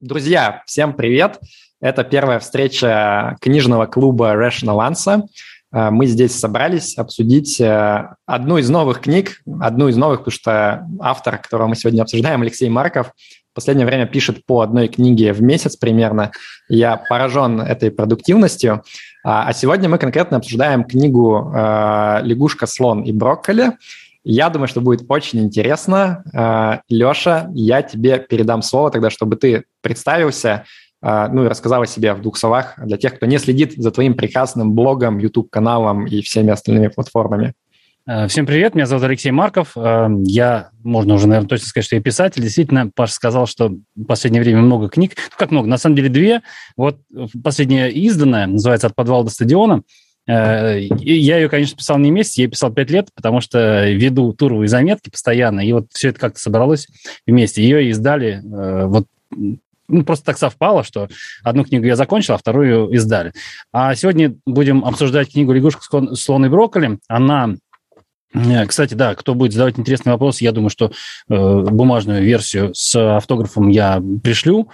[0.00, 1.40] Друзья, всем привет!
[1.80, 5.22] Это первая встреча книжного клуба Rational Answer.
[5.72, 10.86] Э, мы здесь собрались обсудить э, одну из новых книг, одну из новых, потому что
[11.00, 15.42] автор, которого мы сегодня обсуждаем, Алексей Марков, в последнее время пишет по одной книге в
[15.42, 16.30] месяц примерно.
[16.68, 18.84] Я поражен этой продуктивностью.
[19.24, 23.72] А, а сегодня мы конкретно обсуждаем книгу э, «Лягушка, слон и брокколи».
[24.30, 26.22] Я думаю, что будет очень интересно.
[26.34, 30.64] А, Леша, я тебе передам слово тогда, чтобы ты представился,
[31.00, 33.90] а, ну и рассказал о себе в двух словах для тех, кто не следит за
[33.90, 37.54] твоим прекрасным блогом, YouTube-каналом и всеми остальными платформами.
[38.04, 39.72] А, всем привет, меня зовут Алексей Марков.
[39.74, 42.42] Я, можно уже, наверное, точно сказать, что я писатель.
[42.42, 45.12] Действительно, Паша сказал, что в последнее время много книг.
[45.16, 45.68] Ну, как много?
[45.68, 46.42] На самом деле две.
[46.76, 46.98] Вот
[47.42, 49.84] последняя изданная, называется «От подвала до стадиона».
[50.28, 54.32] Э, я ее, конечно, писал не месяц, я ее писал пять лет, потому что веду
[54.34, 56.86] туровые заметки постоянно, и вот все это как-то собралось
[57.26, 57.62] вместе.
[57.62, 59.06] Ее издали э, вот
[59.88, 61.08] ну, просто так совпало, что
[61.42, 63.32] одну книгу я закончил, а вторую издали.
[63.72, 65.80] А сегодня будем обсуждать книгу «Лягушка,
[66.14, 66.98] слон и брокколи».
[67.08, 67.54] Она
[68.34, 70.90] э, кстати, да, кто будет задавать интересный вопрос, я думаю, что э,
[71.30, 74.68] бумажную версию с автографом я пришлю.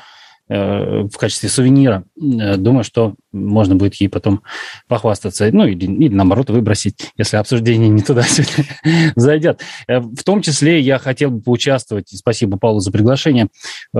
[0.46, 2.04] В качестве сувенира.
[2.20, 4.42] Э, думаю, что можно будет ей потом
[4.88, 8.24] похвастаться, ну или, или наоборот выбросить, если обсуждение не туда
[9.16, 9.62] зайдет.
[9.88, 13.48] Э, в том числе я хотел бы поучаствовать, спасибо Павлу за приглашение,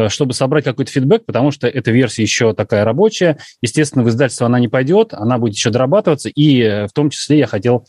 [0.09, 3.39] чтобы собрать какой-то фидбэк, потому что эта версия еще такая рабочая.
[3.63, 7.47] Естественно, в издательство она не пойдет, она будет еще дорабатываться, и в том числе я
[7.47, 7.87] хотел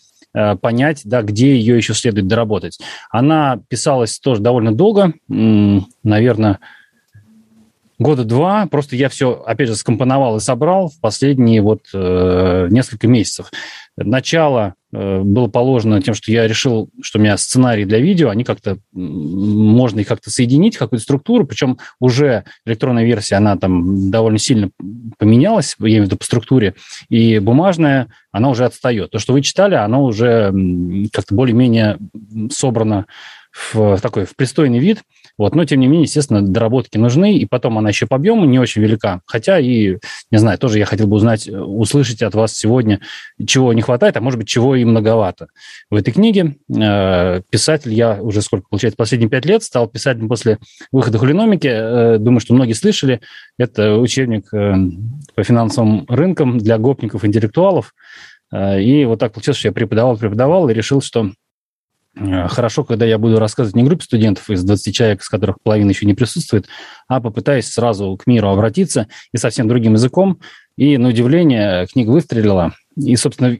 [0.61, 2.79] понять, да, где ее еще следует доработать.
[3.09, 6.59] Она писалась тоже довольно долго, наверное,
[7.99, 8.67] года два.
[8.67, 13.51] Просто я все, опять же, скомпоновал и собрал в последние вот э, несколько месяцев.
[13.97, 18.43] Начало э, было положено тем, что я решил, что у меня сценарий для видео, они
[18.43, 24.71] как-то, можно их как-то соединить, какую-то структуру, причем уже электронная версия, она там довольно сильно
[25.17, 26.75] поменялась, я имею в виду по структуре,
[27.07, 29.11] и бумажная, она уже отстает.
[29.11, 30.53] То, что вы читали, оно уже
[31.13, 31.97] как-то более-менее
[32.51, 33.05] собрано
[33.73, 35.01] в такой в пристойный вид.
[35.37, 35.55] Вот.
[35.55, 38.81] Но, тем не менее, естественно, доработки нужны, и потом она еще по объему не очень
[38.81, 39.21] велика.
[39.25, 39.97] Хотя и,
[40.31, 43.01] не знаю, тоже я хотел бы узнать, услышать от вас сегодня,
[43.45, 45.47] чего не хватает, а может быть, чего и многовато.
[45.89, 50.57] В этой книге э, писатель, я уже сколько, получается, последние пять лет стал писателем после
[50.91, 51.67] выхода хулиномики.
[51.67, 53.19] Э, думаю, что многие слышали.
[53.57, 54.73] Это учебник э,
[55.35, 57.93] по финансовым рынкам для гопников, интеллектуалов.
[58.53, 61.44] Э, и вот так получилось, что я преподавал, преподавал и решил, что Э,
[62.47, 66.05] хорошо, когда я буду рассказывать не группе студентов из 20 человек, из которых половина еще
[66.05, 66.67] не присутствует,
[67.07, 70.39] а попытаюсь сразу к миру обратиться и совсем другим языком.
[70.77, 72.73] И, на удивление, книга выстрелила.
[72.97, 73.57] И, собственно,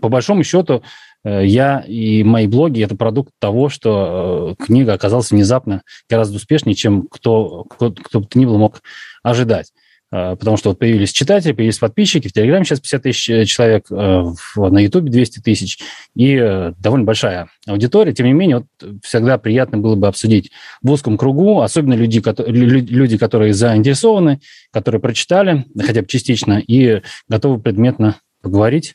[0.00, 0.82] по большому счету,
[1.24, 6.74] э, я и мои блоги– это продукт того, что э, книга оказалась внезапно гораздо успешнее,
[6.74, 8.82] чем кто, кто, кто бы то ни было мог
[9.22, 9.72] ожидать.
[10.16, 13.86] А, потому что вот появились читатели, появились подписчики, в Телеграме сейчас 50 тысяч э, человек,
[13.90, 15.80] э, на Ютубе 200 тысяч,
[16.14, 18.12] и э, довольно большая аудитория.
[18.12, 20.52] Тем не менее, вот всегда приятно было бы обсудить
[20.82, 24.38] в узком кругу, особенно люди, люди, которые заинтересованы,
[24.70, 28.94] которые прочитали, хотя бы частично, и готовы предметно поговорить.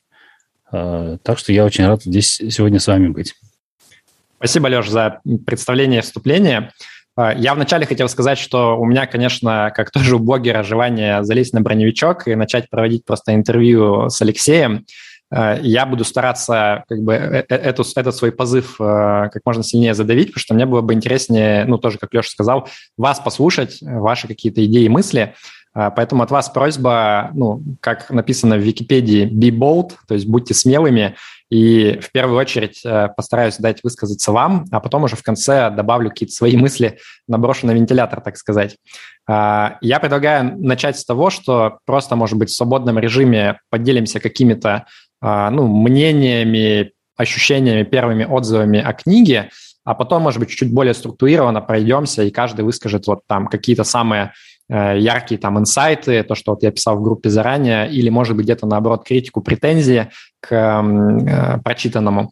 [0.72, 3.36] Так что я очень рад здесь сегодня с вами быть.
[4.38, 6.60] Спасибо, Леш, за представление вступления.
[6.60, 6.72] А,
[7.38, 11.62] я вначале хотел сказать, что у меня, конечно, как тоже у блогера, желание залезть на
[11.62, 14.86] броневичок и начать проводить просто интервью с Алексеем.
[15.32, 19.64] А, я буду стараться как бы э, э, эту, этот свой позыв а, как можно
[19.64, 23.78] сильнее задавить, потому что мне было бы интереснее, ну, тоже, как Леша сказал, вас послушать,
[23.82, 25.36] ваши какие-то идеи и мысли.
[25.72, 31.16] Поэтому от вас просьба, ну, как написано в Википедии, be bold, то есть будьте смелыми
[31.50, 36.10] и в первую очередь э, постараюсь дать высказаться вам, а потом уже в конце добавлю
[36.10, 38.78] какие-то свои мысли, наброшу на вентилятор, так сказать.
[39.28, 44.86] А, я предлагаю начать с того, что просто, может быть, в свободном режиме поделимся какими-то
[45.22, 49.50] а, ну, мнениями, ощущениями, первыми отзывами о книге,
[49.84, 54.34] а потом, может быть, чуть-чуть более структурированно пройдемся, и каждый выскажет вот там какие-то самые
[54.70, 58.68] яркие там инсайты, то, что вот я писал в группе заранее, или, может быть, где-то,
[58.68, 62.32] наоборот, критику, претензии к э, прочитанному.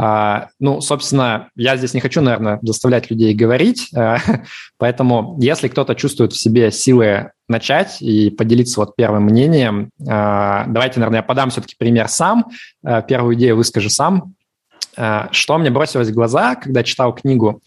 [0.00, 4.18] Uh, ну, собственно, я здесь не хочу, наверное, заставлять людей говорить, uh,
[4.78, 11.00] поэтому если кто-то чувствует в себе силы начать и поделиться вот первым мнением, uh, давайте,
[11.00, 12.46] наверное, я подам все-таки пример сам,
[13.08, 14.34] первую идею выскажу сам.
[15.30, 17.62] Что мне бросилось в глаза, когда читал книгу,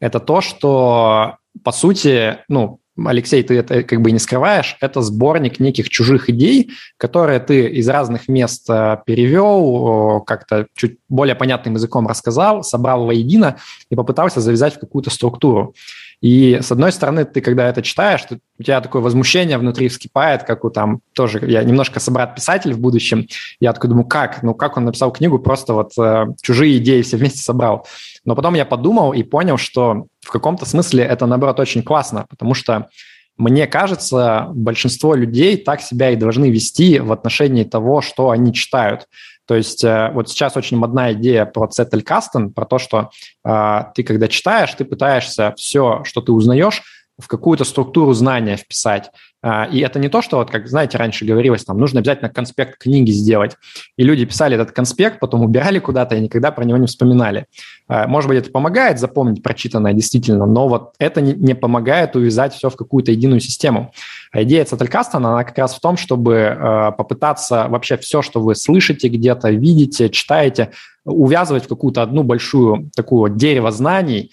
[0.00, 5.60] это то, что, по сути, ну, Алексей, ты это как бы не скрываешь, это сборник
[5.60, 12.06] неких чужих идей, которые ты из разных мест э, перевел, как-то чуть более понятным языком
[12.06, 13.56] рассказал, собрал воедино
[13.90, 15.74] и попытался завязать в какую-то структуру.
[16.22, 20.44] И, с одной стороны, ты, когда это читаешь, ты, у тебя такое возмущение внутри вскипает,
[20.44, 23.26] как у там тоже, я немножко собрат-писатель в будущем,
[23.58, 24.42] я такой думаю, как?
[24.44, 27.86] Ну, как он написал книгу, просто вот э, чужие идеи все вместе собрал.
[28.24, 32.88] Но потом я подумал и понял, что каком-то смысле это, наоборот, очень классно, потому что
[33.36, 39.06] мне кажется, большинство людей так себя и должны вести в отношении того, что они читают.
[39.46, 43.10] То есть э, вот сейчас очень модная идея про Zettelkasten, про то, что
[43.44, 46.82] э, ты, когда читаешь, ты пытаешься все, что ты узнаешь,
[47.18, 49.10] в какую-то структуру знания вписать.
[49.42, 52.78] А, и это не то, что, вот, как, знаете, раньше говорилось, там, нужно обязательно конспект
[52.78, 53.56] книги сделать.
[53.96, 57.46] И люди писали этот конспект, потом убирали куда-то и никогда про него не вспоминали.
[57.88, 62.70] А, может быть, это помогает запомнить прочитанное действительно, но вот это не помогает увязать все
[62.70, 63.92] в какую-то единую систему.
[64.30, 68.54] А идея Цетелькаста, она как раз в том, чтобы а, попытаться вообще все, что вы
[68.54, 70.70] слышите где-то, видите, читаете,
[71.04, 74.30] увязывать в какую-то одну большую такую дерево знаний,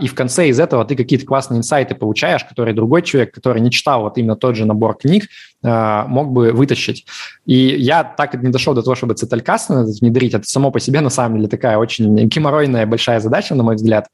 [0.00, 3.70] и в конце из этого ты какие-то классные инсайты получаешь, которые другой человек, который не
[3.70, 5.28] читал вот именно тот же набор книг,
[5.62, 7.06] а, мог бы вытащить.
[7.46, 10.34] И я так и не дошел до того, чтобы циталькаст внедрить.
[10.34, 14.08] Это само по себе, на самом деле, такая очень геморройная большая задача, на мой взгляд.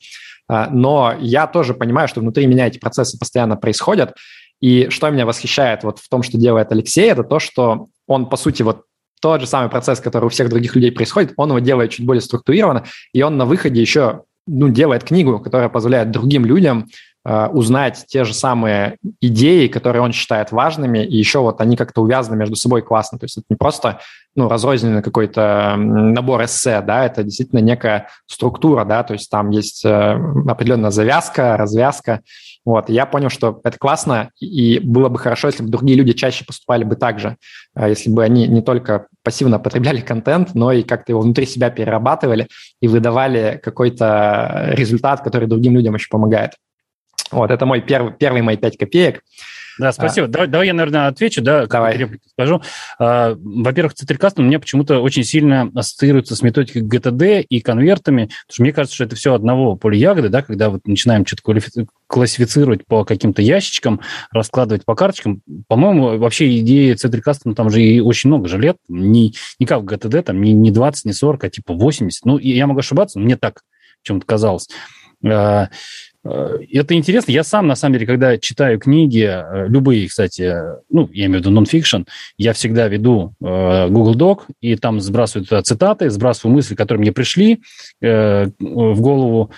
[0.49, 4.15] А, но я тоже понимаю, что внутри меня эти процессы постоянно происходят.
[4.61, 8.37] И что меня восхищает вот в том, что делает Алексей, это то, что он, по
[8.37, 8.83] сути, вот
[9.21, 12.21] тот же самый процесс, который у всех других людей происходит, он его делает чуть более
[12.21, 16.87] структурированно, и он на выходе еще ну, делает книгу, которая позволяет другим людям
[17.25, 22.03] э, узнать те же самые идеи, которые он считает важными, и еще вот они как-то
[22.03, 23.19] увязаны между собой классно.
[23.19, 24.01] То есть это не просто
[24.35, 29.85] ну, разрозненный какой-то набор эссе, да, это действительно некая структура, да, то есть там есть
[29.85, 32.21] э, определенная завязка, развязка.
[32.67, 36.45] Вот, я понял, что это классно, и было бы хорошо, если бы другие люди чаще
[36.45, 37.37] поступали бы так же,
[37.77, 41.71] э, если бы они не только пассивно потребляли контент, но и как-то его внутри себя
[41.71, 42.49] перерабатывали
[42.81, 46.55] и выдавали какой-то результат, который другим людям еще помогает.
[47.31, 49.23] Вот, это мой первый, первый мои пять копеек.
[49.79, 50.27] Да, спасибо.
[50.27, 51.97] А, давай, давай я, наверное, отвечу, да, давай.
[51.97, 52.63] реплику скажу.
[52.99, 58.53] А, во-первых, Цитрикаст у меня почему-то очень сильно ассоциируется с методикой GTD и конвертами, потому
[58.53, 61.43] что мне кажется, что это все одного поля ягоды, да, когда вот начинаем что-то
[62.07, 64.01] классифицировать по каким-то ящичкам,
[64.31, 65.43] раскладывать по карточкам.
[65.69, 69.83] По-моему, вообще идеи Цитрикаста, ну, там же и очень много же лет, не, не как
[69.83, 72.25] в GTD, там не, не 20, не 40, а типа 80.
[72.25, 73.61] Ну, я могу ошибаться, но мне так
[74.03, 74.69] чем-то казалось.
[76.29, 77.33] Э, это интересно.
[77.33, 80.55] Я сам, на самом деле, когда читаю книги, э, любые, кстати,
[80.91, 82.03] ну, я имею в виду нон-фикшн,
[82.37, 87.13] я всегда веду э, Google Doc, и там сбрасываю туда цитаты, сбрасываю мысли, которые мне
[87.13, 87.61] пришли
[88.01, 89.51] в голову,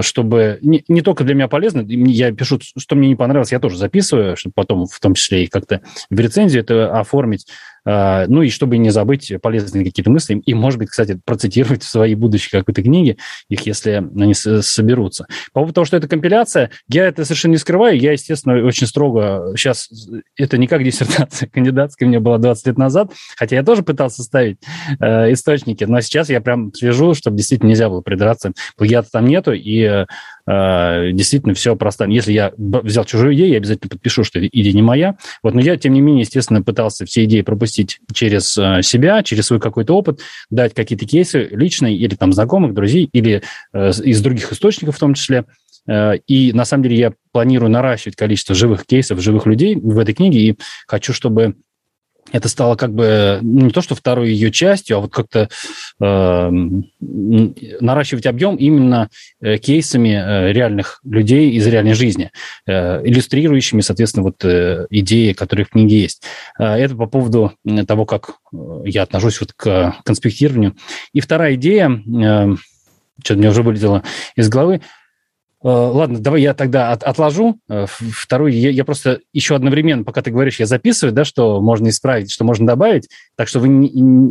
[0.00, 3.76] чтобы не, не только для меня полезно, я пишу, что мне не понравилось, я тоже
[3.76, 7.46] записываю, чтобы потом в том числе и как-то в рецензию это оформить.
[7.86, 11.88] А, ну и чтобы не забыть полезные какие-то мысли, и, может быть, кстати, процитировать в
[11.88, 13.16] своей будущей какой-то книге
[13.48, 15.26] их, если они соберутся.
[15.52, 19.54] По поводу того, что это компиляция, я это совершенно не скрываю, я, естественно, очень строго
[19.56, 19.88] сейчас,
[20.36, 24.58] это не как диссертация кандидатская, мне было 20 лет назад, хотя я тоже пытался ставить
[25.00, 28.52] э, источники, но сейчас я прям свяжу, чтобы действительно нельзя было придраться.
[28.76, 30.06] Плагиата там нету, и э,
[30.46, 32.04] Э, действительно все просто.
[32.04, 35.16] Если я взял чужую идею, я обязательно подпишу, что идея не моя.
[35.42, 37.73] Вот, но я, тем не менее, естественно, пытался все идеи пропустить
[38.12, 43.08] через э, себя, через свой какой-то опыт, дать какие-то кейсы личные или там знакомых, друзей,
[43.12, 43.42] или
[43.72, 45.44] э, из других источников в том числе.
[45.86, 50.38] И на самом деле я планирую наращивать количество живых кейсов, живых людей в этой книге,
[50.38, 51.56] и хочу, чтобы
[52.34, 55.48] это стало как бы ну, не то, что второй ее частью, а вот как-то
[56.00, 56.50] э,
[57.00, 59.08] наращивать объем именно
[59.62, 62.32] кейсами э, реальных людей из реальной жизни,
[62.66, 66.24] э, иллюстрирующими, соответственно, вот э, идеи, которые в книге есть.
[66.58, 67.52] Э, это по поводу
[67.86, 70.74] того, как э, я отношусь вот к конспектированию.
[71.12, 72.56] И вторая идея, э,
[73.22, 74.02] что-то мне уже вылетело
[74.34, 74.80] из головы,
[75.68, 77.58] ладно, давай я тогда от, отложу.
[77.70, 81.88] Э, второй, я, я просто еще одновременно, пока ты говоришь, я записываю, да, что можно
[81.88, 83.08] исправить, что можно добавить.
[83.36, 83.88] Так что вы не,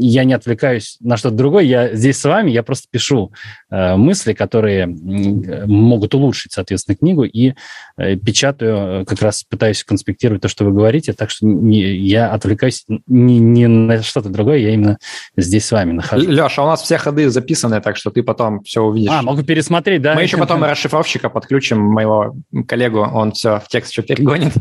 [0.07, 1.63] я не отвлекаюсь на что-то другое.
[1.63, 3.33] Я здесь с вами, я просто пишу
[3.71, 7.55] э, мысли, которые могут улучшить, соответственно, книгу, и
[7.97, 11.13] э, печатаю, э, как раз пытаюсь конспектировать то, что вы говорите.
[11.13, 14.99] Так что не, я отвлекаюсь не, не на что-то другое, я именно
[15.35, 16.27] здесь с вами нахожусь.
[16.27, 19.09] Леша, у нас все ходы записаны, так что ты потом все увидишь.
[19.11, 20.13] А, могу пересмотреть, да?
[20.13, 22.35] Мы еще потом расшифровщик разработчика подключим моего
[22.67, 24.53] коллегу, он все в текст еще перегонит.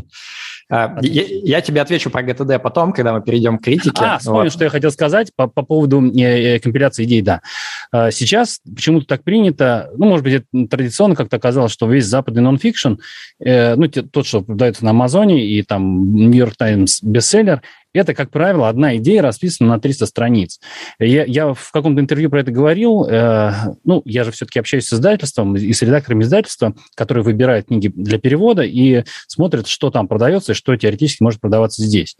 [0.69, 4.01] А, я, я тебе отвечу про GTD потом, когда мы перейдем к критике.
[4.03, 4.53] А, вспомнил, вот.
[4.53, 7.41] что я хотел сказать по, по поводу э, э, компиляции идей, да.
[7.91, 12.41] А, сейчас почему-то так принято, ну, может быть, это традиционно как-то оказалось, что весь западный
[12.41, 12.93] нон-фикшн,
[13.45, 17.61] э, ну, тот, что продается на Амазоне и там New York Times бестселлер,
[17.93, 20.59] это, как правило, одна идея расписана на 300 страниц.
[20.99, 23.05] Я, я в каком-то интервью про это говорил.
[23.05, 23.51] Э,
[23.83, 28.19] ну, я же все-таки общаюсь с издательством и с редакторами издательства, которые выбирают книги для
[28.19, 32.17] перевода и смотрят, что там продается и что теоретически может продаваться здесь.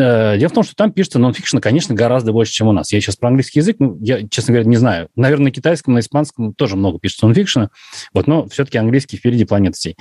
[0.00, 2.92] Э, дело в том, что там пишется нонфикшн, конечно, гораздо больше, чем у нас.
[2.92, 5.08] Я сейчас про английский язык, ну, я, честно говоря, не знаю.
[5.16, 7.70] Наверное, на китайском, на испанском тоже много пишется нонфикшена,
[8.14, 9.96] вот, но все-таки английский впереди планеты всей.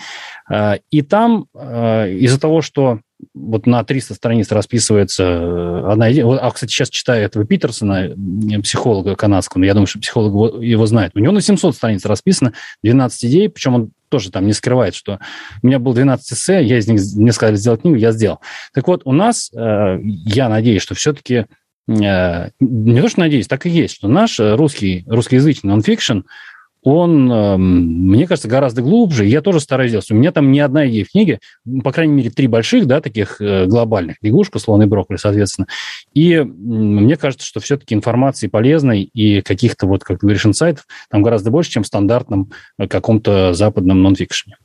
[0.49, 2.99] Э, и там э, из-за того, что
[3.33, 6.25] вот на 300 страниц расписывается одна идея.
[6.37, 8.15] А, кстати, сейчас читаю этого Питерсона,
[8.63, 11.11] психолога канадского, я думаю, что психолог его знает.
[11.15, 15.19] У него на 700 страниц расписано 12 идей, причем он тоже там не скрывает, что
[15.61, 18.39] у меня было 12 эссе, я из них, мне сказали сделать книгу, я сделал.
[18.73, 21.45] Так вот, у нас, э, я надеюсь, что все-таки,
[21.87, 26.21] э, не то что надеюсь, так и есть, что наш русский, русскоязычный нонфикшн,
[26.81, 29.25] он, эм, мне кажется, гораздо глубже.
[29.25, 30.09] Я тоже стараюсь делать.
[30.11, 31.39] У меня там не одна идея в книге,
[31.83, 34.17] по крайней мере, три больших, да, таких э, глобальных.
[34.21, 35.67] Лягушка, слон и брокколи, соответственно.
[36.13, 41.21] И мне кажется, что все-таки информации полезной и каких-то, вот, как ты говоришь, инсайтов там
[41.21, 44.55] гораздо больше, чем в стандартном э, каком-то западном нонфикшене.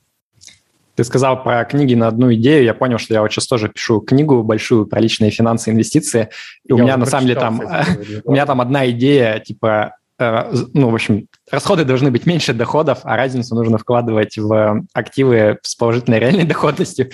[0.95, 2.63] Ты сказал про книги на одну идею.
[2.63, 6.29] Я понял, что я вот сейчас тоже пишу книгу большую про личные финансы и инвестиции.
[6.63, 7.61] И я у меня на самом деле там,
[8.23, 13.17] у меня там одна идея, типа, ну, в общем, расходы должны быть меньше доходов, а
[13.17, 17.09] разницу нужно вкладывать в активы с положительной реальной доходностью.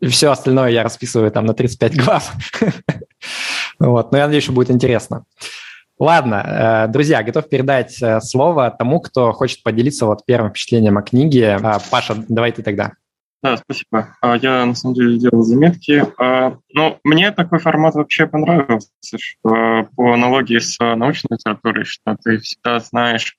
[0.00, 2.32] И все остальное я расписываю там на 35 глав.
[3.80, 5.24] Вот, но я надеюсь, что будет интересно.
[5.98, 11.02] Ладно, э, друзья, готов передать э, слово тому, кто хочет поделиться вот первым впечатлением о
[11.02, 11.58] книге.
[11.90, 12.92] Паша, давай ты тогда.
[13.44, 14.16] Да, спасибо.
[14.22, 16.02] А, я на самом деле делал заметки.
[16.18, 22.38] А, ну, мне такой формат вообще понравился, что по аналогии с научной литературой, что ты
[22.38, 23.36] всегда знаешь,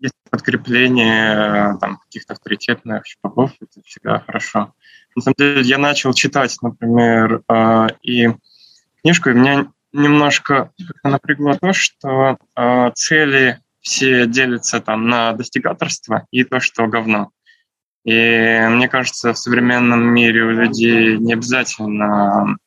[0.00, 4.74] есть подкрепление там, каких-то авторитетных чуваков, это всегда хорошо.
[5.14, 8.30] На самом деле я начал читать, например, а, и
[9.02, 10.72] книжку, и меня немножко
[11.04, 12.38] напрягло то, что
[12.96, 17.30] цели все делятся там на достигаторство и то, что говно.
[18.04, 22.58] И мне кажется, в современном мире у людей не обязательно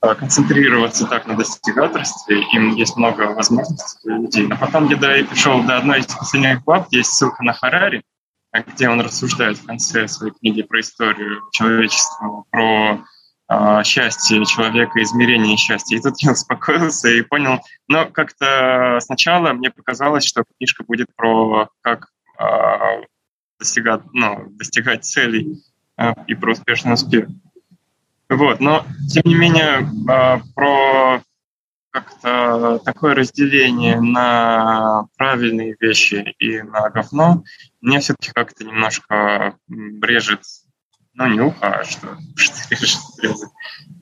[0.00, 2.42] концентрироваться так на достигаторстве.
[2.54, 4.48] Им есть много возможностей людей.
[4.50, 8.02] А потом, я пришел до одной из последних глав, есть ссылка на Харари,
[8.52, 13.04] где он рассуждает в конце своей книги про историю человечества, про
[13.50, 15.96] э, счастье человека, измерение счастья.
[15.96, 21.68] И тут я успокоился и понял, но как-то сначала мне показалось, что книжка будет про
[21.82, 22.19] как а,
[23.60, 25.62] достигать, ну, достигать целей
[25.96, 27.28] а, и про успешный успех.
[28.28, 31.22] Вот, но тем не менее а, про
[31.90, 37.42] как-то такое разделение на правильные вещи и на говно
[37.80, 40.42] мне все-таки как-то немножко брежет,
[41.14, 43.50] ну не ухо, а что, что режет, резать.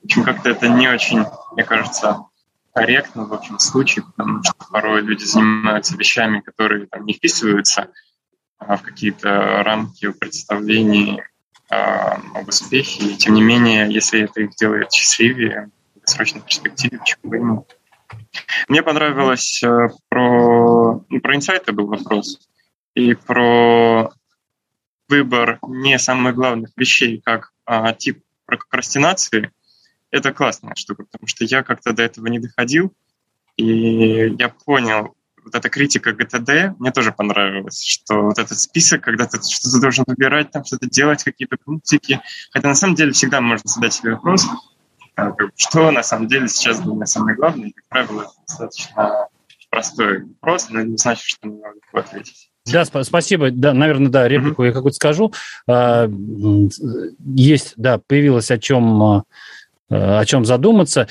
[0.01, 2.25] В общем, как-то это не очень, мне кажется,
[2.73, 7.87] корректно в общем случае, потому что порой люди занимаются вещами, которые там не вписываются а,
[8.59, 11.21] в какие-то рамки представлений
[11.69, 13.05] а, об успехе.
[13.05, 17.41] И тем не менее, если это их делает счастливее, в долгосрочной перспективе, почему бы и
[17.41, 17.77] нет.
[18.67, 22.39] Мне понравилось э, про, ну, про инсайты был вопрос,
[22.95, 24.11] и про
[25.07, 29.51] выбор не самых главных вещей, как а, тип прокрастинации.
[30.11, 32.93] Это классная штука, потому что я как-то до этого не доходил,
[33.57, 39.25] и я понял, вот эта критика ГТД мне тоже понравилась, что вот этот список, когда
[39.25, 42.21] ты что-то должен выбирать, там что-то делать, какие-то пунктики.
[42.51, 44.45] Хотя на самом деле всегда можно задать себе вопрос,
[45.15, 47.69] а, что на самом деле сейчас для меня самое главное.
[47.69, 49.27] И, как правило, это достаточно
[49.69, 52.49] простой вопрос, но не значит, что мне надо ответить.
[52.65, 53.51] Да, сп- спасибо.
[53.51, 54.67] Да, наверное, да, реплику mm-hmm.
[54.67, 55.33] я какую-то скажу.
[55.67, 56.09] А,
[57.35, 59.23] есть, да, появилось о чем, а,
[59.89, 61.07] о чем задуматься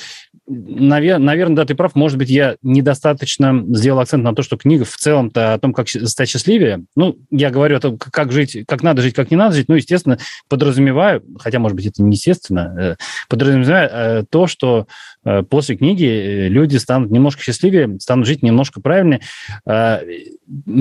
[0.49, 1.95] навер- наверное, да, ты прав.
[1.95, 5.88] Может быть, я недостаточно сделал акцент на то, что книга в целом-то о том, как
[5.88, 6.85] стать счастливее.
[6.97, 9.69] Ну, я говорю о том, как жить, как надо жить, как не надо жить.
[9.69, 12.97] Ну, естественно, подразумеваю, хотя, может быть, это не естественно, э,
[13.28, 14.87] подразумеваю э, то, что
[15.25, 19.21] э, после книги люди станут немножко счастливее, станут жить немножко правильнее.
[19.64, 20.00] По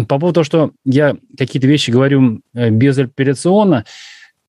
[0.08, 3.86] поводу того, что я какие-то вещи говорю безапелляционно,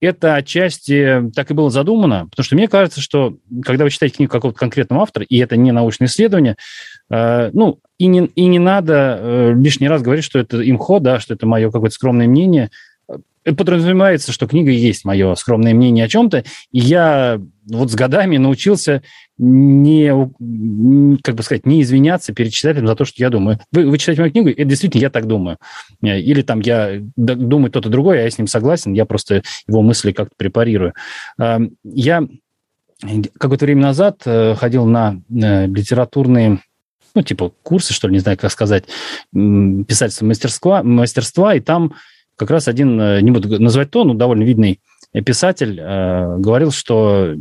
[0.00, 4.32] это отчасти так и было задумано, потому что мне кажется, что когда вы читаете книгу
[4.32, 6.56] какого-то конкретного автора, и это не научное исследование,
[7.10, 11.18] э, ну, и не, и не надо э, лишний раз говорить, что это имхо, да,
[11.18, 12.70] что это мое какое-то скромное мнение.
[13.48, 18.36] Э, подразумевается, что книга есть мое скромное мнение о чем-то, и я вот с годами
[18.36, 19.02] научился
[19.36, 20.10] не,
[21.22, 23.60] как бы сказать, не извиняться перед читателем за то, что я думаю.
[23.72, 25.58] Вы, вы читаете мою книгу, и действительно я так думаю.
[26.02, 30.12] Или там я думаю кто-то другой, а я с ним согласен, я просто его мысли
[30.12, 30.94] как-то препарирую.
[31.84, 32.26] Я
[33.38, 36.58] какое-то время назад э, ходил на э, литературные
[37.14, 38.84] ну, типа курсы, что ли, не знаю, как сказать,
[39.32, 41.94] писательства мастерства, мастерства, и там
[42.38, 44.80] как раз один, э, не буду называть то, но довольно видный
[45.12, 47.34] писатель э, говорил, что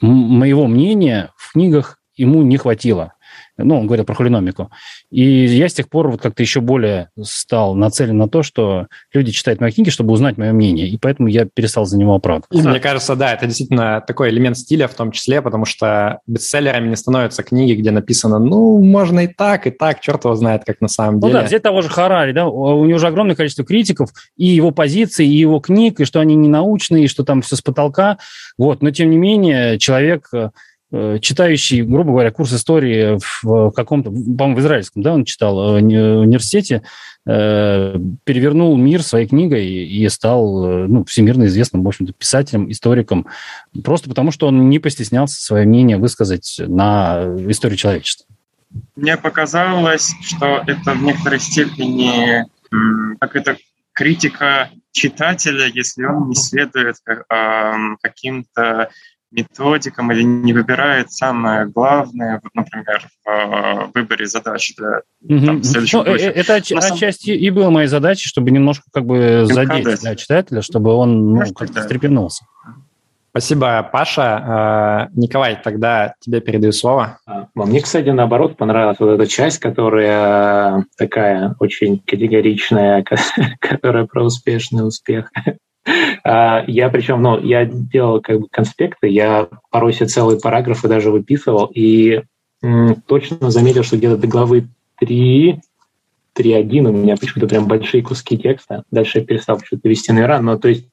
[0.00, 3.14] моего мнения в книгах ему не хватило.
[3.58, 4.70] Ну, он говорил про холиномику.
[5.10, 9.30] И я с тех пор вот как-то еще более стал нацелен на то, что люди
[9.30, 10.88] читают мои книги, чтобы узнать мое мнение.
[10.88, 12.68] И поэтому я перестал за него оправдываться.
[12.68, 16.96] Мне кажется, да, это действительно такой элемент стиля в том числе, потому что бестселлерами не
[16.96, 20.88] становятся книги, где написано, ну, можно и так, и так, черт его знает, как на
[20.88, 21.32] самом деле.
[21.32, 24.70] Ну да, взять того же Харари, да, у него же огромное количество критиков, и его
[24.70, 28.18] позиции, и его книг, и что они не научные, и что там все с потолка.
[28.58, 30.50] Вот, но тем не менее, человек Э,
[31.20, 36.82] читающий, грубо говоря, курс истории в каком-то, по-моему, в израильском, да, он читал э, университете,
[37.26, 43.26] э, перевернул мир своей книгой и стал ну, всемирно известным, в общем-то, писателем, историком,
[43.82, 48.26] просто потому что он не постеснялся свое мнение высказать на историю человечества.
[48.96, 52.44] Мне показалось, что это в некоторой степени
[53.20, 53.56] как это
[53.92, 56.96] критика читателя, если он не следует
[58.02, 58.90] каким-то
[59.32, 65.46] методикам или не выбирает самое главное, вот, например, в э, выборе задач для угу.
[65.46, 66.96] там, следующего ну, э, Это отч- самом...
[66.96, 71.40] отчасти и было моей задачей, чтобы немножко как бы задеть для читателя, чтобы он ну,
[71.54, 71.80] как-то да.
[71.80, 72.44] встрепенулся.
[73.30, 75.08] Спасибо, Паша.
[75.08, 77.18] Э, Николай, тогда тебе передаю слово.
[77.26, 83.02] А, мне, кстати, наоборот понравилась вот эта часть, которая такая очень категоричная,
[83.60, 85.32] которая про успешный успех.
[86.24, 91.10] А, я причем, ну, я делал как бы конспекты, я порой себе целые параграфы даже
[91.10, 92.22] выписывал, и
[93.06, 94.68] точно заметил, что где-то до главы
[95.00, 95.60] 3,
[96.34, 98.84] 3.1 у меня почему-то прям большие куски текста.
[98.90, 100.86] Дальше я перестал почему-то вести на но то есть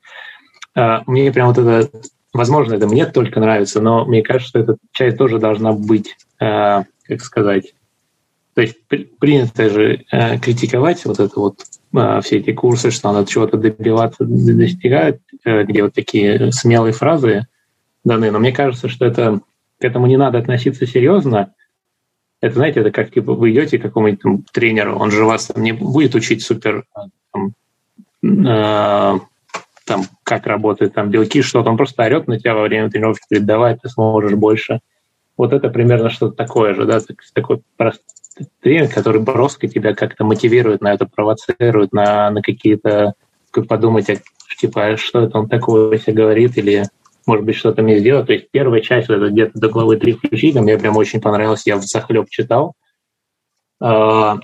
[0.76, 1.90] а, мне прям вот это,
[2.34, 6.86] возможно, это мне только нравится, но мне кажется, что эта часть тоже должна быть, а,
[7.04, 7.74] как сказать,
[8.54, 8.78] то есть
[9.20, 15.20] принято же э, критиковать вот это вот все эти курсы, что надо чего-то добиваться, достигать,
[15.44, 17.48] э, где вот такие смелые фразы
[18.04, 18.32] даны.
[18.32, 19.42] Но мне кажется, что это
[19.80, 21.54] к этому не надо относиться серьезно.
[22.42, 25.62] Это, знаете, это как типа вы идете к какому-нибудь там, тренеру, он же вас там,
[25.64, 26.86] не будет учить супер
[27.34, 27.54] там,
[28.24, 29.20] э,
[29.86, 33.48] там, как работают там белки, что-то, он просто орет на тебя во время тренировки, говорит,
[33.48, 34.80] давай, ты сможешь больше.
[35.36, 37.00] Вот это примерно что-то такое же, да,
[37.34, 37.62] такой
[38.62, 43.14] тренер, который броско тебя как-то мотивирует на это, провоцирует на, на какие-то
[43.68, 44.16] подумать, а,
[44.60, 46.86] типа, а что это он такое себе говорит, или
[47.26, 48.28] может быть, что-то мне сделать.
[48.28, 51.78] То есть первая часть, это где-то до главы 3 включили, мне прям очень понравилось, я
[51.78, 52.74] в захлеб читал.
[53.82, 54.38] А,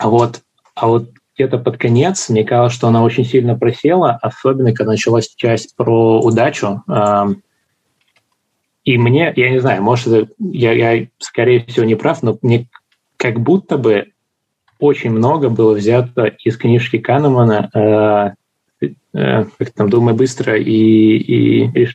[0.00, 0.40] вот,
[0.74, 5.34] а вот где-то под конец, мне казалось, что она очень сильно просела, особенно когда началась
[5.36, 6.82] часть про удачу.
[6.88, 7.28] А,
[8.84, 12.68] и мне, я не знаю, может, я, я, скорее всего, не прав, но мне
[13.16, 14.12] как будто бы
[14.78, 18.36] очень много было взято из книжки Канемана,
[18.80, 21.16] э, э, как там «Думай быстро» и...
[21.16, 21.86] и,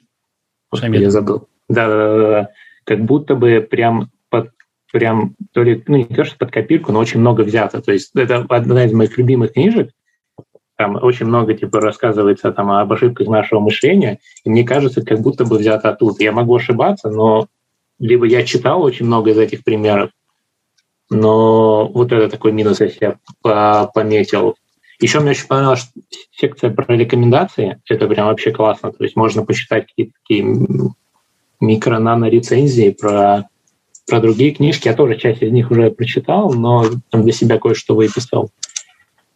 [1.04, 1.48] я забыл.
[1.70, 2.50] Да, да, да, да.
[2.84, 4.50] Как будто бы прям под
[4.92, 7.82] прям то ли, ну не то, что под копирку, но очень много взято.
[7.82, 9.92] То есть это одна из моих любимых книжек.
[10.76, 15.46] Там очень много типа рассказывается там об ошибках нашего мышления, и мне кажется, как будто
[15.46, 16.24] бы взято оттуда.
[16.24, 17.48] Я могу ошибаться, но
[18.00, 20.10] либо я читал очень много из этих примеров,
[21.12, 24.56] но вот это такой минус я себе пометил.
[25.02, 25.92] Еще мне очень понравилась
[26.32, 27.82] секция про рекомендации.
[27.90, 28.94] Это прям вообще классно.
[28.94, 30.94] То есть можно почитать какие-то такие
[31.60, 33.50] микро-нано-рецензии про,
[34.08, 34.88] про другие книжки.
[34.88, 38.50] Я тоже часть из них уже прочитал, но там для себя кое-что выписал.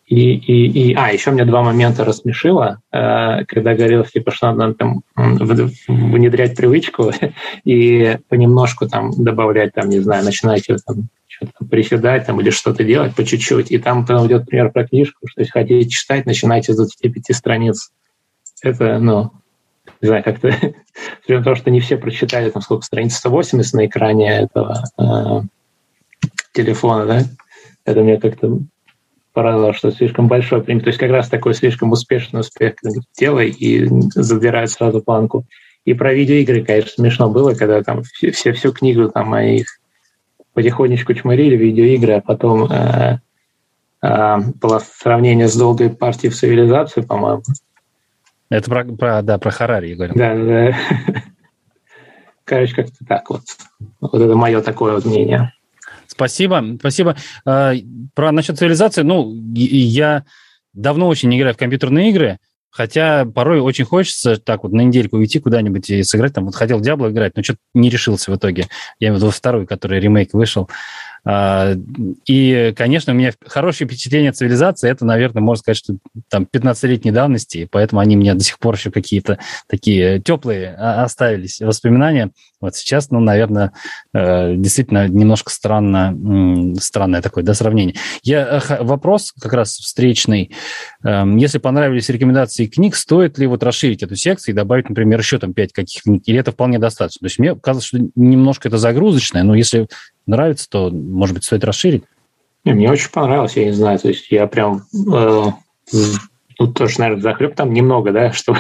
[0.08, 4.76] И, и, и, а, еще мне два момента рассмешило, э, когда говорилось, типа, что надо
[4.76, 7.12] там внедрять привычку
[7.66, 13.16] и понемножку там добавлять, там, не знаю, начинайте там что-то приседать там, или что-то делать
[13.16, 13.72] по чуть-чуть.
[13.72, 17.92] И там там идет пример про книжку, что если хотите читать, начинайте с 25 страниц.
[18.62, 19.32] Это, ну,
[20.02, 20.50] не знаю, как-то...
[21.28, 25.42] При том, что не все прочитали, там, сколько страниц, 180 на экране этого э,
[26.54, 27.22] телефона, да?
[27.84, 28.60] Это мне как-то
[29.34, 30.84] порадовало, что слишком большой пример.
[30.84, 32.76] То есть как раз такой слишком успешный успех
[33.20, 35.46] делай и задирает сразу планку.
[35.84, 39.68] И про видеоигры, конечно, смешно было, когда там все всю книгу там моих
[40.56, 43.20] потихонечку чморили видеоигры, а потом э,
[44.02, 47.44] э, было сравнение с долгой партией в цивилизацию, по-моему.
[48.50, 50.14] Это про, про, да, про Харари я говорю.
[50.16, 50.78] Да, да.
[52.46, 53.42] Короче, как-то так вот.
[54.00, 55.52] Вот это мое такое вот мнение.
[56.08, 57.18] Спасибо, спасибо.
[57.46, 57.74] А,
[58.14, 60.24] про насчет цивилизации, ну, я
[60.74, 62.38] давно очень не играю в компьютерные игры,
[62.76, 66.34] Хотя порой очень хочется так вот на недельку уйти куда-нибудь и сыграть.
[66.34, 68.68] Там вот хотел Диабло играть, но что-то не решился в итоге.
[69.00, 70.70] Я имею в виду второй, который ремейк вышел.
[71.24, 71.74] А,
[72.28, 75.96] и, конечно, у меня хорошее впечатление цивилизации, это, наверное, можно сказать, что
[76.30, 81.62] там 15-летней давности, поэтому они мне до сих пор еще какие-то такие теплые а, оставились
[81.62, 82.32] воспоминания.
[82.66, 83.72] Вот сейчас, ну, наверное,
[84.14, 87.96] э, действительно немножко странно, странное такое, да, сравнение.
[88.24, 90.52] Я, э, вопрос как раз встречный.
[91.04, 95.38] Эм, если понравились рекомендации книг, стоит ли вот расширить эту секцию и добавить, например, еще
[95.38, 97.20] там 5 каких книг, или это вполне достаточно?
[97.20, 99.88] То есть мне кажется, что немножко это загрузочное, но если
[100.26, 102.04] нравится, то, может быть, стоит расширить?
[102.64, 104.82] Мне очень понравилось, я не знаю, то есть я прям
[105.14, 105.44] э,
[106.58, 108.60] тут тоже, наверное, захлеб там немного, да, чтобы,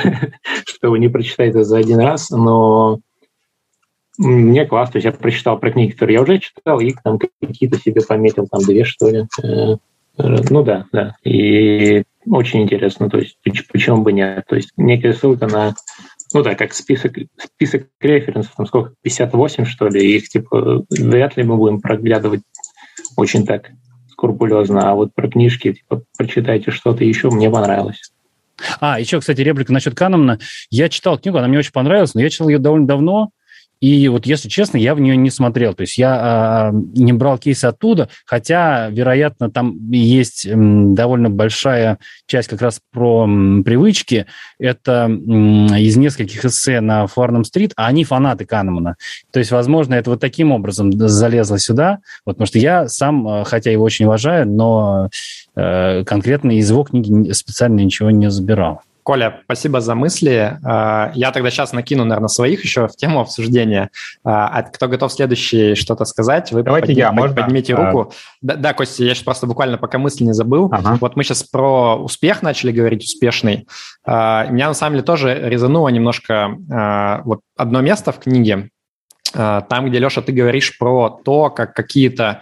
[0.66, 3.00] чтобы не прочитать это за один раз, но
[4.18, 7.78] мне классно, то есть я прочитал про книги, которые я уже читал, и там какие-то
[7.80, 9.26] себе пометил, там две, что ли.
[9.44, 9.76] Э,
[10.18, 11.16] ну да, да.
[11.24, 13.38] И очень интересно, то есть
[13.72, 14.46] почему бы нет.
[14.48, 15.76] То есть некая ссылка на
[16.34, 21.44] ну да, как список, список референсов, там сколько, 58, что ли, их типа вряд ли
[21.44, 22.42] мы будем проглядывать
[23.16, 23.72] очень так
[24.10, 28.12] скрупулезно, а вот про книжки, типа, прочитайте что-то еще, мне понравилось.
[28.80, 30.40] А, еще, кстати, реплика насчет Канемана.
[30.70, 33.30] Я читал книгу, она мне очень понравилась, но я читал ее довольно давно,
[33.82, 35.74] и вот, если честно, я в нее не смотрел.
[35.74, 42.00] То есть я э, не брал кейсы оттуда, хотя, вероятно, там есть э, довольно большая
[42.26, 44.26] часть как раз про э, привычки.
[44.60, 45.12] Это э,
[45.80, 48.96] из нескольких эссе на Фарнам-стрит, а они фанаты Канемана.
[49.32, 52.00] То есть, возможно, это вот таким образом залезло сюда.
[52.26, 55.10] Вот, потому что я сам, э, хотя его очень уважаю, но
[55.56, 58.82] э, конкретно из его книги специально ничего не забирал.
[59.06, 60.58] Коля, спасибо за мысли.
[60.66, 63.92] А, я тогда сейчас накину, наверное, своих еще в тему обсуждения.
[64.24, 67.36] А, а кто готов следующий что-то сказать, вы Давайте подним, я, можно?
[67.36, 68.10] поднимите руку.
[68.10, 68.14] А...
[68.42, 70.70] Да, да, Костя, я сейчас просто буквально пока мысли не забыл.
[70.72, 70.98] Ага.
[71.00, 73.68] Вот мы сейчас про успех начали говорить, успешный.
[74.08, 78.72] Меня на самом деле тоже резануло немножко вот одно место в книге,
[79.34, 82.42] там, где, Леша, ты говоришь про то, как какие-то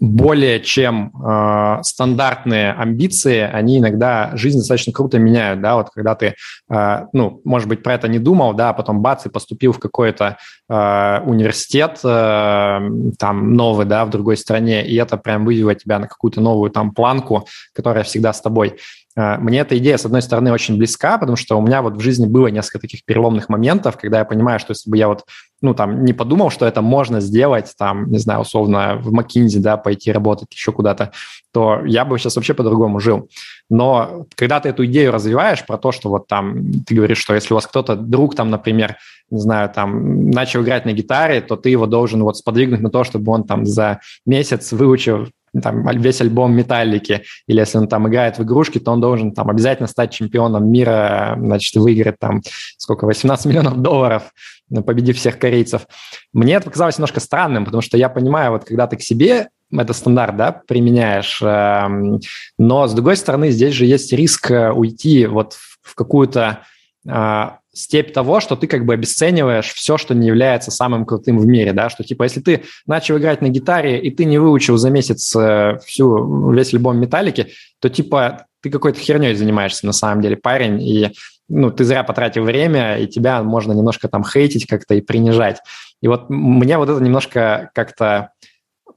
[0.00, 6.34] более чем э, стандартные амбиции, они иногда жизнь достаточно круто меняют, да, вот когда ты,
[6.70, 9.78] э, ну, может быть, про это не думал, да, а потом бац, и поступил в
[9.78, 10.38] какой-то
[10.70, 12.80] э, университет, э,
[13.18, 16.92] там, новый, да, в другой стране, и это прям вывело тебя на какую-то новую там
[16.92, 18.78] планку, которая всегда с тобой.
[19.16, 22.26] Мне эта идея, с одной стороны, очень близка, потому что у меня вот в жизни
[22.26, 25.24] было несколько таких переломных моментов, когда я понимаю, что если бы я вот,
[25.62, 29.76] ну, там, не подумал, что это можно сделать, там, не знаю, условно, в McKinsey, да,
[29.76, 31.12] пойти работать еще куда-то,
[31.52, 33.28] то я бы сейчас вообще по-другому жил.
[33.68, 37.52] Но когда ты эту идею развиваешь про то, что вот там, ты говоришь, что если
[37.52, 38.96] у вас кто-то, друг там, например,
[39.30, 43.04] не знаю, там, начал играть на гитаре, то ты его должен вот сподвигнуть на то,
[43.04, 45.28] чтобы он там за месяц выучил
[45.62, 49.50] там, весь альбом Металлики, или если он там играет в игрушки, то он должен там
[49.50, 52.42] обязательно стать чемпионом мира, значит, выиграть там
[52.76, 54.32] сколько, 18 миллионов долларов,
[54.70, 55.86] победив всех корейцев.
[56.32, 59.92] Мне это показалось немножко странным, потому что я понимаю, вот когда ты к себе это
[59.92, 62.20] стандарт, да, применяешь, эм,
[62.58, 66.64] но с другой стороны здесь же есть риск э, уйти вот в какую-то
[67.08, 71.46] а, степь того, что ты как бы обесцениваешь все, что не является самым крутым в
[71.46, 74.90] мире, да, что типа если ты начал играть на гитаре и ты не выучил за
[74.90, 77.48] месяц э, всю весь альбом Металлики,
[77.80, 81.12] то типа ты какой-то херней занимаешься на самом деле, парень, и
[81.50, 85.60] ну, ты зря потратил время, и тебя можно немножко там хейтить как-то и принижать.
[86.00, 88.30] И вот мне вот это немножко как-то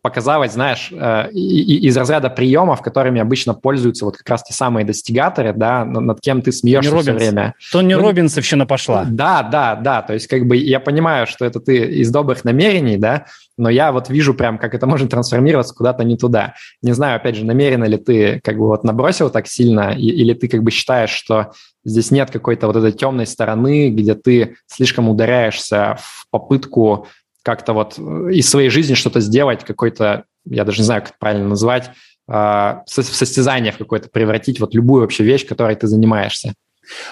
[0.04, 5.54] показалось, знаешь, э, из разряда приемов, которыми обычно пользуются вот как раз те самые достигаторы,
[5.54, 7.56] да, над кем ты смеешься Тони все время.
[7.72, 9.06] Тони ну, Робинсовщина пошла.
[9.08, 12.98] Да, да, да, то есть как бы я понимаю, что это ты из добрых намерений,
[12.98, 16.56] да, но я вот вижу прям, как это может трансформироваться куда-то не туда.
[16.82, 20.50] Не знаю, опять же, намеренно ли ты как бы вот набросил так сильно, или ты
[20.50, 21.54] как бы считаешь, что
[21.86, 27.08] здесь нет какой-то вот этой темной стороны, где ты слишком ударяешься в попытку
[27.44, 31.18] как-то вот э, из своей жизни что-то сделать, какой-то, я даже не знаю, как это
[31.20, 31.92] правильно назвать,
[32.28, 36.54] а, в состязание в какое-то превратить вот любую вообще вещь, которой ты занимаешься.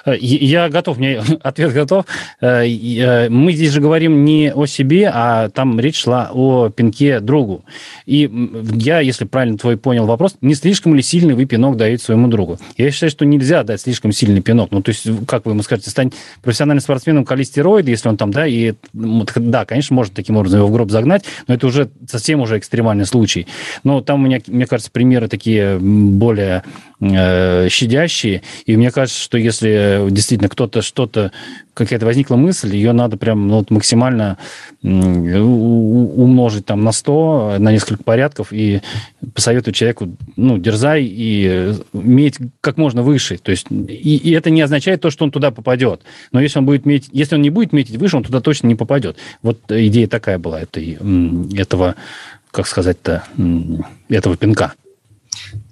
[0.06, 2.06] Э, я готов, мне ответ готов.
[2.40, 7.20] Э, э, мы здесь же говорим не о себе, а там речь шла о пинке
[7.20, 7.64] другу.
[8.06, 8.30] И
[8.76, 12.60] я, если правильно твой понял вопрос, не слишком ли сильный вы пинок даете своему другу?
[12.78, 14.72] Я считаю, что нельзя дать слишком сильный пинок.
[14.72, 18.46] Ну, то есть, как вы ему скажете, стань профессиональным спортсменом, кали если он там, да,
[18.46, 22.58] и да, конечно, можно таким образом его в гроб загнать, но это уже совсем уже
[22.60, 23.48] экстремальный случай.
[23.84, 26.64] Но там у меня, мне кажется, примеры такие более
[27.02, 28.44] щадящие.
[28.66, 31.32] И мне кажется, что если действительно кто-то что-то,
[31.74, 34.38] какая-то возникла мысль, ее надо прям ну, вот максимально
[34.84, 38.82] умножить там на 100, на несколько порядков и
[39.34, 43.38] посоветовать человеку, ну, дерзай и иметь как можно выше.
[43.38, 46.02] То есть, и, и это не означает то, что он туда попадет.
[46.32, 48.76] Но если он будет метить, если он не будет метить выше, он туда точно не
[48.76, 49.18] попадет.
[49.42, 50.98] Вот идея такая была этой,
[51.58, 51.96] этого,
[52.52, 53.24] как сказать-то,
[54.10, 54.74] этого пинка.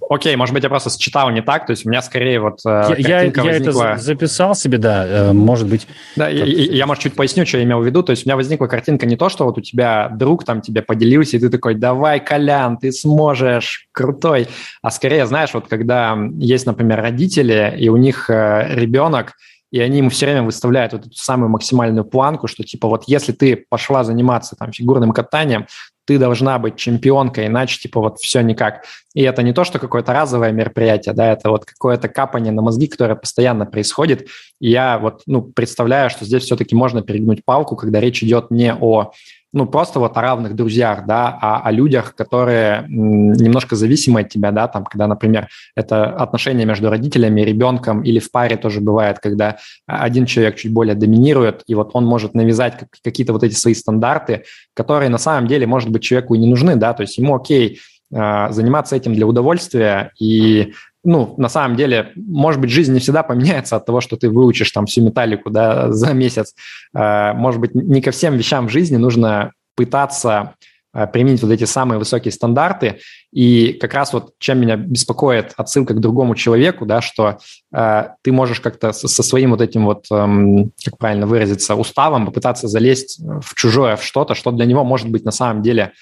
[0.09, 2.95] Окей, может быть, я просто считал не так, то есть у меня скорее вот э,
[2.97, 5.87] я, я, я это записал себе, да, э, может быть.
[6.15, 8.35] Да, я, я, может, чуть поясню, что я имел в виду, то есть у меня
[8.35, 11.75] возникла картинка не то, что вот у тебя друг там тебе поделился, и ты такой,
[11.75, 14.47] давай, Колян, ты сможешь, крутой,
[14.81, 19.33] а скорее, знаешь, вот когда есть, например, родители, и у них э, ребенок,
[19.71, 23.31] и они ему все время выставляют вот эту самую максимальную планку, что типа вот если
[23.31, 25.67] ты пошла заниматься там фигурным катанием,
[26.09, 28.83] ты должна быть чемпионкой, иначе типа вот все никак.
[29.13, 32.87] И это не то, что какое-то разовое мероприятие, да, это вот какое-то капание на мозги,
[32.87, 34.27] которое постоянно происходит.
[34.59, 38.73] И я вот, ну, представляю, что здесь все-таки можно перегнуть палку, когда речь идет не
[38.73, 39.11] о
[39.51, 44.51] ну, просто вот о равных друзьях, да, а о людях, которые немножко зависимы от тебя,
[44.51, 49.57] да, там, когда, например, это отношения между родителями ребенком, или в паре тоже бывает, когда
[49.87, 54.43] один человек чуть более доминирует, и вот он может навязать какие-то вот эти свои стандарты,
[54.75, 57.79] которые на самом деле, может быть, человеку и не нужны, да, то есть ему окей,
[58.11, 63.23] а, заниматься этим для удовольствия и ну, на самом деле, может быть, жизнь не всегда
[63.23, 66.53] поменяется от того, что ты выучишь там всю металлику да, за месяц.
[66.93, 70.55] Э, может быть, не ко всем вещам в жизни нужно пытаться
[70.93, 72.99] э, применить вот эти самые высокие стандарты.
[73.31, 77.37] И как раз вот чем меня беспокоит отсылка к другому человеку, да, что
[77.73, 82.25] э, ты можешь как-то со, со своим вот этим вот, эм, как правильно выразиться, уставом
[82.25, 85.93] попытаться залезть в чужое, в что-то, что для него может быть на самом деле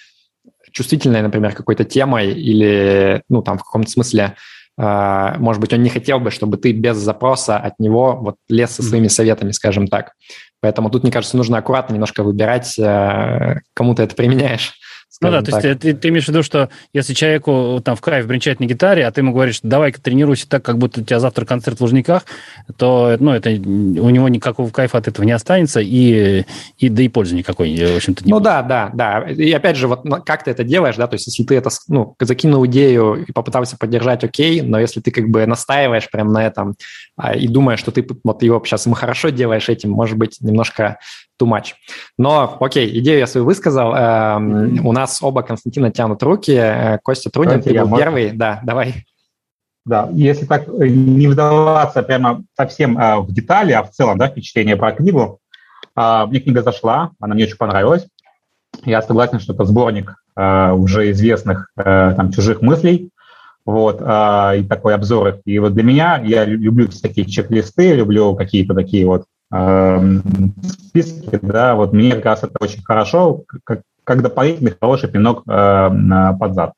[0.71, 4.35] чувствительной, например, какой-то темой или, ну, там, в каком-то смысле
[4.77, 8.83] может быть, он не хотел бы, чтобы ты без запроса от него вот лез со
[8.83, 10.11] своими советами, скажем так.
[10.61, 14.76] Поэтому тут, мне кажется, нужно аккуратно немножко выбирать, э, кому ты это применяешь.
[15.21, 18.27] Ну да, то есть ты, ты имеешь в виду, что если человеку там в кайф
[18.27, 21.45] бренчать на гитаре, а ты ему говоришь, давай-ка тренируйся так, как будто у тебя завтра
[21.45, 22.23] концерт в Лужниках,
[22.77, 26.43] то ну, это, у него никакого кайфа от этого не останется, и,
[26.77, 28.43] и да и пользы никакой, в общем-то, не Ну будет.
[28.45, 29.29] да, да, да.
[29.29, 32.15] И опять же, вот как ты это делаешь, да, то есть если ты это, ну,
[32.19, 36.75] закинул идею и попытался поддержать, окей, но если ты как бы настаиваешь прямо на этом
[37.15, 40.99] а, и думаешь, что ты вот его сейчас ему хорошо делаешь этим, может быть, немножко
[41.39, 41.73] too much.
[42.17, 43.93] Но, окей, идею я свою высказал.
[43.93, 44.81] Mm-hmm.
[44.83, 46.51] У нас оба Константина тянут руки.
[46.51, 48.31] Э, Костя Трудин, ты был первый.
[48.31, 49.05] Да, давай.
[49.85, 54.27] Да, если так э, не вдаваться прямо совсем а, в детали, а в целом, да,
[54.27, 55.39] впечатление про книгу,
[55.95, 58.05] а, мне книга зашла, она мне очень понравилась.
[58.83, 63.11] Я согласен, что это сборник а, уже известных а, там чужих мыслей,
[63.65, 65.39] вот, а, и такой обзор.
[65.45, 71.93] И вот для меня, я люблю всякие чек-листы, люблю какие-то такие вот списке, да, вот
[71.93, 75.89] мне как раз это очень хорошо, как, как дополнительный хороший пинок э,
[76.39, 76.73] под зад.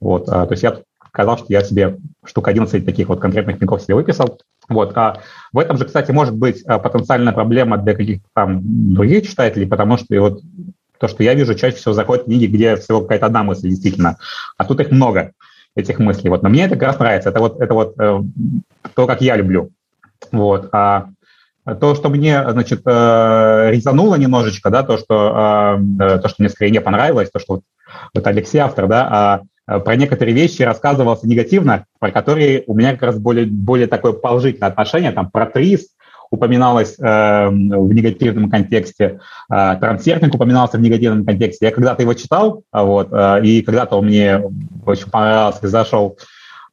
[0.00, 3.82] Вот, а, то есть я сказал, что я себе штук 11 таких вот конкретных пинков
[3.82, 4.38] себе выписал.
[4.68, 5.20] Вот, а
[5.52, 8.60] в этом же, кстати, может быть а, потенциальная проблема для каких-то там
[8.94, 10.40] других читателей, потому что и вот
[10.98, 14.18] то, что я вижу, чаще всего заходят книги, где всего какая-то одна мысль действительно,
[14.56, 15.32] а тут их много,
[15.74, 16.30] этих мыслей.
[16.30, 18.20] Вот, но мне это как раз нравится, это вот, это вот э,
[18.94, 19.70] то, как я люблю.
[20.30, 21.08] Вот, а
[21.64, 26.70] то, что мне, значит, э, резануло немножечко, да, то, что, э, то, что мне скорее
[26.70, 27.62] не понравилось, то, что вот,
[28.14, 32.92] вот Алексей автор, да, а э, про некоторые вещи рассказывался негативно, про которые у меня
[32.92, 35.88] как раз более, более такое положительное отношение, там, про ТРИС
[36.30, 39.20] упоминалось э, в негативном контексте,
[39.52, 41.66] э, трансерфинг упоминался в негативном контексте.
[41.66, 44.40] Я когда-то его читал, вот, э, и когда-то он мне
[44.86, 46.16] очень понравился, зашел,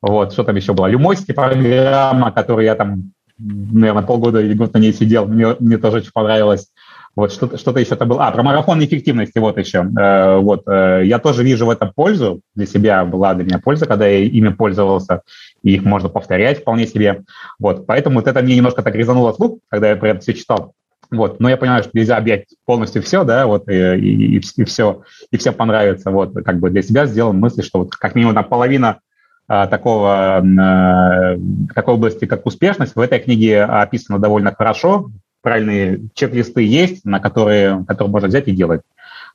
[0.02, 4.80] вот, что там еще было, Люмости программа, которую я там наверное, полгода или год на
[4.80, 6.70] ней сидел, мне, мне тоже очень понравилось.
[7.16, 8.28] Вот что-то, что-то еще там было.
[8.28, 9.80] А, про марафон эффективности вот еще.
[10.00, 12.42] Э, вот, э, я тоже вижу в этом пользу.
[12.54, 15.24] Для себя была для меня польза, когда я ими пользовался,
[15.64, 17.24] и их можно повторять вполне себе.
[17.58, 20.74] Вот, поэтому вот это мне немножко так резануло слух, когда я про это все читал.
[21.10, 25.02] Вот, но я понимаю, что нельзя объять полностью все, да, вот, и, и, и, все,
[25.32, 26.12] и все понравится.
[26.12, 29.00] Вот, как бы для себя сделал мысль, что вот как минимум половина а,
[29.48, 31.38] такого, а,
[31.74, 35.10] такой области, как успешность, в этой книге описано довольно хорошо.
[35.42, 38.82] Правильные чек-листы есть, на которые, которые можно взять и делать.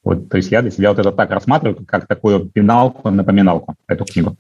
[0.05, 4.05] Вот, то есть я для себя вот это так рассматриваю, как такую пеналку, напоминалку, эту
[4.05, 4.37] книгу.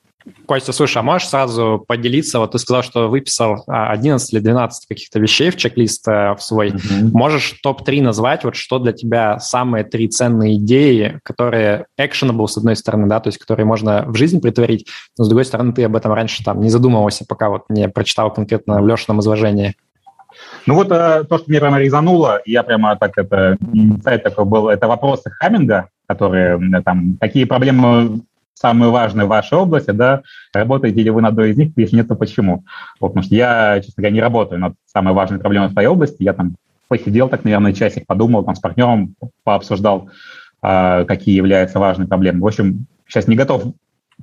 [0.46, 2.38] Костя, слушай, а можешь сразу поделиться?
[2.38, 6.70] Вот ты сказал, что выписал 11 или 12 каких-то вещей в чек-лист э, в свой.
[6.70, 7.11] Mm-hmm.
[7.12, 12.77] Можешь топ-3 назвать, вот что для тебя самые три ценные идеи, которые actionable, с одной
[12.77, 15.96] стороны, да, то есть которые можно в жизнь притворить, но с другой стороны, ты об
[15.96, 19.75] этом раньше там не задумывался, пока вот не прочитал конкретно в Лешином изложении.
[20.66, 24.68] Ну вот э, то, что мне прямо резануло, я прямо так это, инсайт такой был,
[24.68, 28.22] это вопросы Хамминга, которые там, какие проблемы
[28.55, 30.22] самые важные в вашей области, да,
[30.55, 32.64] работаете ли вы над одной из них, если нет, то почему?
[33.01, 36.22] Вот, потому что я, честно говоря, не работаю над самой важной проблемой в своей области,
[36.22, 36.55] я там
[36.87, 40.11] посидел так, наверное, часик, подумал, там с партнером пообсуждал,
[40.62, 42.42] э, какие являются важными проблемами.
[42.42, 43.64] В общем, сейчас не готов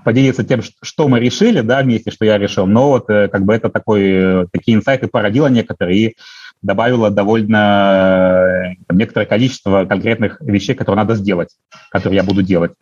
[0.03, 3.53] поделиться тем, что мы решили, да, вместе, что я решил, но вот э, как бы
[3.53, 6.15] это такой, э, такие инсайты породило некоторые и
[6.61, 11.49] добавило довольно э, некоторое количество конкретных вещей, которые надо сделать,
[11.91, 12.73] которые я буду делать.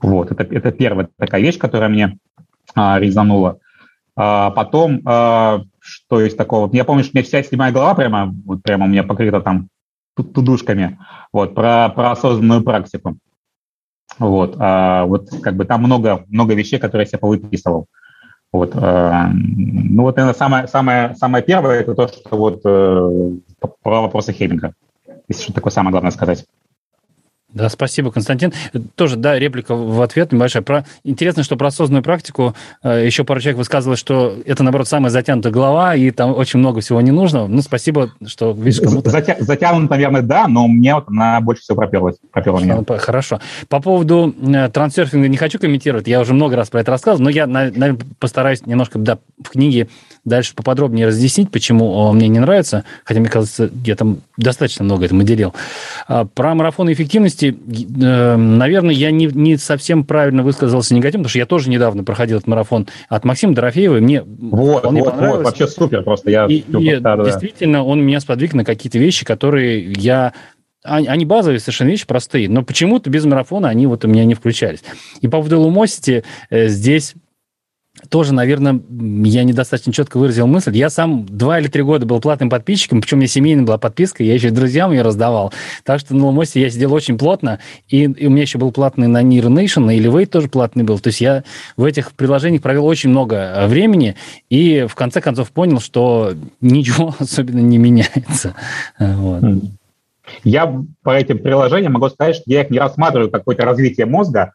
[0.00, 2.18] Вот, это, это первая такая вещь, которая мне
[2.74, 3.58] а, резанула.
[4.16, 6.70] А, потом, а, что есть такого?
[6.74, 9.68] Я помню, что у меня вся седьмая голова прямо, вот прямо у меня покрыта там
[10.14, 10.98] тудушками,
[11.32, 13.16] вот, про, про осознанную практику.
[14.18, 17.86] Вот, а, вот как бы там много, много вещей, которые я себе повыписывал.
[18.52, 23.30] Вот, а, ну вот, наверное, самое, самое, самое первое, это то, что вот э,
[23.82, 24.74] про вопросы Хеминга,
[25.28, 26.44] если что такое самое главное сказать.
[27.52, 28.52] Да, спасибо, Константин.
[28.94, 30.62] Тоже, да, реплика в ответ небольшая.
[30.62, 30.84] Про...
[31.02, 35.52] Интересно, что про осознанную практику э, еще пару человек высказывалось, что это, наоборот, самая затянутая
[35.52, 37.48] голова, и там очень много всего не нужно.
[37.48, 39.10] Ну, спасибо, что видишь, кому-то...
[39.10, 39.36] Затя...
[39.40, 42.16] Затянут, наверное, да, но мне вот она больше всего проперлась.
[42.30, 42.84] Проперла меня.
[42.98, 43.40] Хорошо.
[43.68, 47.30] По поводу э, трансерфинга не хочу комментировать, я уже много раз про это рассказывал, но
[47.30, 49.88] я, наверное, постараюсь немножко да, в книге
[50.24, 55.22] дальше поподробнее разъяснить, почему мне не нравится, хотя, мне кажется, я там достаточно много этому
[55.22, 55.54] делил.
[56.08, 57.56] А, про марафон эффективности,
[58.02, 62.38] э, наверное, я не, не совсем правильно высказался негативно, потому что я тоже недавно проходил
[62.38, 65.38] этот марафон от Максима Дорофеева, мне вот, вполне вот, понравилось.
[65.38, 66.30] Вот, вообще супер просто.
[66.30, 70.32] Я и, и да, действительно, он меня сподвиг на какие-то вещи, которые я
[70.82, 74.82] они базовые совершенно вещи, простые, но почему-то без марафона они вот у меня не включались.
[75.20, 77.14] И по поводу Lumosity э, здесь
[78.08, 78.80] тоже, наверное,
[79.24, 80.76] я недостаточно четко выразил мысль.
[80.76, 84.24] Я сам два или три года был платным подписчиком, причем у меня семейная была подписка,
[84.24, 85.52] я еще друзьям ее раздавал.
[85.84, 87.58] Так что на Ломосе я сидел очень плотно,
[87.88, 90.98] и, и у меня еще был платный на Near Nation, и Elevate тоже платный был.
[90.98, 91.44] То есть я
[91.76, 94.16] в этих приложениях провел очень много э, времени,
[94.48, 98.54] и в конце концов понял, что ничего особенно не меняется.
[98.98, 99.42] Вот.
[99.42, 99.60] Хм.
[100.44, 104.52] Я по этим приложениям могу сказать, что я их не рассматриваю как какое-то развитие мозга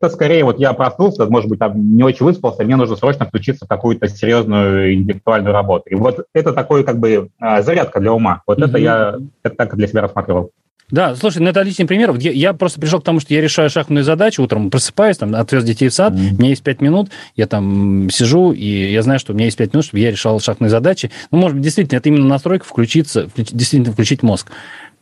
[0.00, 3.64] это скорее вот я проснулся, может быть, там не очень выспался, мне нужно срочно включиться
[3.64, 5.84] в какую-то серьезную интеллектуальную работу.
[5.88, 8.42] И вот это такой как бы а, зарядка для ума.
[8.46, 8.68] Вот mm-hmm.
[8.68, 10.50] это я это так для себя рассматривал.
[10.90, 12.14] Да, слушай, ну это отличный пример.
[12.16, 15.62] Я, я просто пришел к тому, что я решаю шахматную задачу, утром просыпаюсь, там, отвез
[15.64, 16.34] детей в сад, mm-hmm.
[16.34, 19.58] у меня есть пять минут, я там сижу, и я знаю, что у меня есть
[19.58, 21.10] пять минут, чтобы я решал шахматные задачи.
[21.30, 24.50] Ну, может быть, действительно, это именно настройка включиться, действительно включить мозг.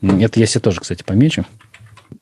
[0.03, 1.45] Это я себе тоже, кстати, помечу.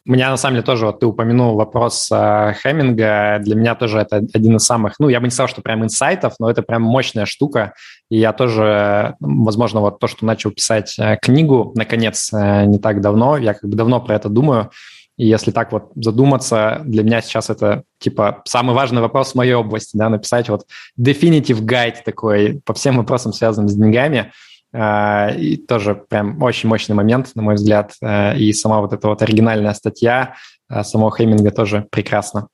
[0.06, 3.38] У меня, на самом деле, тоже, вот ты упомянул вопрос э, Хеминга.
[3.40, 6.34] Для меня тоже это один из самых, ну, я бы не сказал, что прям инсайтов,
[6.38, 7.74] но это прям мощная штука.
[8.10, 13.00] И я тоже, возможно, вот то, что начал писать э, книгу, наконец, э, не так
[13.00, 14.70] давно, я как бы давно про это думаю.
[15.16, 19.54] И если так вот задуматься, для меня сейчас это, типа, самый важный вопрос в моей
[19.54, 20.66] области, да, написать вот
[21.00, 24.32] definitive guide такой по всем вопросам, связанным с деньгами–
[24.74, 27.92] и тоже прям очень мощный момент, на мой взгляд.
[28.02, 30.34] А, и сама вот эта вот оригинальная статья
[30.68, 32.48] а, самого Хейминга тоже прекрасна.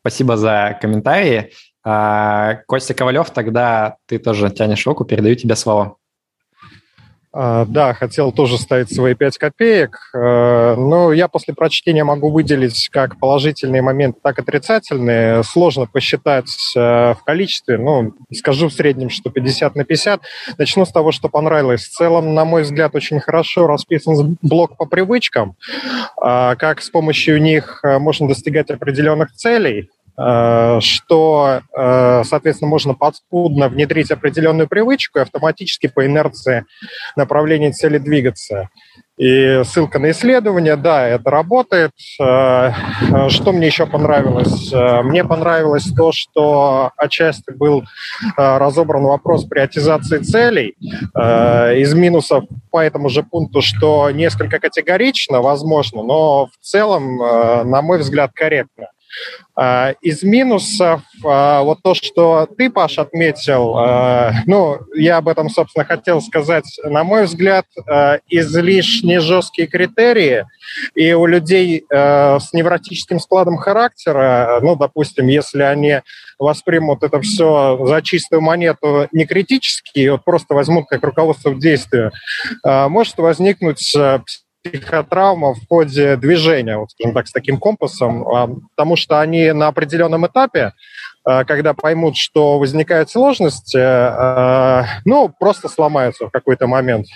[0.00, 1.50] Спасибо за комментарии.
[1.82, 5.96] Костя Ковалев, тогда ты тоже тянешь руку, передаю тебе слово.
[7.36, 12.88] А, да, хотел тоже ставить свои 5 копеек, э, но я после прочтения могу выделить
[12.92, 15.42] как положительные моменты, так и отрицательные.
[15.42, 20.20] Сложно посчитать э, в количестве, ну, скажу в среднем, что 50 на 50.
[20.58, 21.82] Начну с того, что понравилось.
[21.82, 25.56] В целом, на мой взгляд, очень хорошо расписан блок по привычкам,
[26.16, 33.68] а, как с помощью них э, можно достигать определенных целей, что, э, соответственно, можно подспудно
[33.68, 36.64] внедрить определенную привычку и автоматически по инерции
[37.16, 38.68] направления цели двигаться.
[39.16, 41.90] И ссылка на исследование, да, это работает.
[42.20, 42.70] Э,
[43.28, 44.72] что мне еще понравилось?
[45.04, 47.82] Мне понравилось то, что отчасти был
[48.36, 50.76] разобран вопрос приоритизации целей.
[51.16, 57.98] Из минусов по этому же пункту, что несколько категорично, возможно, но в целом, на мой
[57.98, 58.88] взгляд, корректно.
[59.56, 65.48] А, из минусов а, вот то, что ты, Паш, отметил, а, ну, я об этом,
[65.48, 66.64] собственно, хотел сказать.
[66.82, 67.66] На мой взгляд,
[68.28, 70.46] излишне жесткие критерии,
[70.94, 76.00] и у людей с невротическим складом характера, ну, допустим, если они
[76.38, 82.10] воспримут это все за чистую монету не критически, вот просто возьмут как руководство к действию,
[82.64, 83.94] может возникнуть
[84.64, 89.68] психотравма в ходе движения, вот, скажем так, с таким компасом, а, потому что они на
[89.68, 90.72] определенном этапе,
[91.24, 97.06] а, когда поймут, что возникают сложности, а, ну, просто сломаются в какой-то момент,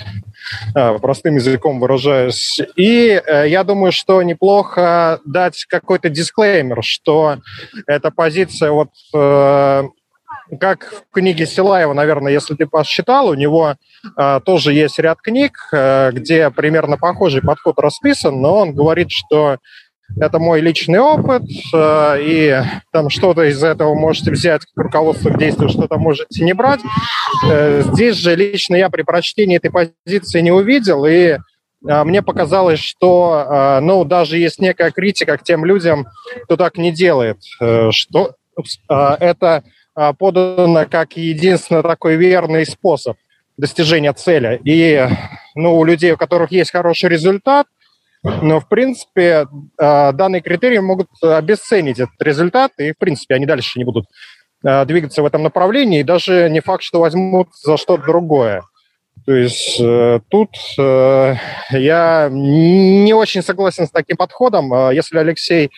[0.74, 2.60] простым языком выражаясь.
[2.76, 7.38] И э, я думаю, что неплохо дать какой-то дисклеймер, что
[7.86, 9.82] эта позиция вот э,
[10.60, 13.74] как в книге Силаева, наверное, если ты посчитал, у него
[14.16, 19.58] э, тоже есть ряд книг, э, где примерно похожий подход расписан, но он говорит, что
[20.16, 21.42] это мой личный опыт,
[21.74, 26.54] э, и там что-то из этого можете взять как руководство к действию, что-то можете не
[26.54, 26.80] брать.
[27.46, 31.38] Э, здесь же лично я при прочтении этой позиции не увидел, и э,
[31.82, 36.06] мне показалось, что, э, ну, даже есть некая критика к тем людям,
[36.44, 38.34] кто так не делает, э, что
[38.88, 39.62] это а,
[40.18, 43.16] подано как единственный такой верный способ
[43.56, 44.60] достижения цели.
[44.64, 45.06] И
[45.54, 47.66] ну, у людей, у которых есть хороший результат,
[48.22, 49.46] но, в принципе,
[49.78, 54.06] а, данные критерии могут обесценить этот результат, и, в принципе, они дальше не будут
[54.64, 58.62] а, двигаться в этом направлении, и даже не факт, что возьмут за что-то другое.
[59.26, 61.34] То есть э, тут э,
[61.70, 64.72] я не очень согласен с таким подходом.
[64.90, 65.70] Если Алексей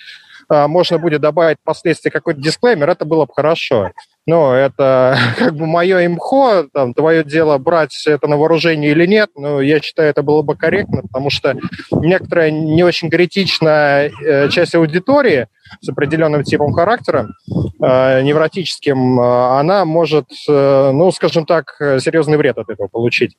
[0.51, 3.93] можно будет добавить впоследствии какой-то дисклеймер, это было бы хорошо.
[4.27, 9.31] Ну, это как бы мое имхо, там, твое дело брать это на вооружение или нет,
[9.35, 11.57] но я считаю, это было бы корректно, потому что
[11.91, 15.49] некоторая не очень критичная э, часть аудитории
[15.81, 22.69] с определенным типом характера, э, невротическим, э, она может, ну, скажем так, серьезный вред от
[22.69, 23.37] этого получить.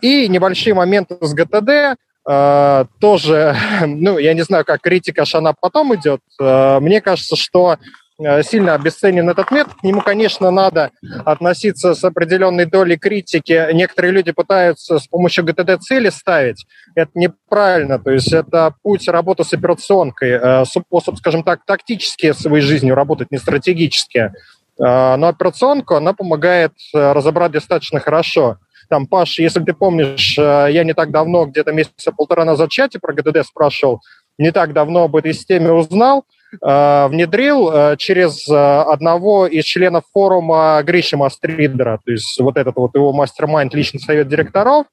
[0.00, 3.56] И небольшие моменты с ГТД, тоже,
[3.86, 6.20] ну, я не знаю, как критика Шана потом идет.
[6.38, 7.76] Мне кажется, что
[8.18, 9.74] Э, сильно обесценен этот метод.
[9.74, 10.90] К нему, конечно, надо
[11.24, 13.68] относиться с определенной долей критики.
[13.74, 16.66] Некоторые люди пытаются с помощью GTD цели ставить.
[16.94, 17.98] Это неправильно.
[17.98, 23.30] То есть это путь работы с операционкой, э, способ, скажем так, тактически своей жизнью работать,
[23.30, 24.32] не стратегически.
[24.78, 28.56] Э, но операционку, она помогает разобрать достаточно хорошо.
[28.88, 32.98] Там, Паш, если ты помнишь, я не так давно, где-то месяца полтора назад в чате
[32.98, 34.00] про ГДД спрашивал,
[34.38, 36.24] не так давно об этой системе узнал,
[36.64, 42.76] Э, внедрил э, через э, одного из членов форума Гриши Мастридера, то есть вот этот
[42.76, 44.86] вот его мастер-майнд, личный совет директоров,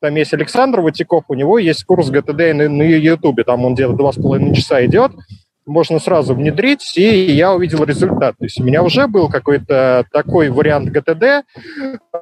[0.00, 4.12] там есть Александр Ватиков, у него есть курс ГТД на, YouTube, там он где-то два
[4.12, 5.12] с половиной часа идет,
[5.70, 8.36] можно сразу внедрить, и я увидел результат.
[8.38, 11.44] То есть у меня уже был какой-то такой вариант ГТД,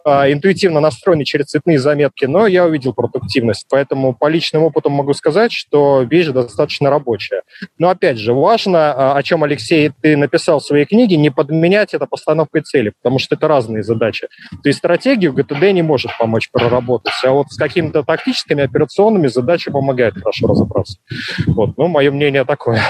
[0.04, 3.66] а, интуитивно настроенный через цветные заметки, но я увидел продуктивность.
[3.70, 7.42] Поэтому по личному опыту могу сказать, что вещь достаточно рабочая.
[7.78, 11.94] Но опять же, важно, а, о чем, Алексей, ты написал в своей книге, не подменять
[11.94, 14.28] это постановкой цели, потому что это разные задачи.
[14.62, 19.70] То есть стратегию ГТД не может помочь проработать, а вот с какими-то тактическими операционными задачи
[19.70, 20.98] помогает хорошо разобраться.
[21.46, 22.82] Вот, ну, мое мнение такое.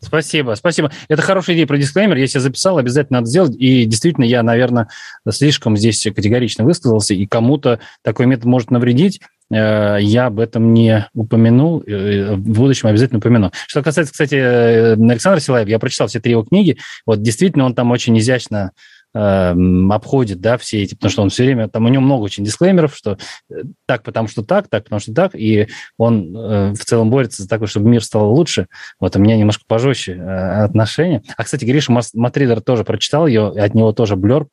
[0.00, 0.90] Спасибо, спасибо.
[1.08, 2.16] Это хорошая идея про дисклеймер.
[2.16, 3.56] Я себе записал, обязательно надо сделать.
[3.58, 4.88] И действительно, я, наверное,
[5.30, 9.20] слишком здесь категорично высказался, и кому-то такой метод может навредить.
[9.50, 13.52] Э, я об этом не упомянул, э, в будущем обязательно упомяну.
[13.66, 16.78] Что касается, кстати, э, Александра Силаева, я прочитал все три его книги.
[17.06, 18.72] Вот действительно, он там очень изящно
[19.14, 22.96] обходит, да, все эти, потому что он все время, там у него много очень дисклеймеров,
[22.96, 23.16] что
[23.48, 27.42] э, так, потому что так, так, потому что так, и он э, в целом борется
[27.44, 28.66] за такое, чтобы мир стал лучше.
[28.98, 31.22] Вот, у меня немножко пожестче э, отношения.
[31.36, 34.46] А, кстати, Гриша Матридер тоже прочитал ее, от него тоже блер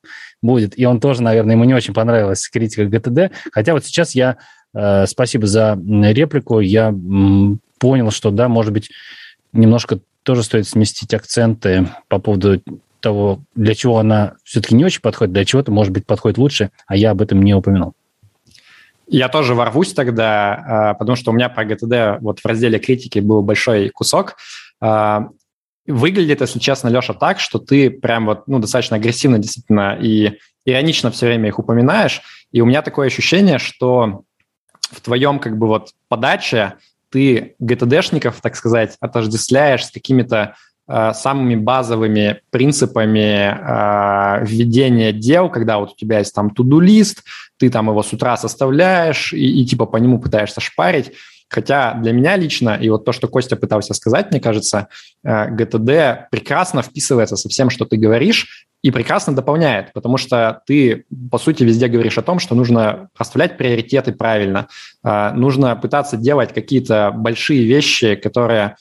[0.43, 4.38] будет, и он тоже, наверное, ему не очень понравилась критика ГТД, хотя вот сейчас я,
[4.76, 8.91] э, спасибо за реплику, я м, понял, что, да, может быть,
[9.53, 12.62] немножко тоже стоит сместить акценты по поводу
[13.02, 16.95] того, для чего она все-таки не очень подходит, для чего-то, может быть, подходит лучше, а
[16.95, 17.93] я об этом не упомянул.
[19.08, 23.20] Я тоже ворвусь тогда, а, потому что у меня по GTD вот в разделе критики
[23.20, 24.38] был большой кусок.
[24.80, 25.28] А,
[25.86, 31.12] выглядит, если честно, Леша, так, что ты прям вот, ну, достаточно агрессивно действительно и иронично
[31.12, 32.22] все время их упоминаешь.
[32.52, 34.24] И у меня такое ощущение, что
[34.80, 36.76] в твоем как бы вот подаче
[37.10, 40.56] ты GTD-шников, так сказать, отождествляешь с какими-то
[41.14, 47.24] самыми базовыми принципами э, введения дел, когда вот у тебя есть там туду-лист,
[47.58, 51.12] ты там его с утра составляешь и, и типа по нему пытаешься шпарить.
[51.50, 54.88] Хотя для меня лично, и вот то, что Костя пытался сказать, мне кажется,
[55.22, 61.38] ГТД прекрасно вписывается со всем, что ты говоришь, и прекрасно дополняет, потому что ты, по
[61.38, 64.68] сути, везде говоришь о том, что нужно расставлять приоритеты правильно,
[65.04, 68.78] нужно пытаться делать какие-то большие вещи, которые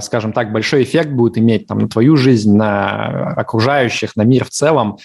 [0.00, 4.50] скажем так, большой эффект будет иметь там, на твою жизнь, на окружающих, на мир в
[4.50, 4.98] целом.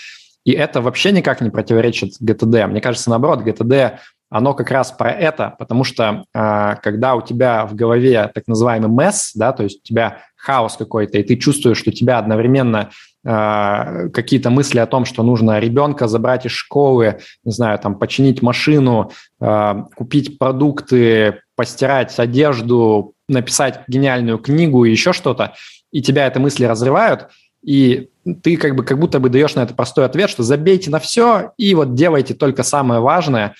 [0.46, 2.68] И это вообще никак не противоречит ГТД.
[2.68, 4.00] Мне кажется, наоборот, ГТД
[4.30, 8.90] оно как раз про это, потому что э, когда у тебя в голове так называемый
[8.90, 12.90] месс, да, то есть у тебя хаос какой-то, и ты чувствуешь, что у тебя одновременно
[13.26, 18.42] э, какие-то мысли о том, что нужно ребенка забрать из школы, не знаю, там, починить
[18.42, 25.54] машину, э, купить продукты, постирать одежду, написать гениальную книгу и еще что-то,
[25.92, 27.28] и тебя эти мысли разрывают–
[27.64, 28.10] и
[28.44, 31.52] ты как бы как будто бы даешь на это простой ответ, что забейте на все
[31.58, 33.56] и вот делайте только самое важное.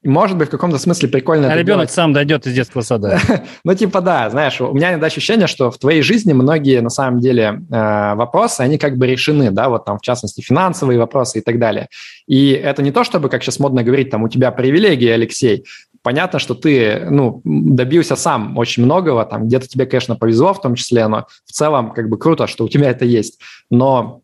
[0.00, 1.52] И может быть, в каком-то смысле прикольно...
[1.52, 1.90] А ребенок делать.
[1.90, 3.18] сам дойдет из детского сада.
[3.64, 7.18] ну, типа, да, знаешь, у меня иногда ощущение, что в твоей жизни многие, на самом
[7.18, 11.42] деле, э, вопросы, они как бы решены, да, вот там, в частности, финансовые вопросы и
[11.42, 11.88] так далее.
[12.28, 15.64] И это не то, чтобы, как сейчас модно говорить, там, у тебя привилегии, Алексей,
[16.08, 20.74] понятно, что ты ну, добился сам очень многого, там где-то тебе, конечно, повезло в том
[20.74, 23.38] числе, но в целом как бы круто, что у тебя это есть.
[23.70, 24.22] Но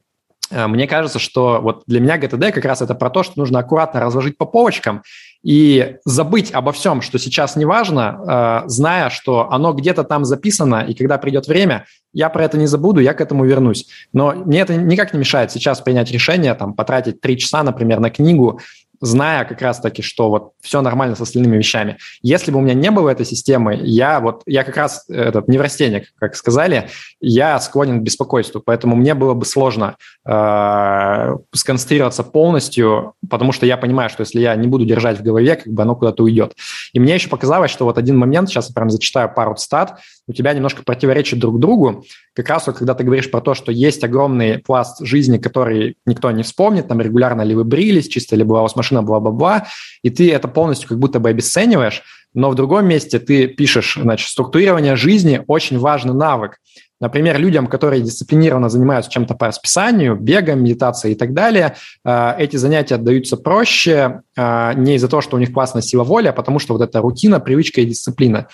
[0.51, 3.59] э, мне кажется, что вот для меня ГТД как раз это про то, что нужно
[3.59, 5.03] аккуратно разложить по полочкам
[5.43, 10.87] и забыть обо всем, что сейчас не важно, э, зная, что оно где-то там записано,
[10.89, 13.89] и когда придет время, я про это не забуду, я к этому вернусь.
[14.14, 18.09] Но мне это никак не мешает сейчас принять решение, там, потратить три часа, например, на
[18.09, 18.61] книгу,
[19.05, 21.99] зная как раз-таки, что вот все нормально с остальными вещами.
[22.23, 26.09] Если бы у меня не было этой системы, я вот, я как раз этот неврастенник,
[26.19, 26.89] как сказали,
[27.21, 29.97] я склонен к беспокойству, поэтому мне было бы сложно
[30.27, 35.57] э, сконцентрироваться полностью, потому что я понимаю, что если я не буду держать в голове,
[35.57, 36.55] как бы оно куда-то уйдет.
[36.93, 40.33] И мне еще показалось, что вот один момент, сейчас я прям зачитаю пару цитат, у
[40.33, 44.03] тебя немножко противоречит друг другу, как раз вот когда ты говоришь про то, что есть
[44.03, 48.61] огромный пласт жизни, который никто не вспомнит, там регулярно ли вы брились, чисто ли была
[48.61, 49.66] у вас машина, бла-бла-бла,
[50.03, 52.03] и ты это полностью как будто бы обесцениваешь,
[52.34, 56.59] но в другом месте ты пишешь, значит, структурирование жизни– очень важный навык.
[57.01, 62.57] Например, людям, которые дисциплинированно занимаются чем-то по расписанию, бегом, медитацией и так далее, э, эти
[62.57, 66.59] занятия отдаются проще э, не из-за того, что у них классная сила воли, а потому
[66.59, 68.49] что вот эта рутина, привычка и дисциплина.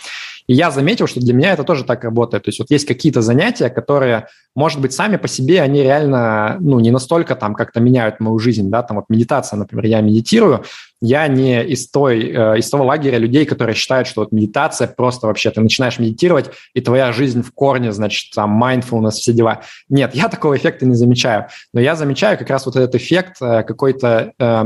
[0.50, 2.42] И я заметил, что для меня это тоже так работает.
[2.42, 4.26] То есть вот есть какие-то занятия, которые,
[4.56, 8.68] может быть, сами по себе, они реально, ну, не настолько там как-то меняют мою жизнь,
[8.68, 10.64] да, там вот медитация, например, я медитирую,
[11.00, 15.28] я не из, той, э, из того лагеря людей, которые считают, что вот медитация просто
[15.28, 19.60] вообще, ты начинаешь медитировать, и твоя жизнь в корне, значит, там, mindfulness, все дела.
[19.88, 21.46] Нет, я такого эффекта не замечаю.
[21.72, 24.64] Но я замечаю как раз вот этот эффект э, какой-то э,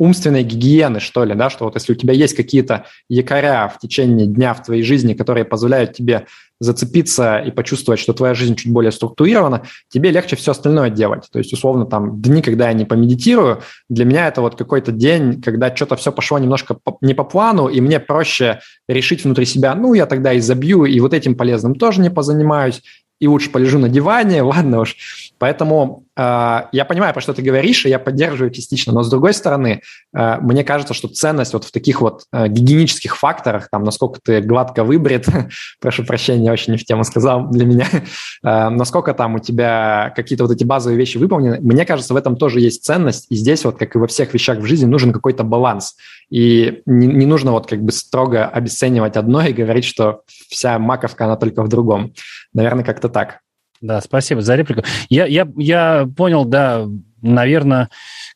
[0.00, 4.26] умственной гигиены, что ли, да, что вот если у тебя есть какие-то якоря в течение
[4.26, 6.24] дня в твоей жизни, которые позволяют тебе
[6.58, 11.28] зацепиться и почувствовать, что твоя жизнь чуть более структурирована, тебе легче все остальное делать.
[11.30, 15.42] То есть, условно, там, дни, когда я не помедитирую, для меня это вот какой-то день,
[15.42, 19.92] когда что-то все пошло немножко не по плану, и мне проще решить внутри себя, ну,
[19.92, 22.82] я тогда и забью, и вот этим полезным тоже не позанимаюсь,
[23.20, 24.96] и лучше полежу на диване, ладно уж.
[25.38, 29.32] Поэтому э, я понимаю, про что ты говоришь, и я поддерживаю частично, но с другой
[29.32, 29.82] стороны,
[30.14, 34.40] э, мне кажется, что ценность вот в таких вот э, гигиенических факторах, там, насколько ты
[34.40, 35.26] гладко выбрит,
[35.80, 37.86] прошу прощения, очень не в тему сказал для меня,
[38.42, 42.36] э, насколько там у тебя какие-то вот эти базовые вещи выполнены, мне кажется, в этом
[42.36, 45.44] тоже есть ценность, и здесь вот, как и во всех вещах в жизни, нужен какой-то
[45.44, 45.96] баланс,
[46.30, 51.24] и не, не нужно вот как бы строго обесценивать одно и говорить, что вся маковка,
[51.24, 52.14] она только в другом.
[52.52, 53.40] Наверное, как-то так.
[53.80, 54.82] Да, спасибо за реплику.
[55.08, 56.86] Я, я, я понял, да,
[57.22, 57.88] наверное,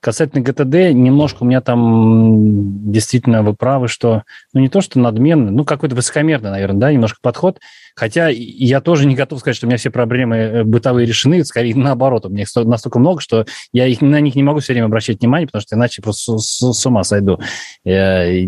[0.04, 5.50] касательно ГТД, немножко у меня там действительно вы правы, что, ну, не то, что надменный,
[5.50, 7.58] ну, какой-то высокомерный, наверное, да, немножко подход.
[7.96, 11.74] Хотя я тоже не готов сказать, что у меня все проблемы э, бытовые решены, скорее
[11.74, 14.86] наоборот, у меня их настолько много, что я их, на них не могу все время
[14.86, 17.40] обращать внимание, потому что иначе просто с, с, с ума сойду.
[17.82, 18.46] Я, э,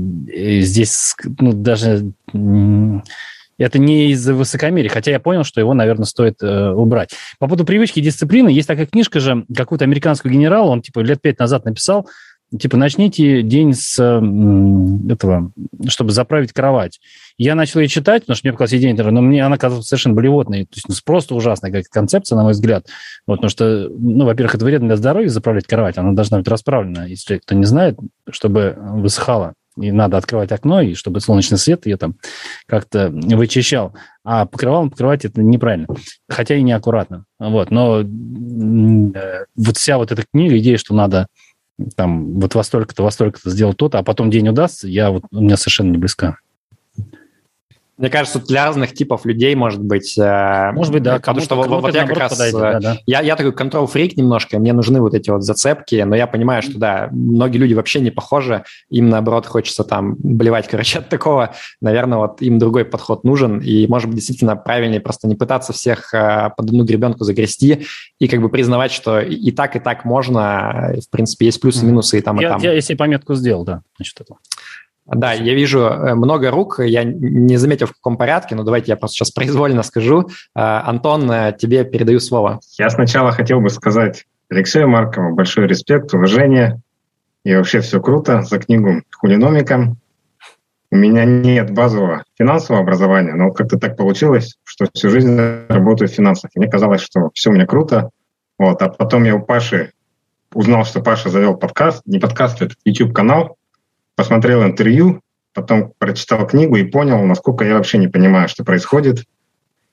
[0.61, 2.13] здесь, ну, даже
[3.59, 7.11] это не из-за высокомерия, хотя я понял, что его, наверное, стоит э, убрать.
[7.39, 11.21] По поводу привычки и дисциплины, есть такая книжка же какого-то американского генерала, он типа лет
[11.21, 12.07] пять назад написал,
[12.57, 15.53] типа, начните день с э, этого,
[15.89, 17.01] чтобы заправить кровать.
[17.39, 20.65] Я начал ее читать, потому что мне показалась идея, но мне она казалась совершенно болевотной.
[20.65, 22.87] То есть ну, просто ужасная как концепция, на мой взгляд.
[23.27, 27.07] Вот, потому что, ну, во-первых, это вредно для здоровья заправлять кровать, она должна быть расправлена,
[27.07, 27.99] если кто не знает,
[28.31, 32.17] чтобы высыхала и надо открывать окно, и чтобы солнечный свет ее там
[32.67, 33.95] как-то вычищал.
[34.25, 35.87] А покрывалом покрывать это неправильно,
[36.29, 37.25] хотя и неаккуратно.
[37.39, 41.27] Вот, но э, вот вся вот эта книга, идея, что надо
[41.95, 45.41] там вот во столько-то, во столько-то сделать то-то, а потом день удастся, я вот, у
[45.41, 46.39] меня совершенно не близка.
[47.99, 50.19] Мне кажется, для разных типов людей может быть...
[50.19, 51.17] Э, может быть, да.
[51.17, 52.33] Потому что вот, я как раз...
[52.33, 52.99] Подойдет, да, да.
[53.07, 56.79] Я, я такой контрол-фрик немножко, мне нужны вот эти вот зацепки, но я понимаю, что,
[56.79, 61.55] да, многие люди вообще не похожи, им, наоборот, хочется там болевать, короче, от такого.
[61.81, 66.13] Наверное, вот им другой подход нужен, и, может быть, действительно правильнее просто не пытаться всех
[66.13, 67.87] э, под одну гребенку загрести
[68.19, 71.89] и как бы признавать, что и так, и так можно, в принципе, есть плюсы и
[71.89, 72.61] минусы и там, я, и там.
[72.61, 74.35] Я, если пометку сделал, да, значит, это.
[75.07, 78.97] Да, я вижу э, много рук, я не заметил в каком порядке, но давайте я
[78.97, 80.29] просто сейчас произвольно скажу.
[80.55, 82.61] Э, Антон, э, тебе передаю слово.
[82.79, 86.81] Я сначала хотел бы сказать Алексею Маркову большой респект, уважение,
[87.45, 89.95] и вообще все круто за книгу «Хулиномика».
[90.91, 95.39] У меня нет базового финансового образования, но как-то так получилось, что всю жизнь
[95.69, 96.51] работаю в финансах.
[96.55, 98.11] И мне казалось, что все у меня круто.
[98.59, 98.81] Вот.
[98.83, 99.93] А потом я у Паши
[100.55, 103.56] узнал, что Паша завел подкаст, не подкаст, это YouTube-канал,
[104.17, 105.21] посмотрел интервью,
[105.53, 109.25] потом прочитал книгу и понял, насколько я вообще не понимаю, что происходит.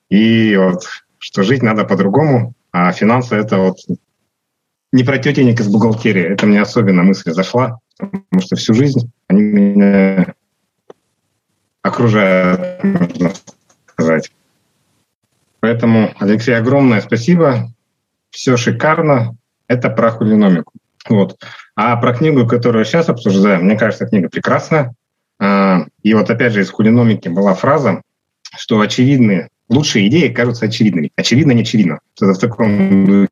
[0.10, 0.86] И вот,
[1.20, 3.78] что жить надо по-другому, а финансы— это вот
[4.92, 6.24] не про тетенек из бухгалтерии.
[6.24, 10.34] Это мне особенно мысль зашла, потому что всю жизнь они меня
[11.82, 13.32] окружают, можно
[13.88, 14.32] сказать.
[15.60, 17.70] Поэтому, Алексей, огромное спасибо.
[18.30, 19.36] Все шикарно.
[19.68, 20.74] Это про хулиномику.
[21.10, 21.38] Вот.
[21.76, 24.94] А про книгу, которую сейчас обсуждаем, мне кажется, книга прекрасная.
[25.40, 28.02] А, и вот опять же из хулиномики была фраза,
[28.56, 31.12] что очевидные, лучшие идеи кажутся очевидными.
[31.16, 32.00] Очевидно, не очевидно.
[32.16, 33.30] Что-то в таком духе.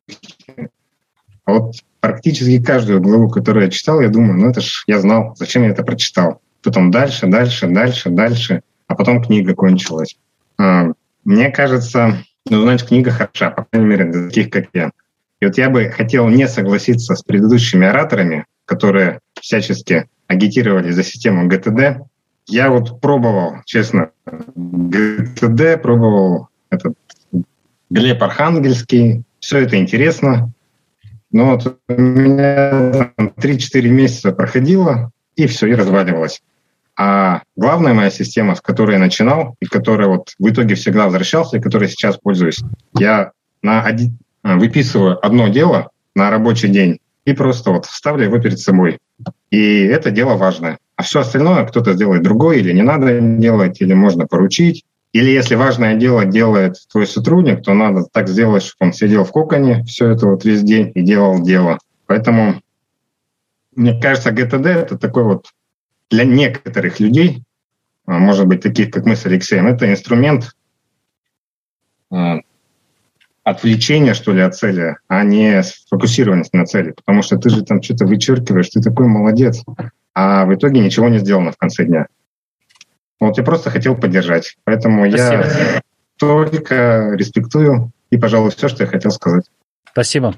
[1.44, 5.34] А вот практически каждую главу, которую я читал, я думаю, ну это ж я знал,
[5.36, 6.40] зачем я это прочитал.
[6.62, 10.16] Потом дальше, дальше, дальше, дальше, а потом книга кончилась.
[10.58, 10.92] А,
[11.24, 12.18] мне кажется,
[12.48, 14.90] ну, значит, книга хороша, по крайней мере, для таких, как я.
[15.42, 21.48] И вот я бы хотел не согласиться с предыдущими ораторами, которые всячески агитировали за систему
[21.48, 22.06] ГТД.
[22.46, 26.94] Я вот пробовал, честно, ГТД, пробовал этот
[27.90, 29.24] Глеб Архангельский.
[29.40, 30.52] Все это интересно.
[31.32, 36.40] Но вот у меня 3-4 месяца проходило, и все, и разваливалось.
[36.96, 41.56] А главная моя система, с которой я начинал, и которая вот в итоге всегда возвращался,
[41.56, 42.60] и которой сейчас пользуюсь,
[42.96, 48.58] я на один, выписываю одно дело на рабочий день и просто вот ставлю его перед
[48.58, 48.98] собой.
[49.50, 50.78] И это дело важное.
[50.96, 54.84] А все остальное кто-то сделает другое, или не надо делать, или можно поручить.
[55.12, 59.32] Или если важное дело делает твой сотрудник, то надо так сделать, чтобы он сидел в
[59.32, 61.78] коконе все это вот весь день и делал дело.
[62.06, 62.62] Поэтому,
[63.76, 65.46] мне кажется, ГТД— это такой вот
[66.10, 67.42] для некоторых людей,
[68.06, 70.52] а, может быть, таких, как мы с Алексеем, это инструмент
[72.10, 72.40] а,
[73.44, 76.92] отвлечение, что ли, от цели, а не сфокусированность на цели.
[76.92, 79.62] Потому что ты же там что-то вычеркиваешь, ты такой молодец,
[80.14, 82.06] а в итоге ничего не сделано в конце дня.
[83.20, 84.56] Вот я просто хотел поддержать.
[84.64, 85.44] Поэтому Спасибо.
[85.44, 85.80] я
[86.18, 89.44] только респектую и, пожалуй, все, что я хотел сказать.
[89.90, 90.34] Спасибо.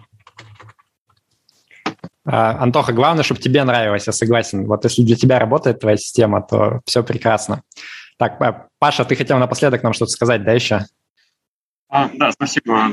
[2.26, 4.66] А, Антоха, главное, чтобы тебе нравилось, я согласен.
[4.66, 7.62] Вот если для тебя работает твоя система, то все прекрасно.
[8.16, 8.38] Так,
[8.78, 10.80] Паша, ты хотел напоследок нам что-то сказать, да, еще?
[11.94, 12.92] А, да, спасибо.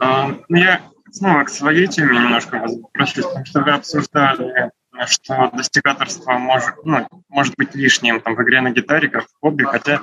[0.00, 0.80] А, ну, я
[1.10, 4.70] снова к своей теме немножко возвращусь, потому что вы обсуждали,
[5.06, 9.64] что достигаторство может, ну, может быть лишним там, в игре на гитаре, как в хобби,
[9.64, 10.00] хотя,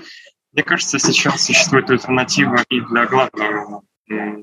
[0.53, 3.81] мне кажется, сейчас существует альтернатива и для главного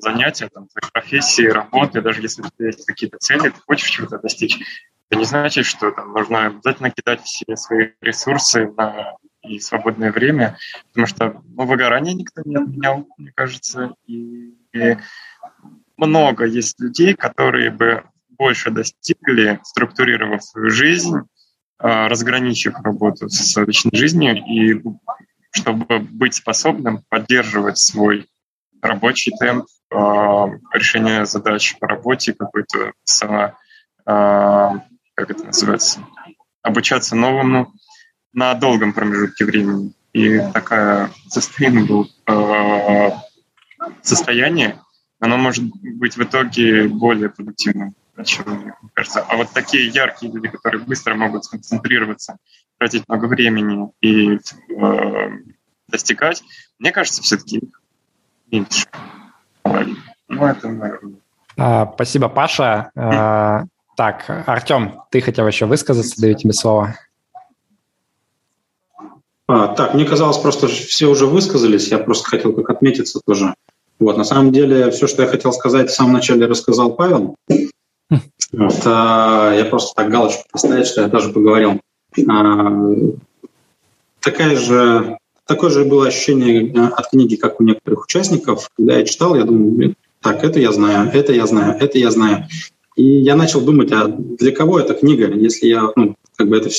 [0.00, 4.18] занятия, там, твоей профессии, работы, даже если у тебя есть какие-то цели, ты хочешь чего-то
[4.18, 4.58] достичь,
[5.10, 10.56] это не значит, что там нужно обязательно кидать все свои ресурсы на и свободное время,
[10.88, 14.96] потому что ну, выгорание никто не отменял, мне кажется, и, и
[15.96, 21.16] много есть людей, которые бы больше достигли, структурировав свою жизнь,
[21.78, 24.82] а, разграничив работу с личной жизнью, и
[25.50, 28.28] чтобы быть способным поддерживать свой
[28.80, 33.54] рабочий темп, а, решение задач по работе, какой-то само,
[34.06, 34.78] а,
[35.14, 36.00] как это называется,
[36.62, 37.72] обучаться новому,
[38.32, 39.92] на долгом промежутке времени.
[40.12, 43.10] И такая sustainable э,
[44.02, 44.78] состояние,
[45.20, 49.22] оно может быть в итоге более продуктивным, чем мне кажется.
[49.22, 52.36] А вот такие яркие люди, которые быстро могут сконцентрироваться,
[52.78, 55.30] тратить много времени и э,
[55.88, 56.42] достигать,
[56.78, 57.62] мне кажется, все-таки
[58.50, 58.86] меньше.
[60.28, 61.20] Ну, это, наверное.
[61.56, 62.90] А, спасибо, Паша.
[62.96, 63.64] А,
[63.96, 66.96] так, Артем, ты хотел еще высказаться, даю тебе слово.
[69.48, 73.54] А, так, мне казалось, просто все уже высказались, я просто хотел как отметиться тоже.
[73.98, 77.36] Вот, на самом деле, все, что я хотел сказать, в самом начале рассказал Павел.
[78.52, 81.80] Вот, а, я просто так галочку поставить, что я тоже поговорил.
[82.28, 82.94] А,
[84.20, 88.70] такая же такое же было ощущение э, от книги, как у некоторых участников.
[88.76, 92.46] Когда я читал, я думал, так, это я знаю, это я знаю, это я знаю.
[92.96, 96.70] И я начал думать, а для кого эта книга, если я, ну, как бы это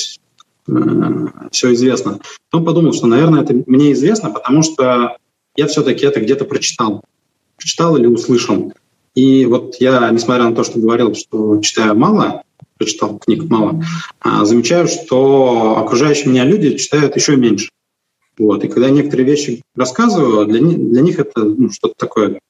[0.64, 2.20] все, э, все известно.
[2.50, 5.16] Потом подумал, что, наверное, это мне известно, потому что
[5.56, 7.02] я все-таки это где-то прочитал.
[7.56, 8.72] Прочитал или услышал.
[9.14, 12.42] И вот я, несмотря на то, что говорил, что читаю мало,
[12.78, 13.82] прочитал книг мало,
[14.20, 17.70] а, замечаю, что окружающие меня люди читают еще меньше.
[18.36, 18.64] Вот.
[18.64, 22.40] И когда некоторые вещи рассказываю, для, для них это ну, что-то такое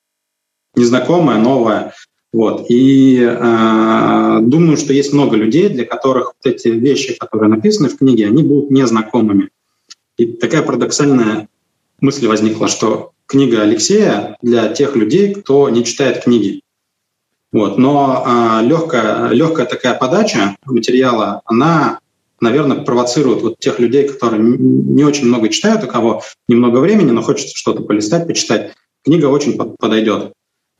[0.75, 1.93] незнакомое, новое.
[2.35, 2.67] Вот.
[2.69, 7.97] И э, думаю, что есть много людей, для которых вот эти вещи, которые написаны в
[7.97, 9.51] книге, они будут незнакомыми.
[10.17, 11.47] И такая парадоксальная
[12.01, 16.63] мысль возникла, что книга Алексея для тех людей, кто не читает книги.
[17.53, 17.79] Вот.
[17.79, 22.01] Но э, легкая, легкая такая подача материала, она,
[22.41, 27.23] наверное, провоцирует вот тех людей, которые не очень много читают, у кого немного времени, но
[27.23, 28.73] хочется что-то полистать, почитать.
[29.05, 30.33] Книга очень подойдет.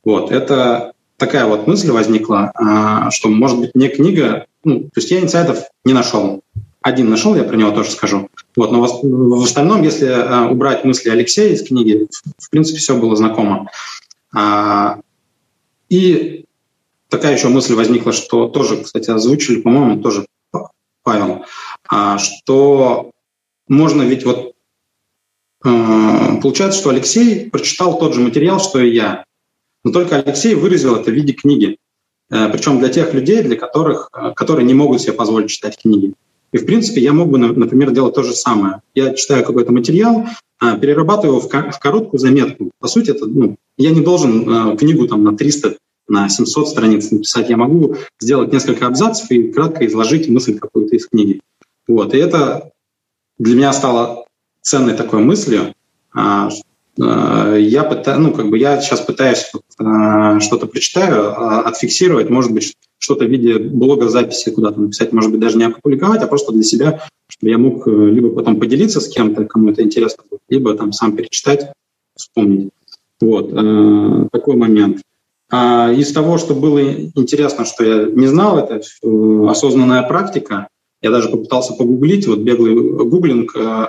[0.03, 0.33] Вот.
[0.33, 4.45] Это такая вот мысль возникла, э, что, может быть, не книга...
[4.63, 6.41] Ну, то есть я инсайтов не нашел.
[6.81, 8.29] Один нашел, я про него тоже скажу.
[8.55, 12.07] Вот, но в остальном, если э, убрать мысли Алексея из книги,
[12.37, 13.69] в принципе, все было знакомо.
[14.33, 14.99] А,
[15.89, 16.45] и
[17.09, 20.25] такая еще мысль возникла, что тоже, кстати, озвучили, по-моему, тоже
[21.03, 21.45] Павел,
[21.89, 23.11] а, что
[23.67, 24.53] можно ведь вот
[26.41, 29.25] получается, что Алексей прочитал тот же материал, что и я,
[29.85, 31.77] но только Алексей выразил это в виде книги.
[32.29, 36.13] Э, Причем для тех людей, для которых, э, которые не могут себе позволить читать книги.
[36.51, 38.81] И, в принципе, я мог бы, например, делать то же самое.
[38.95, 40.25] Я читаю какой-то материал,
[40.59, 42.71] перерабатываю его в короткую заметку.
[42.79, 45.75] По сути, это, ну, я не должен книгу там, на 300
[46.07, 51.07] на 700 страниц написать, я могу сделать несколько абзацев и кратко изложить мысль какую-то из
[51.07, 51.41] книги.
[51.87, 52.13] Вот.
[52.13, 52.71] И это
[53.37, 54.25] для меня стало
[54.61, 55.73] ценной такой мыслью.
[56.99, 62.51] А, а, я, пытаюсь, ну, как бы я сейчас пытаюсь а, что-то прочитаю, отфиксировать, может
[62.51, 66.53] быть, что-то в виде блога записи куда-то написать, может быть, даже не опубликовать, а просто
[66.53, 70.73] для себя, чтобы я мог э, либо потом поделиться с кем-то, кому это интересно, либо
[70.75, 71.71] там сам перечитать,
[72.15, 72.71] вспомнить.
[73.19, 75.01] Вот, э, такой момент.
[75.51, 80.67] А из того, что было интересно, что я не знал, это э, осознанная практика.
[81.01, 83.85] Я даже попытался погуглить, вот беглый гуглинг э,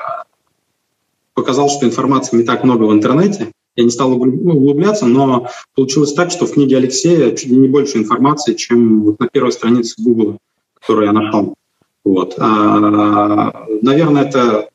[1.36, 3.52] показал, что информации не так много в интернете.
[3.76, 7.68] Я не стал ну, углубляться, но получилось так, что в книге Алексея чуть ли не
[7.68, 10.38] больше информации, чем вот на первой странице Гугла,
[10.80, 11.54] которую я нашел.
[12.04, 12.36] Вот.
[12.38, 14.70] А, наверное, это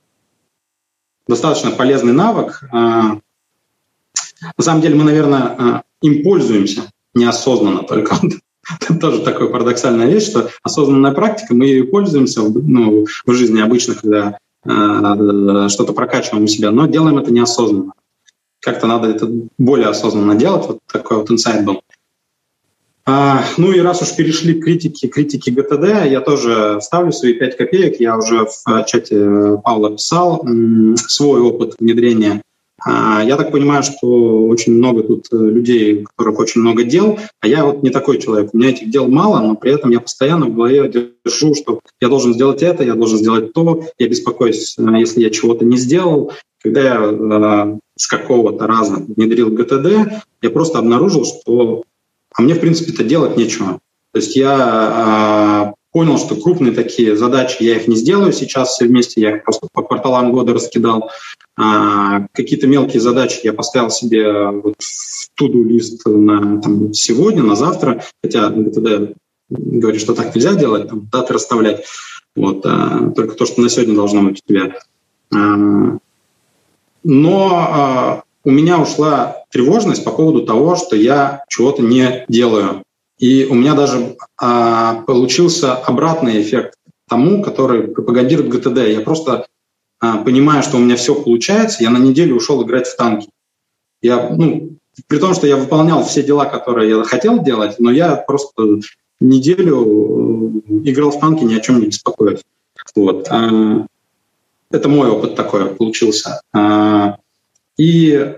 [1.27, 2.63] достаточно полезный навык.
[2.71, 3.17] А,
[4.57, 6.83] на самом деле мы, наверное, им пользуемся
[7.15, 8.15] неосознанно только.
[8.79, 13.95] Это тоже такая парадоксальная вещь, что осознанная практика, мы ею пользуемся ну, в жизни обычно,
[13.95, 17.93] когда что-то прокачиваем у себя, но делаем это неосознанно.
[18.59, 20.67] Как-то надо это более осознанно делать.
[20.67, 21.81] Вот такой вот инсайт был.
[23.03, 27.57] А, ну и раз уж перешли к критике, критике ГТД, я тоже ставлю свои 5
[27.57, 27.99] копеек.
[27.99, 30.45] Я уже в чате Павла писал
[30.95, 32.43] свой опыт внедрения
[32.85, 37.47] я так понимаю, что очень много тут э, людей, у которых очень много дел, а
[37.47, 38.51] я вот не такой человек.
[38.53, 42.07] У меня этих дел мало, но при этом я постоянно в голове держу, что я
[42.07, 46.33] должен сделать это, я должен сделать то, я беспокоюсь, э, если я чего-то не сделал.
[46.63, 51.83] Когда я э, с какого-то раза внедрил ГТД, я просто обнаружил, что
[52.33, 53.79] а мне, в принципе, это делать нечего.
[54.11, 59.21] То есть я понял, что крупные такие задачи, я их не сделаю сейчас все вместе,
[59.21, 61.11] я их просто по кварталам года раскидал.
[61.57, 67.55] А, какие-то мелкие задачи я поставил себе вот в туду лист на там, сегодня, на
[67.55, 69.15] завтра, хотя ГТД
[69.49, 71.85] говорит, что так нельзя делать, там, даты расставлять.
[72.35, 74.75] Вот, а, только то, что на сегодня должно быть у тебя.
[75.33, 75.97] А,
[77.03, 82.83] но а, у меня ушла тревожность по поводу того, что я чего-то не делаю.
[83.21, 86.73] И у меня даже а, получился обратный эффект
[87.07, 88.89] тому, который пропагандирует ГТД.
[88.89, 89.45] Я просто
[89.99, 93.29] а, понимая, что у меня все получается, я на неделю ушел играть в танки.
[94.01, 94.71] Я, ну,
[95.05, 98.79] при том, что я выполнял все дела, которые я хотел делать, но я просто
[99.19, 102.41] неделю э, играл в танки, ни о чем не беспокоюсь.
[102.95, 103.27] Вот.
[103.29, 103.85] А,
[104.71, 106.41] это мой опыт такой получился.
[106.53, 107.17] А,
[107.77, 108.35] и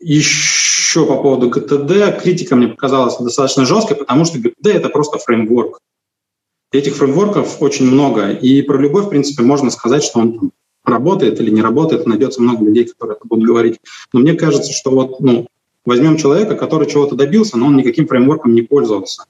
[0.00, 5.78] еще по поводу ГТД, критика мне показалась достаточно жесткой, потому что ГТД— это просто фреймворк.
[6.72, 10.52] Этих фреймворков очень много, и про любой, в принципе, можно сказать, что он там
[10.84, 13.78] работает или не работает, найдется много людей, которые это будут говорить.
[14.12, 15.46] Но мне кажется, что вот, ну,
[15.84, 19.24] возьмем человека, который чего-то добился, но он никаким фреймворком не пользовался.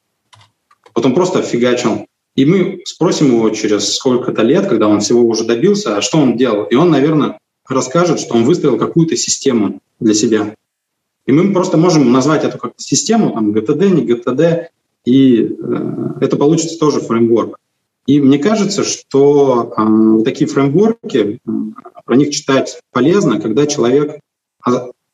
[0.95, 2.07] Вот он просто фигачил.
[2.37, 6.37] И мы спросим его через сколько-то лет, когда он всего уже добился, а что он
[6.37, 6.65] делал.
[6.65, 10.55] И он, наверное, расскажет, что он выстроил какую-то систему для себя.
[11.31, 14.65] И мы просто можем назвать эту как систему, там, GTD, не GTD,
[15.05, 17.57] и э, это получится тоже фреймворк.
[18.09, 21.51] И мне кажется, что э, такие фреймворки, э,
[22.05, 24.19] про них читать полезно, когда человек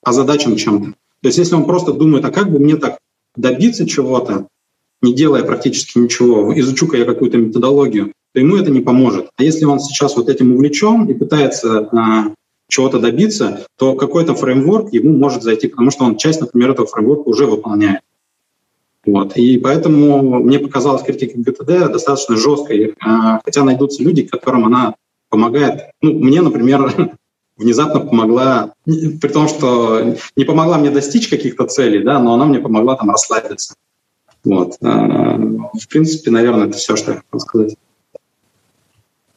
[0.02, 0.92] озадачен чем-то.
[1.20, 2.96] То есть если он просто думает, а как бы мне так
[3.36, 4.46] добиться чего-то,
[5.02, 9.28] не делая практически ничего, изучу-ка я какую-то методологию, то ему это не поможет.
[9.36, 12.32] А если он сейчас вот этим увлечен и пытается а,
[12.68, 17.28] чего-то добиться, то какой-то фреймворк ему может зайти, потому что он часть, например, этого фреймворка
[17.28, 18.00] уже выполняет.
[19.04, 19.36] Вот.
[19.36, 24.96] И поэтому мне показалась критика ГТД достаточно жесткой, а, хотя найдутся люди, которым она
[25.28, 25.90] помогает.
[26.02, 26.92] Ну, мне, например,
[27.56, 32.58] внезапно помогла, при том, что не помогла мне достичь каких-то целей, да, но она мне
[32.58, 33.76] помогла там расслабиться.
[34.42, 34.76] Вот.
[34.82, 37.76] А, в принципе, наверное, это все, что я хотел сказать.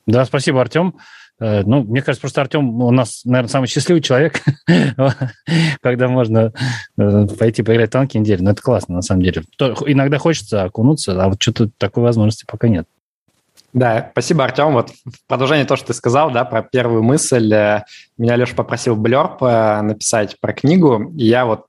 [0.08, 0.96] Да, спасибо, Артем.
[1.40, 4.42] Э, ну, мне кажется, просто Артем у нас, наверное, самый счастливый человек,
[5.82, 6.54] когда можно
[6.98, 8.44] э, пойти поиграть в танки неделю.
[8.44, 9.44] Но это классно, на самом деле.
[9.60, 12.88] Иногда хочется окунуться, а вот что-то такой возможности пока нет.
[13.72, 14.74] Да, спасибо, Артем.
[14.74, 17.84] Вот в продолжение того, что ты сказал, да, про первую мысль, э,
[18.18, 21.69] меня Леша попросил блерп написать про книгу, и я вот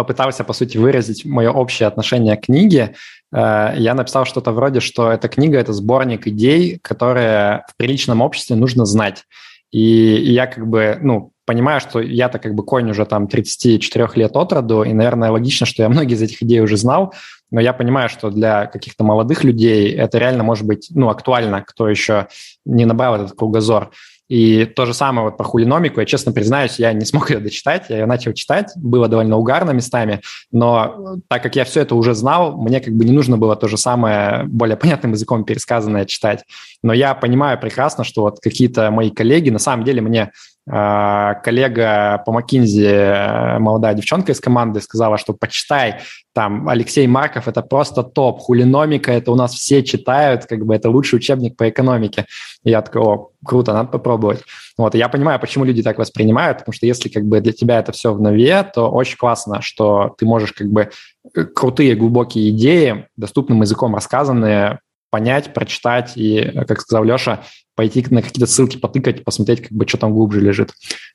[0.00, 2.94] попытался, по сути, выразить мое общее отношение к книге.
[3.32, 8.56] Э, я написал что-то вроде, что эта книга– это сборник идей, которые в приличном обществе
[8.56, 9.24] нужно знать.
[9.70, 14.36] И, я как бы, ну, понимаю, что я-то как бы конь уже там 34 лет
[14.36, 17.12] от роду, и, наверное, логично, что я многие из этих идей уже знал,
[17.50, 21.88] но я понимаю, что для каких-то молодых людей это реально может быть, ну, актуально, кто
[21.88, 22.28] еще
[22.64, 23.90] не набрал этот кругозор.
[24.30, 27.86] И то же самое вот про хулиномику, я честно признаюсь, я не смог ее дочитать,
[27.88, 30.20] я ее начал читать, было довольно угарно местами,
[30.52, 33.66] но так как я все это уже знал, мне как бы не нужно было то
[33.66, 36.44] же самое более понятным языком пересказанное читать.
[36.82, 40.30] Но я понимаю прекрасно, что вот какие-то мои коллеги, на самом деле мне
[40.70, 46.00] коллега по Макинзи, э, молодая девчонка из команды, сказала, что почитай,
[46.32, 50.88] там, Алексей Марков– это просто топ, хулиномика– это у нас все читают, как бы это
[50.88, 52.26] лучший учебник по экономике.
[52.62, 54.42] И я такой, о, круто, надо попробовать.
[54.78, 57.80] Вот, и я понимаю, почему люди так воспринимают, потому что если как бы для тебя
[57.80, 60.90] это все в нове, то очень классно, что ты можешь как бы
[61.34, 64.78] э, крутые, глубокие идеи, доступным языком рассказанные,
[65.10, 67.40] понять, прочитать и, как сказал Леша,
[67.80, 70.74] пойти на какие-то ссылки потыкать, посмотреть, как бы, что там глубже лежит.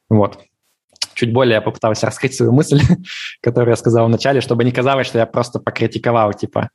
[0.09, 0.39] Вот.
[1.13, 2.81] Чуть более я попытался раскрыть свою мысль,
[3.43, 6.69] которую я сказал вначале, чтобы не казалось, что я просто покритиковал, типа.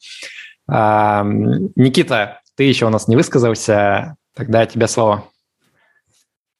[0.68, 5.24] А, Никита, ты еще у нас не высказался, тогда тебе слово.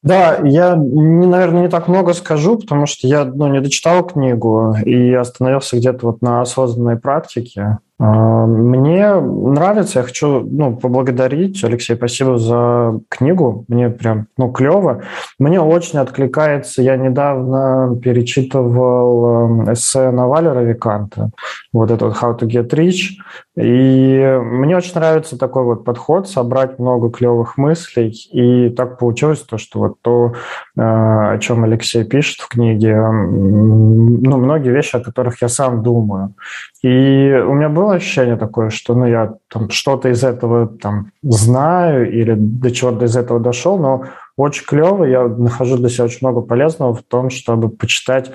[0.03, 5.13] Да, я, наверное, не так много скажу, потому что я ну, не дочитал книгу и
[5.13, 7.79] остановился где-то вот на осознанной практике.
[8.03, 15.03] А, мне нравится, я хочу ну, поблагодарить, Алексей, спасибо за книгу, мне прям ну, клево.
[15.39, 21.31] Мне очень откликается, я недавно перечитывал эм, эссе Наваля Равиканта,
[21.75, 23.19] вот это вот «How to get rich»,
[23.55, 29.59] и мне очень нравится такой вот подход, собрать много клевых мыслей, и так получилось то,
[29.59, 30.33] что вот то,
[30.79, 36.35] э, о чем Алексей пишет в книге, ну, многие вещи, о которых я сам думаю.
[36.83, 42.11] И у меня было ощущение такое, что ну, я там что-то из этого там знаю
[42.13, 44.05] или до чего-то из этого дошел, но
[44.37, 48.31] очень клево, я нахожу для себя очень много полезного в том, чтобы почитать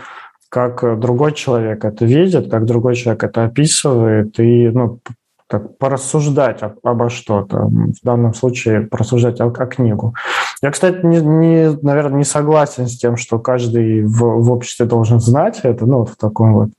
[0.49, 4.99] как другой человек это видит, как другой человек это описывает, и ну,
[5.47, 10.16] так, порассуждать об, обо что-то, в данном случае порассуждать о, о книгу.
[10.62, 15.20] Я, кстати, не, не, наверное, не согласен с тем, что каждый в, в обществе должен
[15.20, 16.70] знать это, ну, вот в таком вот,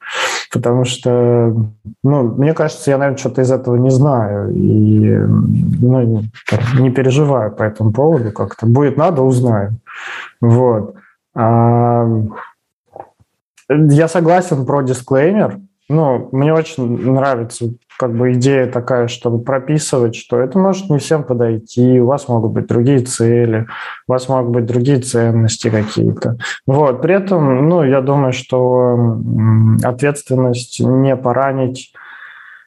[0.53, 1.55] потому что,
[2.03, 6.23] ну, мне кажется, я, наверное, что-то из этого не знаю, и, ну,
[6.79, 8.67] не переживаю по этому поводу как-то.
[8.67, 9.77] Будет надо, узнаю.
[10.41, 10.95] Вот.
[11.35, 12.07] А,
[13.69, 15.59] я согласен про дисклеймер,
[15.89, 17.67] ну, мне очень нравится
[17.99, 22.53] как бы идея такая, чтобы прописывать, что это может не всем подойти, у вас могут
[22.53, 23.67] быть другие цели,
[24.07, 26.37] у вас могут быть другие ценности какие-то.
[26.67, 29.19] Вот, при этом, ну, я думаю, что
[29.83, 31.93] ответственность не поранить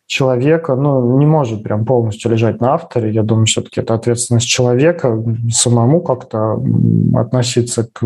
[0.09, 3.11] человека, ну, не может прям полностью лежать на авторе.
[3.11, 6.59] Я думаю, все-таки это ответственность человека самому как-то
[7.13, 8.01] относиться к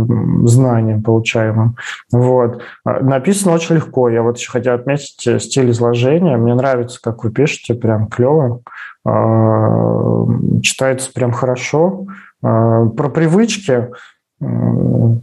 [0.46, 1.78] знаниям получаемым.
[2.12, 2.62] Вот.
[2.84, 4.10] А, написано очень легко.
[4.10, 6.36] Я вот еще хотел отметить э, стиль изложения.
[6.36, 8.60] Мне нравится, как вы пишете, прям клево.
[9.06, 10.26] А,
[10.62, 12.06] читается прям хорошо.
[12.44, 13.92] А, про привычки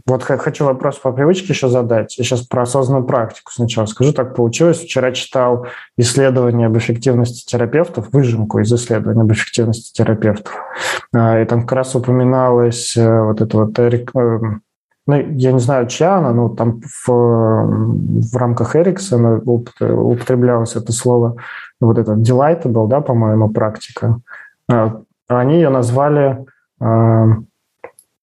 [0.05, 2.17] вот хочу вопрос по привычке еще задать.
[2.17, 4.13] Я сейчас про осознанную практику сначала скажу.
[4.13, 4.79] Так получилось.
[4.79, 5.67] Вчера читал
[5.97, 10.53] исследование об эффективности терапевтов, выжимку из исследования об эффективности терапевтов.
[11.13, 14.05] А, и там как раз упоминалось э, вот это вот э,
[15.07, 21.37] ну, я не знаю, чья она, но там в, в рамках Эриксона употреблялось это слово,
[21.79, 24.19] вот это delightable, да, по-моему, практика.
[24.69, 26.45] А, они ее назвали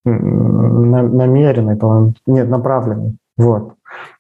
[0.05, 3.17] э, намеренной, по-моему, нет, направленной.
[3.37, 3.75] Вот.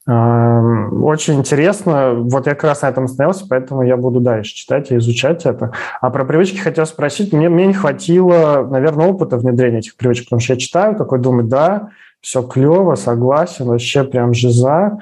[0.07, 2.15] Очень интересно.
[2.15, 5.73] Вот я как раз на этом остановился, поэтому я буду дальше читать и изучать это.
[6.01, 7.35] А про привычки хотел спросить.
[7.35, 11.47] Мне, мне не хватило, наверное, опыта внедрения этих привычек, потому что я читаю, такой думаю,
[11.47, 14.99] да, все клево, согласен, вообще прям жиза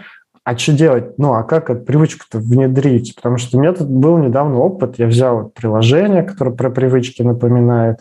[0.46, 1.18] а что делать?
[1.18, 3.16] Ну, а как эту привычку-то внедрить?
[3.16, 4.94] Потому что у меня тут был недавно опыт.
[4.96, 7.98] Я взял приложение, которое про привычки напоминает,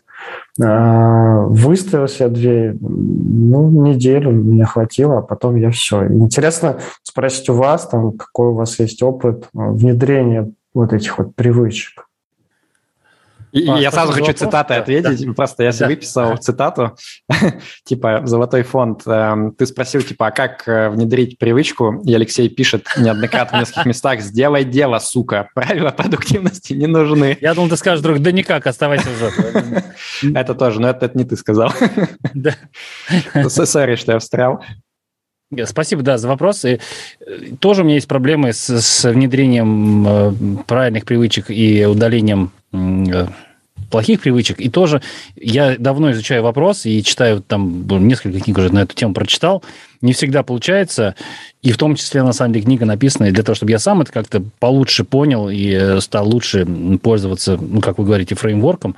[0.61, 6.05] а, выставил себе две, ну, неделю мне хватило, а потом я все.
[6.05, 12.04] Интересно спросить у вас, там, какой у вас есть опыт внедрения вот этих вот привычек.
[13.55, 14.39] И, а, я сразу хочу вопрос?
[14.39, 15.25] цитатой ответить.
[15.25, 15.33] Да.
[15.33, 15.89] Просто я себе да.
[15.89, 16.97] выписал цитату,
[17.85, 19.03] типа «Золотой фонд».
[19.07, 22.01] Эм, ты спросил, типа, а как э, внедрить привычку?
[22.03, 27.37] И Алексей пишет неоднократно в нескольких местах «Сделай дело, сука, правила продуктивности не нужны».
[27.39, 29.31] Я думал, ты скажешь, друг, да никак, оставайся уже.
[30.35, 31.71] Это тоже, но это не ты сказал.
[32.33, 32.55] Да.
[33.47, 34.61] Сори, что я встрял.
[35.65, 36.65] Спасибо, да, за вопрос.
[36.65, 36.79] И
[37.59, 40.33] тоже у меня есть проблемы с, с внедрением э,
[40.67, 43.27] правильных привычек и удалением э,
[43.89, 44.59] плохих привычек.
[44.59, 45.01] И тоже
[45.35, 49.63] я давно изучаю вопрос и читаю там несколько книг уже на эту тему прочитал.
[50.01, 51.15] Не всегда получается.
[51.61, 54.11] И в том числе, на самом деле, книга написана для того, чтобы я сам это
[54.11, 56.65] как-то получше понял и э, стал лучше
[57.01, 58.95] пользоваться, ну, как вы говорите, фреймворком.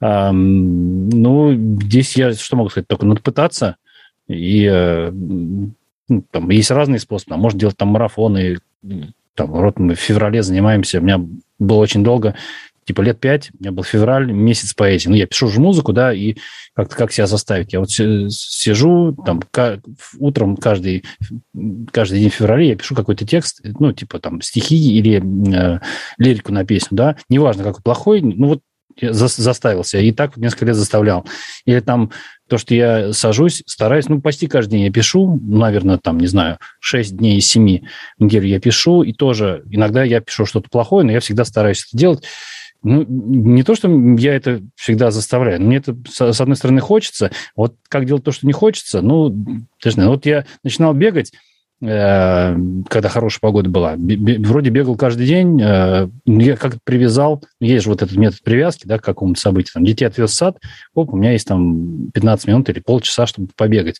[0.00, 2.86] Ну, здесь я что могу сказать?
[2.86, 3.76] Только надо пытаться.
[4.28, 7.36] И э, ну, там есть разные способы.
[7.36, 8.58] Можно делать там марафоны.
[9.34, 10.98] Там, вот мы в феврале занимаемся.
[10.98, 11.20] У меня
[11.58, 12.34] было очень долго
[12.88, 15.10] типа лет пять, у меня был февраль, месяц поэзии.
[15.10, 16.36] Ну, я пишу же музыку, да, и
[16.74, 17.74] как-то как себя заставить.
[17.74, 19.42] Я вот сижу, там,
[20.18, 21.04] утром каждый,
[21.92, 25.22] каждый день в феврале я пишу какой-то текст, ну, типа там стихи или
[25.54, 25.80] э,
[26.16, 28.60] лирику на песню, да, неважно, какой плохой, ну, вот
[29.00, 31.26] заставился, и так несколько лет заставлял.
[31.66, 32.10] Или там
[32.48, 36.58] то, что я сажусь, стараюсь, ну, почти каждый день я пишу, наверное, там, не знаю,
[36.80, 37.80] 6 дней из 7
[38.18, 41.98] неделю я пишу, и тоже иногда я пишу что-то плохое, но я всегда стараюсь это
[41.98, 42.24] делать.
[42.82, 47.32] Ну, не то, что я это всегда заставляю, мне это, с одной стороны, хочется.
[47.56, 49.34] Вот как делать то, что не хочется, ну,
[49.80, 51.32] ты знаешь, вот я начинал бегать,
[51.82, 52.56] э,
[52.88, 53.96] когда хорошая погода была.
[53.96, 58.98] Вроде бегал каждый день, э, я как-то привязал, есть же вот этот метод привязки, да,
[58.98, 59.72] к какому-то событию.
[59.74, 60.58] Там, детей отвез в сад,
[60.94, 63.98] оп, у меня есть там 15 минут или полчаса, чтобы побегать.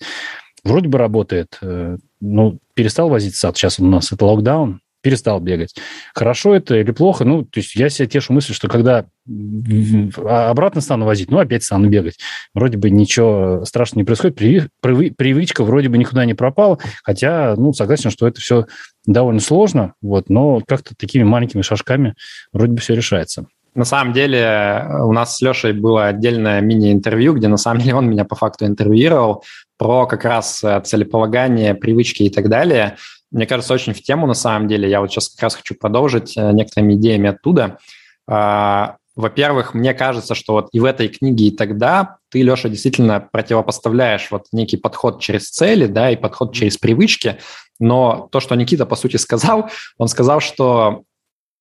[0.62, 1.59] Вроде бы работает.
[1.62, 5.74] Э, ну, перестал возить в сад, сейчас у нас это локдаун, перестал бегать.
[6.14, 7.24] Хорошо это или плохо?
[7.24, 11.64] Ну, то есть я себе тешу мысль, что когда а, обратно стану возить, ну, опять
[11.64, 12.18] стану бегать.
[12.52, 14.36] Вроде бы ничего страшного не происходит,
[14.82, 18.66] привычка вроде бы никуда не пропала, хотя, ну, согласен, что это все
[19.06, 22.14] довольно сложно, вот, но как-то такими маленькими шажками
[22.52, 23.46] вроде бы все решается.
[23.74, 28.11] На самом деле у нас с Лешей было отдельное мини-интервью, где на самом деле он
[28.11, 29.42] меня по факту интервьюировал
[29.78, 32.96] про как раз э, целеполагание, привычки и так далее
[33.31, 34.89] мне кажется, очень в тему на самом деле.
[34.89, 37.79] Я вот сейчас как раз хочу продолжить э, некоторыми идеями оттуда.
[38.26, 43.20] А, во-первых, мне кажется, что вот и в этой книге, и тогда ты, Леша, действительно
[43.20, 47.39] противопоставляешь вот некий подход через цели, да, и подход через привычки.
[47.81, 51.03] Но то, что Никита, по сути, сказал, он сказал, что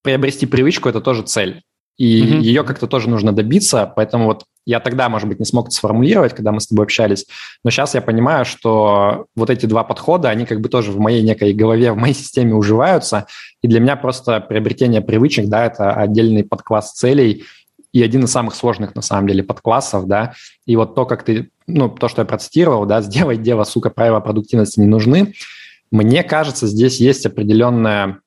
[0.03, 1.63] приобрести привычку– это тоже цель.
[1.97, 2.41] И mm-hmm.
[2.41, 6.35] ее как-то тоже нужно добиться, поэтому вот я тогда, может быть, не смог это сформулировать,
[6.35, 7.25] когда мы с тобой общались,
[7.63, 11.23] но сейчас я понимаю, что вот эти два подхода, они как бы тоже в моей
[11.23, 13.27] некой голове, в моей системе уживаются,
[13.61, 17.45] и для меня просто приобретение привычек, да, это отдельный подкласс целей,
[17.93, 20.33] и один из самых сложных, на самом деле, подклассов, да,
[20.65, 24.19] и вот то, как ты, ну, то, что я процитировал, да, сделай дело, сука, правила
[24.19, 25.33] продуктивности не нужны,
[25.91, 28.19] мне кажется, здесь есть определенная,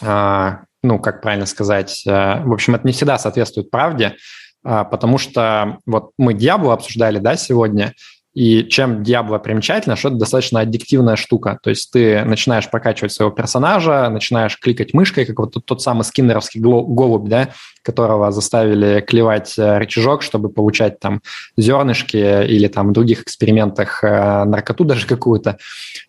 [0.00, 2.10] э, ну, как правильно сказать, э,
[2.44, 4.16] в общем, это не всегда соответствует правде,
[4.64, 7.94] а, потому что вот мы Diablo обсуждали, да, сегодня,
[8.34, 11.58] и чем Diablo примечательно, что это достаточно аддиктивная штука.
[11.62, 16.02] То есть ты начинаешь прокачивать своего персонажа, начинаешь кликать мышкой, как вот тот, тот самый
[16.02, 17.50] скиннеровский голубь, да,
[17.82, 21.22] которого заставили клевать э, рычажок, чтобы получать там
[21.56, 25.58] зернышки или там в других экспериментах э, наркоту даже какую-то.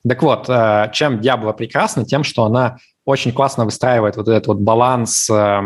[0.08, 0.48] Так вот,
[0.94, 2.06] чем Diablo прекрасна?
[2.06, 5.62] Тем, что она очень классно выстраивает вот этот вот баланс э,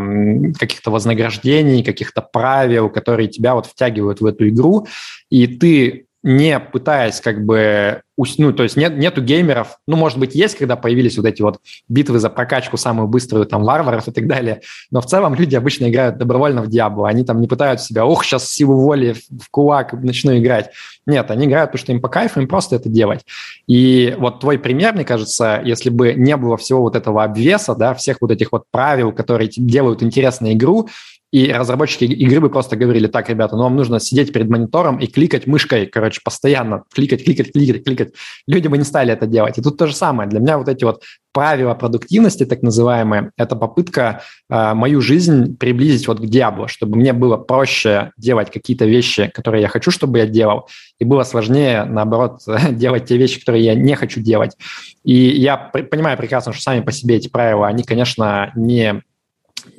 [0.59, 4.87] каких-то вознаграждений, каких-то правил, которые тебя вот втягивают в эту игру,
[5.29, 8.01] и ты не пытаясь как бы,
[8.37, 11.59] ну, то есть нет, нету геймеров, ну, может быть, есть, когда появились вот эти вот
[11.87, 14.61] битвы за прокачку самую быструю, там, варваров и так далее,
[14.91, 18.25] но в целом люди обычно играют добровольно в Диабло, они там не пытаются себя, ох,
[18.25, 20.71] сейчас силу воли в кулак начну играть.
[21.05, 23.25] Нет, они играют, потому что им по кайфу, им просто это делать.
[23.67, 27.93] И вот твой пример, мне кажется, если бы не было всего вот этого обвеса, да,
[27.93, 30.89] всех вот этих вот правил, которые делают интересную игру,
[31.31, 35.07] и разработчики игры бы просто говорили, так, ребята, ну вам нужно сидеть перед монитором и
[35.07, 38.13] кликать мышкой, короче, постоянно, кликать, кликать, кликать, кликать.
[38.47, 39.57] Люди бы не стали это делать.
[39.57, 40.27] И тут то же самое.
[40.27, 46.07] Для меня вот эти вот правила продуктивности, так называемые, это попытка э, мою жизнь приблизить
[46.07, 50.25] вот к Диабло, чтобы мне было проще делать какие-то вещи, которые я хочу, чтобы я
[50.25, 50.67] делал,
[50.97, 54.57] и было сложнее, наоборот, делать те вещи, которые я не хочу делать.
[55.03, 59.03] И я понимаю прекрасно, что сами по себе эти правила, они, конечно, не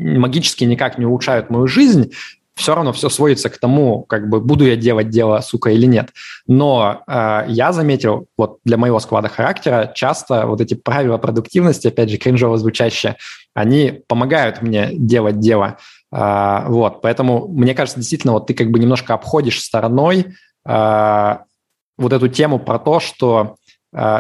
[0.01, 2.13] магически никак не улучшают мою жизнь,
[2.61, 6.11] все равно все сводится к тому, как бы буду я делать дело, сука, или нет.
[6.47, 12.11] Но э, я заметил, вот для моего склада характера часто вот эти правила продуктивности, опять
[12.11, 13.17] же, кринжово звучащие,
[13.55, 15.79] они помогают мне делать дело.
[16.13, 20.35] Э, вот, поэтому мне кажется, действительно, вот ты как бы немножко обходишь стороной
[20.67, 21.37] э,
[21.97, 23.57] вот эту тему про то, что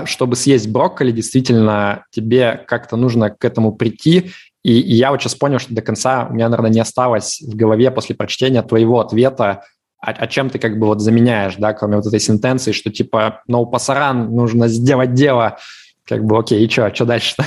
[0.04, 4.32] чтобы съесть брокколи, действительно, тебе как-то нужно к этому прийти
[4.62, 7.54] и, и я вот сейчас понял, что до конца у меня, наверное, не осталось в
[7.56, 9.64] голове после прочтения твоего ответа,
[10.00, 13.42] а, а чем ты как бы вот заменяешь, да, кроме вот этой сентенции, что типа,
[13.46, 15.58] ну, пасаран, нужно сделать дело,
[16.04, 17.46] как бы, окей, и что, что дальше-то?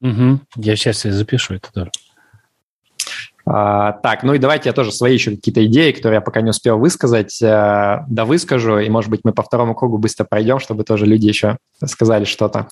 [0.00, 0.40] Угу.
[0.56, 1.90] Я сейчас себе запишу это тоже.
[3.46, 6.50] А, так, ну и давайте я тоже свои еще какие-то идеи, которые я пока не
[6.50, 10.84] успел высказать, а, да выскажу, и, может быть, мы по второму кругу быстро пройдем, чтобы
[10.84, 12.68] тоже люди еще сказали что-то.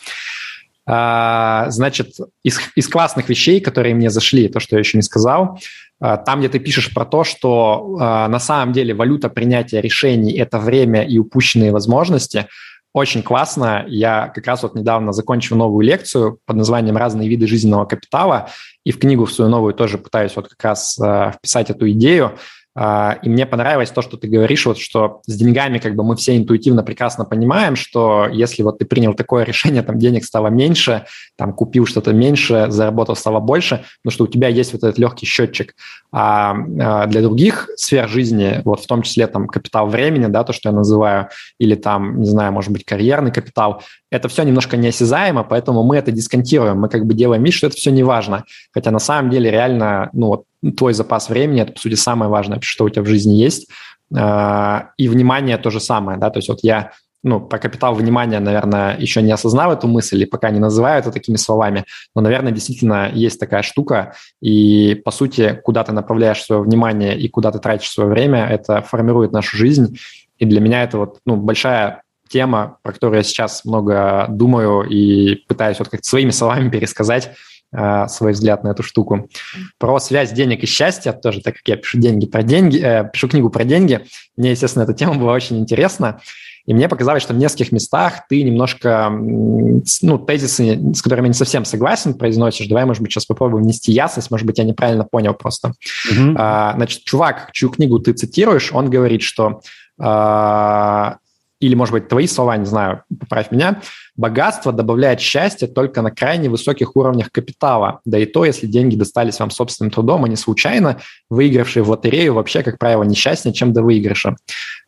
[0.84, 5.58] А, значит, из, из классных вещей, которые мне зашли, то, что я еще не сказал,
[6.00, 10.32] а, там, где ты пишешь про то, что а, на самом деле валюта принятия решений–
[10.38, 12.48] это время и упущенные возможности,
[12.94, 13.86] очень классно.
[13.88, 18.50] Я как раз вот недавно закончил новую лекцию под названием «Разные виды жизненного капитала»,
[18.84, 21.00] и в книгу в свою новую тоже пытаюсь вот как раз
[21.36, 22.36] вписать эту идею.
[22.74, 26.16] А, и мне понравилось то, что ты говоришь, вот, что с деньгами как бы мы
[26.16, 31.04] все интуитивно прекрасно понимаем, что если вот ты принял такое решение, там денег стало меньше,
[31.36, 35.26] там купил что-то меньше, заработал стало больше, но что у тебя есть вот этот легкий
[35.26, 35.74] счетчик.
[36.14, 40.52] А, а для других сфер жизни, вот в том числе там капитал времени, да, то,
[40.52, 45.42] что я называю, или там, не знаю, может быть, карьерный капитал, это все немножко неосязаемо,
[45.42, 48.44] поэтому мы это дисконтируем, мы как бы делаем вид, что это все не важно.
[48.72, 50.44] Хотя на самом деле реально, ну вот
[50.76, 53.68] твой запас времени, это, по сути, самое важное, что у тебя в жизни есть.
[54.14, 56.92] А, и внимание то же самое, да, то есть вот я
[57.22, 61.12] ну, про капитал внимания, наверное, еще не осознал эту мысль и пока не называю это
[61.12, 66.62] такими словами, но, наверное, действительно есть такая штука, и, по сути, куда ты направляешь свое
[66.62, 69.98] внимание и куда ты тратишь свое время, это формирует нашу жизнь,
[70.38, 75.36] и для меня это вот, ну, большая тема, про которую я сейчас много думаю и
[75.46, 77.32] пытаюсь вот как-то своими словами пересказать,
[77.74, 79.30] Э, свой взгляд на эту штуку.
[79.78, 83.28] Про связь денег и счастья, тоже так как я пишу деньги про деньги, э, пишу
[83.28, 84.04] книгу про деньги,
[84.36, 86.20] мне, естественно, эта тема была очень интересна.
[86.66, 91.34] И мне показалось, что в нескольких местах ты немножко, ну, тезисы, с которыми я не
[91.34, 92.68] совсем согласен, произносишь.
[92.68, 95.72] Давай, может быть, сейчас попробуем внести ясность, может быть, я неправильно понял просто.
[96.10, 96.34] Uh-huh.
[96.36, 99.60] А, значит, чувак, чью книгу ты цитируешь, он говорит, что
[99.98, 101.16] а,
[101.62, 103.80] или, может быть, твои слова, не знаю, поправь меня,
[104.16, 108.00] богатство добавляет счастье только на крайне высоких уровнях капитала.
[108.04, 110.98] Да и то, если деньги достались вам собственным трудом, а не случайно,
[111.30, 114.34] выигравший в лотерею вообще, как правило, несчастнее, чем до выигрыша.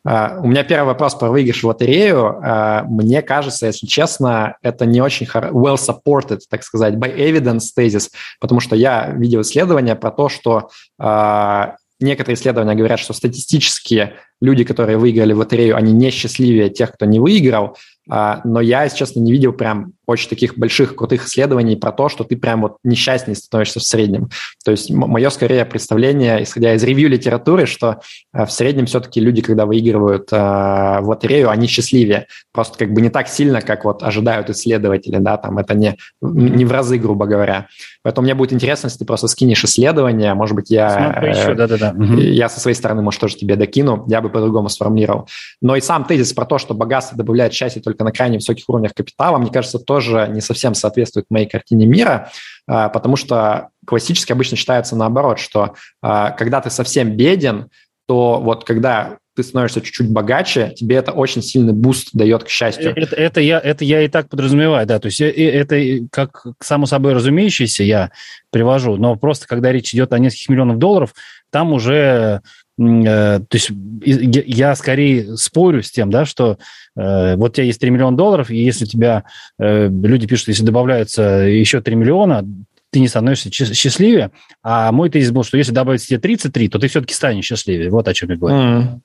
[0.07, 2.39] Uh, у меня первый вопрос про выигрыш в лотерею.
[2.43, 8.09] Uh, мне кажется, если честно, это не очень well supported, так сказать, by evidence tezis,
[8.39, 10.69] потому что я видел исследования про то, что
[11.01, 16.91] uh, некоторые исследования говорят, что статистически люди, которые выиграли в лотерею, они не счастливее тех,
[16.91, 17.77] кто не выиграл,
[18.09, 22.09] а, но я, если честно, не видел прям очень таких больших, крутых исследований про то,
[22.09, 24.29] что ты прям вот несчастнее становишься в среднем.
[24.63, 28.01] То есть мое скорее представление, исходя из ревью литературы, что
[28.33, 32.27] а, в среднем все-таки люди, когда выигрывают а, в лотерею, они счастливее.
[32.53, 36.65] Просто как бы не так сильно, как вот ожидают исследователи, да, там это не, не
[36.65, 37.67] в разы, грубо говоря.
[38.03, 41.77] Поэтому мне будет интересно, если ты просто скинешь исследование, может быть, я, еще, да, да,
[41.77, 41.93] да.
[41.97, 45.27] я со своей стороны, может, тоже тебе докину, я бы по-другому сформулировал.
[45.61, 48.93] Но и сам тезис про то, что богатство добавляет счастье только на крайне высоких уровнях
[48.93, 52.29] капитала, мне кажется, то тоже не совсем соответствует моей картине мира,
[52.67, 57.69] а, потому что классически обычно считается наоборот, что а, когда ты совсем беден,
[58.07, 62.91] то вот когда ты становишься чуть-чуть богаче, тебе это очень сильный boost дает к счастью.
[62.95, 64.99] Это, это, я, это я и так подразумеваю, да.
[64.99, 68.11] То есть э, э, это как само собой разумеющееся я
[68.49, 71.13] привожу, но просто когда речь идет о нескольких миллионах долларов,
[71.51, 72.41] там уже
[72.77, 73.71] то есть
[74.03, 76.57] я скорее спорю с тем, да, что
[76.95, 79.23] вот у тебя есть 3 миллиона долларов, и если у тебя
[79.57, 82.45] люди пишут, если добавляются еще 3 миллиона,
[82.91, 84.31] ты не становишься счастливее.
[84.63, 87.89] А мой тезис был, что если добавить себе 33, то ты все-таки станешь счастливее.
[87.89, 88.55] Вот о чем я говорю.
[88.55, 88.99] Mm.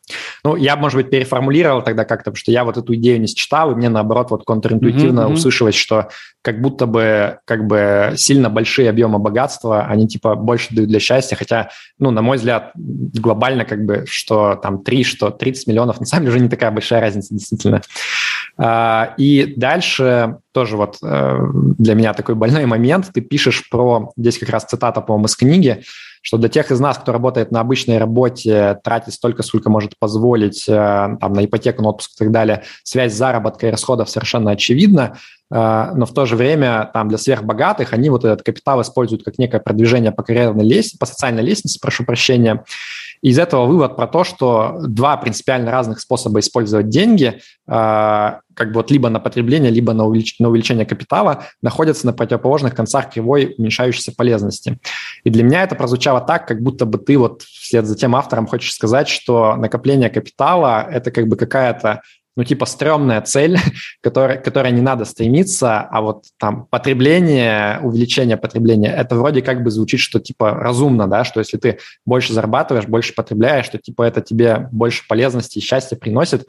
[0.45, 3.73] Ну, я, может быть, переформулировал тогда как-то, потому что я вот эту идею не считал,
[3.73, 5.33] и мне, наоборот, вот контринтуитивно mm-hmm.
[5.33, 6.09] услышалось, что
[6.43, 11.37] как будто бы как бы сильно большие объемы богатства, они типа больше дают для счастья,
[11.37, 16.07] хотя, ну, на мой взгляд, глобально как бы, что там 3, что 30 миллионов, на
[16.07, 17.83] самом деле уже не такая большая разница, действительно.
[18.57, 21.39] А, и дальше тоже вот э,
[21.79, 23.11] для меня такой больной момент.
[23.13, 25.83] Ты пишешь про, здесь как раз цитата, по-моему, из книги,
[26.23, 30.69] что для тех из нас, кто работает на обычной работе, тратить столько, сколько может позволить
[30.69, 35.17] э, там, на ипотеку, на отпуск и так далее, связь заработка и расходов совершенно очевидна,
[35.51, 39.39] э, но в то же время там, для сверхбогатых они вот этот капитал используют как
[39.39, 42.65] некое продвижение по карьерной лестнице, по социальной лестнице, прошу прощения,
[43.23, 48.75] из этого вывод про то, что два принципиально разных способа использовать деньги, а, как бы
[48.75, 50.39] вот либо на потребление, либо на, увелич...
[50.39, 54.79] на увеличение капитала, находятся на противоположных концах кривой уменьшающейся полезности.
[55.25, 58.47] И для меня это прозвучало так, как будто бы ты вот вслед за тем автором
[58.47, 62.03] хочешь сказать, что накопление капитала– это как бы какая-то
[62.37, 63.59] ну, типа, стрёмная цель,
[64.03, 69.71] которой, которой не надо стремиться, а вот там потребление, увеличение потребления, это вроде как бы
[69.71, 74.21] звучит, что, типа, разумно, да, что если ты больше зарабатываешь, больше потребляешь, что, типа, это
[74.21, 76.47] тебе больше полезности и счастья приносит.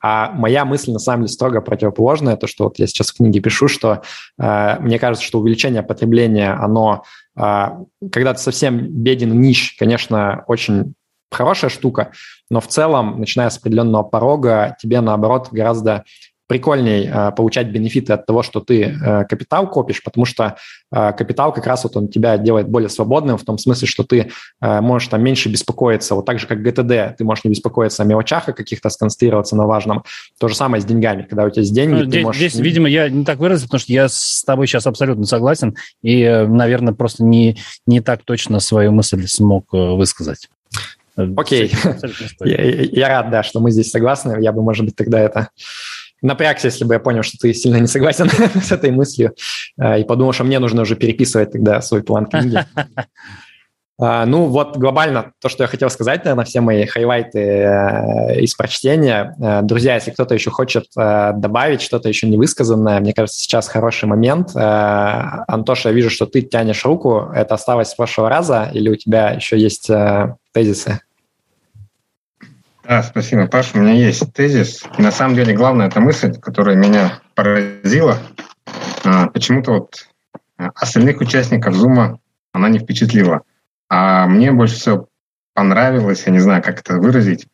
[0.00, 3.40] А моя мысль, на самом деле, строго противоположная, то, что вот я сейчас в книге
[3.40, 4.02] пишу, что
[4.38, 7.04] э, мне кажется, что увеличение потребления, оно,
[7.36, 7.66] э,
[8.12, 10.92] когда ты совсем беден нищ, конечно, очень
[11.34, 12.12] хорошая штука,
[12.50, 16.04] но в целом, начиная с определенного порога, тебе, наоборот, гораздо
[16.46, 20.56] прикольней э, получать бенефиты от того, что ты э, капитал копишь, потому что
[20.92, 24.30] э, капитал как раз вот он тебя делает более свободным в том смысле, что ты
[24.60, 28.06] э, можешь там меньше беспокоиться, вот так же, как ГТД, ты можешь не беспокоиться о
[28.06, 30.04] мелочах, о каких-то сконцентрироваться на важном.
[30.38, 32.40] То же самое с деньгами, когда у тебя есть деньги, ну, здесь, можешь...
[32.40, 36.20] Здесь, видимо, я не так выразил, потому что я с тобой сейчас абсолютно согласен и,
[36.20, 37.56] э, наверное, просто не,
[37.86, 40.50] не так точно свою мысль смог э, высказать.
[41.16, 41.72] Окей.
[42.44, 44.42] Я, я рад, да, что мы здесь согласны.
[44.42, 45.50] Я бы, может быть, тогда это
[46.24, 48.28] напрягся, если бы я понял, что ты сильно не согласен
[48.62, 49.34] с этой мыслью,
[49.78, 52.58] э, и подумал, что мне нужно уже переписывать тогда свой план книги.
[53.96, 58.52] А, ну, вот глобально то, что я хотел сказать, наверное, все мои хайлайты э, из
[58.56, 59.36] прочтения.
[59.40, 64.06] Э, друзья, если кто-то еще хочет добавить что-то еще не высказанное, мне кажется, сейчас хороший
[64.06, 64.50] момент.
[64.56, 67.30] Антоша, я вижу, что ты тянешь руку.
[67.32, 69.88] Это осталось с прошлого раза или у тебя еще есть
[70.54, 71.00] тезисы?
[72.84, 73.74] Да, спасибо, Паш.
[73.74, 74.84] У меня есть тезис.
[74.98, 78.18] На самом деле главная эта мысль, которая меня поразила.
[79.04, 80.08] А, почему-то вот
[80.56, 82.18] остальных участников Зума
[82.52, 83.42] она не впечатлила.
[83.88, 85.08] А мне больше всего
[85.54, 87.46] понравилось, я не знаю, как это выразить.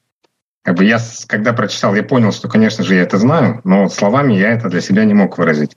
[0.62, 4.34] Как бы я, когда прочитал, я понял, что, конечно же, я это знаю, но словами
[4.34, 5.76] я это для себя не мог выразить.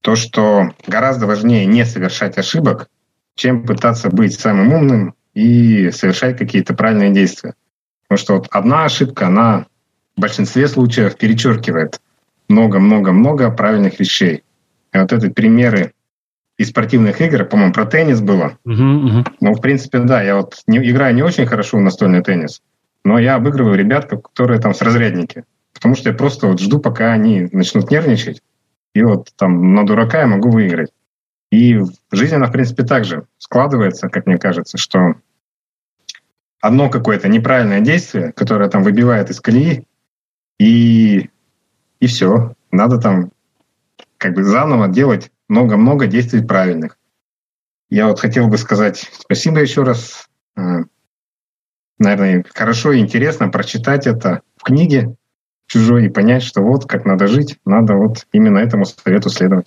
[0.00, 2.88] То, что гораздо важнее не совершать ошибок,
[3.36, 7.54] чем пытаться быть самым умным и совершать какие-то правильные действия.
[8.02, 9.66] Потому что вот одна ошибка, она
[10.16, 12.00] в большинстве случаев перечеркивает
[12.48, 14.42] много-много-много правильных вещей.
[14.92, 15.92] И вот это примеры
[16.58, 18.58] из спортивных игр, по-моему, про теннис было.
[18.66, 19.32] Uh-huh, uh-huh.
[19.40, 22.60] Ну, в принципе, да, я вот не, играю не очень хорошо в настольный теннис,
[23.02, 25.44] но я обыгрываю ребят, которые там с разрядники.
[25.72, 28.42] Потому что я просто вот жду, пока они начнут нервничать,
[28.94, 30.90] и вот там на дурака я могу выиграть.
[31.50, 35.14] И в жизни она, в принципе, также складывается, как мне кажется, что
[36.60, 39.86] одно какое-то неправильное действие, которое там выбивает из колеи,
[40.58, 41.30] и,
[42.00, 42.54] и все.
[42.70, 43.32] Надо там
[44.18, 46.98] как бы заново делать много-много действий правильных.
[47.88, 50.28] Я вот хотел бы сказать спасибо еще раз.
[50.56, 50.84] Э,
[51.98, 55.16] наверное, хорошо и интересно прочитать это в книге
[55.66, 59.66] чужой и понять, что вот как надо жить, надо вот именно этому совету следовать.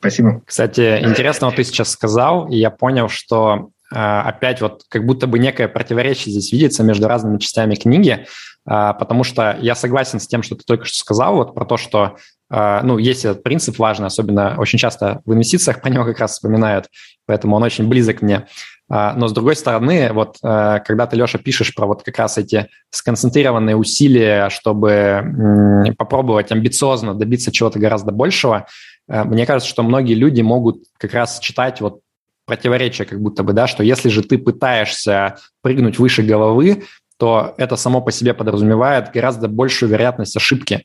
[0.00, 0.42] Спасибо.
[0.44, 5.38] Кстати, интересно, вот ты сейчас сказал, и я понял, что опять вот как будто бы
[5.38, 8.26] некое противоречие здесь видится между разными частями книги,
[8.66, 11.76] а, потому что я согласен с тем, что ты только что сказал, вот про то,
[11.76, 12.16] что
[12.50, 16.32] а, ну, есть этот принцип важный, особенно очень часто в инвестициях про него как раз
[16.32, 16.88] вспоминают,
[17.26, 18.46] поэтому он очень близок мне.
[18.88, 23.74] Но с другой стороны, вот когда ты, Леша, пишешь про вот как раз эти сконцентрированные
[23.74, 28.68] усилия, чтобы попробовать амбициозно добиться чего-то гораздо большего,
[29.08, 31.98] мне кажется, что многие люди могут как раз читать вот
[32.46, 36.84] противоречие как будто бы, да, что если же ты пытаешься прыгнуть выше головы,
[37.18, 40.84] то это само по себе подразумевает гораздо большую вероятность ошибки.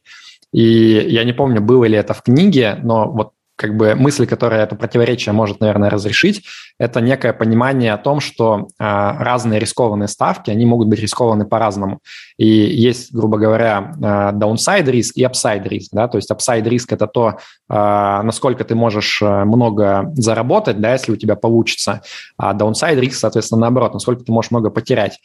[0.52, 3.32] И я не помню, было ли это в книге, но вот
[3.62, 6.44] как бы мысль, которая это противоречие может, наверное, разрешить,
[6.80, 12.00] это некое понимание о том, что а, разные рискованные ставки, они могут быть рискованы по-разному.
[12.38, 15.92] И есть, грубо говоря, а, downside риск и upside риск.
[15.94, 16.08] Да?
[16.08, 17.38] То есть upside риск– это то,
[17.70, 22.02] а, насколько ты можешь много заработать, да, если у тебя получится.
[22.38, 25.20] А downside риск, соответственно, наоборот, насколько ты можешь много потерять.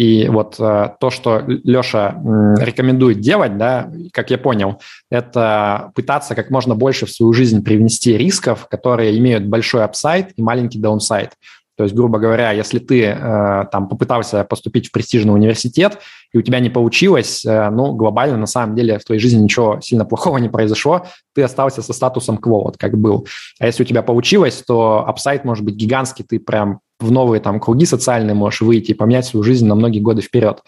[0.00, 2.18] И вот э, то, что Леша
[2.58, 8.16] рекомендует делать, да, как я понял, это пытаться как можно больше в свою жизнь привнести
[8.16, 11.32] рисков, которые имеют большой upside и маленький downside.
[11.76, 15.98] То есть, грубо говоря, если ты э, там попытался поступить в престижный университет,
[16.32, 19.80] и у тебя не получилось, э, ну, глобально, на самом деле, в твоей жизни ничего
[19.82, 21.04] сильно плохого не произошло,
[21.34, 23.26] ты остался со статусом кво, вот как был.
[23.58, 27.60] А если у тебя получилось, то апсайт может быть гигантский, ты прям в новые там
[27.60, 30.62] круги социальные можешь выйти и поменять свою жизнь на многие годы вперед.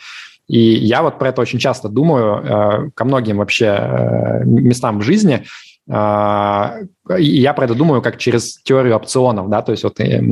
[0.49, 5.03] И я вот про это очень часто думаю, э, ко многим вообще э, местам в
[5.03, 5.45] жизни,
[5.91, 6.77] а,
[7.19, 10.23] и я про это думаю как через теорию опционов, да, то есть вот э,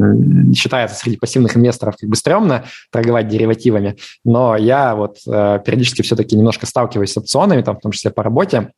[0.55, 6.37] считается среди пассивных инвесторов как бы стрёмно торговать деривативами, но я вот э, периодически все-таки
[6.37, 8.73] немножко сталкиваюсь с опционами, там, в том числе по работе,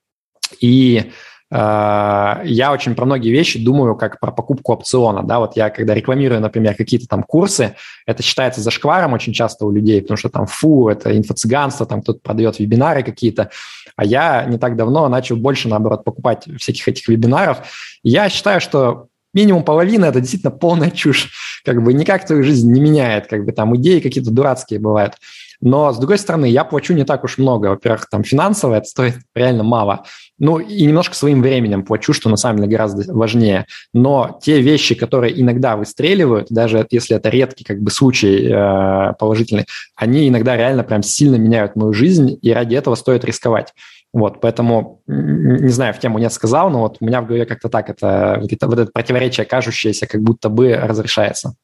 [0.60, 1.10] и Э,
[1.54, 5.22] я очень про многие вещи думаю как про покупку опциона.
[5.22, 5.38] Да?
[5.38, 7.74] Вот я, когда рекламирую, например, какие-то там курсы,
[8.06, 12.20] это считается зашкваром очень часто у людей, потому что там фу, это инфо-цыганство, там кто-то
[12.20, 13.50] продает вебинары какие-то.
[13.96, 17.58] А я не так давно начал больше, наоборот, покупать всяких этих вебинаров.
[18.02, 21.60] я считаю, что минимум половина– это действительно полная чушь.
[21.64, 23.26] Как бы никак твою жизнь не меняет.
[23.26, 25.14] Как бы там идеи какие-то дурацкие бывают.
[25.62, 27.68] Но, с другой стороны, я плачу не так уж много.
[27.68, 30.04] Во-первых, там финансово это стоит реально мало.
[30.38, 33.66] Ну, и немножко своим временем плачу, что на самом деле гораздо важнее.
[33.94, 39.66] Но те вещи, которые иногда выстреливают, даже если это редкий как бы случай э, положительный,
[39.94, 43.72] они иногда реально прям сильно меняют мою жизнь, и ради этого стоит рисковать.
[44.12, 47.68] Вот, поэтому, не знаю, в тему нет сказал, но вот у меня в голове как-то
[47.68, 51.54] так это, вот это, вот это противоречие, кажущееся, как будто бы разрешается.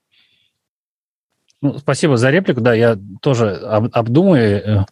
[1.60, 2.60] Ну, спасибо за реплику.
[2.60, 4.84] Да, я тоже об, обдумаю э,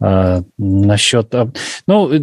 [0.00, 1.32] э, насчет...
[1.86, 2.20] Ну, э,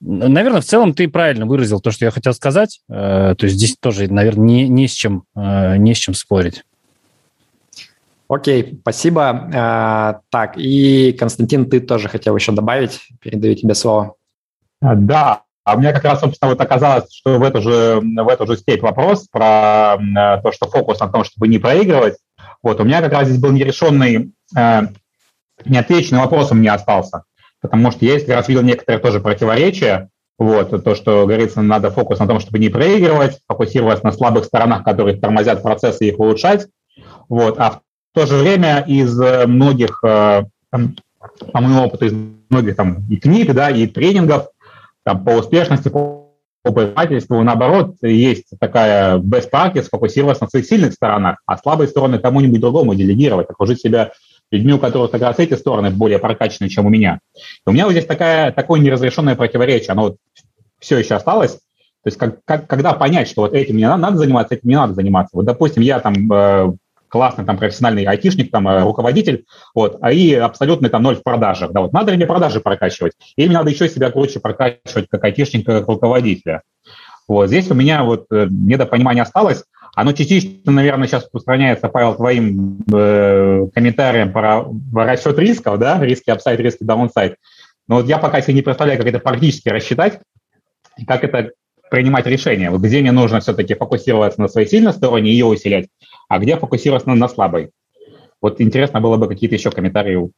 [0.00, 2.80] наверное, в целом ты правильно выразил то, что я хотел сказать.
[2.88, 6.64] Э, то есть здесь тоже, наверное, не, не, с, чем, э, не с чем спорить.
[8.28, 9.50] Окей, спасибо.
[9.52, 13.00] Э, так, и, Константин, ты тоже хотел еще добавить.
[13.20, 14.14] Передаю тебе слово.
[14.80, 18.46] Да, а у меня как раз, собственно, вот оказалось, что в эту же, в эту
[18.46, 19.96] же степь вопрос про
[20.44, 22.18] то, что фокус на том, чтобы не проигрывать.
[22.66, 24.80] Вот, у меня как раз здесь был нерешенный, э,
[25.66, 27.22] неотвеченный вопрос у меня остался,
[27.60, 32.18] потому что я, если раз видел некоторые тоже противоречия, вот, то, что, говорится, надо фокус
[32.18, 36.66] на том, чтобы не проигрывать, фокусироваться на слабых сторонах, которые тормозят процессы и их улучшать,
[37.28, 37.80] вот, а в
[38.12, 42.14] то же время из многих, э, по моему опыту, из
[42.50, 44.48] многих там и книг, да, и тренингов
[45.04, 46.25] там, по успешности, по
[46.66, 52.18] по предпринимательству, наоборот, есть такая best practice сфокусироваться на своих сильных сторонах, а слабые стороны
[52.18, 54.10] кому-нибудь другому делегировать, окружить себя
[54.50, 57.20] людьми, у которых как раз эти стороны более прокачаны, чем у меня.
[57.34, 60.16] И у меня вот здесь такая, такое неразрешенное противоречие, оно вот
[60.80, 61.52] все еще осталось.
[61.52, 64.94] То есть как, как, когда понять, что вот этим мне надо заниматься, этим не надо
[64.94, 65.36] заниматься.
[65.36, 66.72] Вот, допустим, я там э,
[67.08, 71.72] классный там профессиональный айтишник, там э, руководитель, вот, а и абсолютный там ноль в продажах.
[71.72, 73.12] Да, вот надо ли мне продажи прокачивать?
[73.36, 76.62] Или мне надо еще себя круче прокачивать как айтишник, как руководителя?
[77.28, 79.64] Вот здесь у меня вот э, недопонимание осталось.
[79.94, 86.60] Оно частично, наверное, сейчас распространяется, Павел, твоим э, комментарием про расчет рисков, да, риски upside,
[86.60, 87.36] риски downside.
[87.88, 90.20] Но вот я пока себе не представляю, как это практически рассчитать,
[90.98, 91.52] и как это
[91.90, 92.70] принимать решение.
[92.70, 95.88] Вот где мне нужно все-таки фокусироваться на своей сильной стороне и ее усилять,
[96.28, 97.70] а где фокусироваться на, на слабой.
[98.40, 100.30] Вот интересно было бы какие-то еще комментарии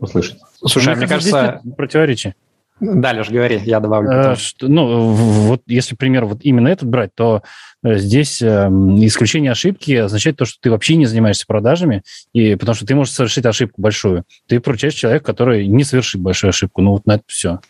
[0.00, 0.38] услышать.
[0.64, 1.60] Слушай, а мне кажется...
[1.76, 2.34] Противоречие.
[2.78, 4.10] Да, Леш, говори, я добавлю.
[4.10, 4.36] Потом.
[4.36, 7.42] Что, ну, вот если пример вот именно этот брать, то
[7.82, 8.68] э, здесь э,
[9.00, 12.02] исключение ошибки означает то, что ты вообще не занимаешься продажами,
[12.34, 14.24] и, потому что ты можешь совершить ошибку большую.
[14.46, 16.82] Ты поручаешь человека, который не совершит большую ошибку.
[16.82, 17.60] Ну, вот на это все.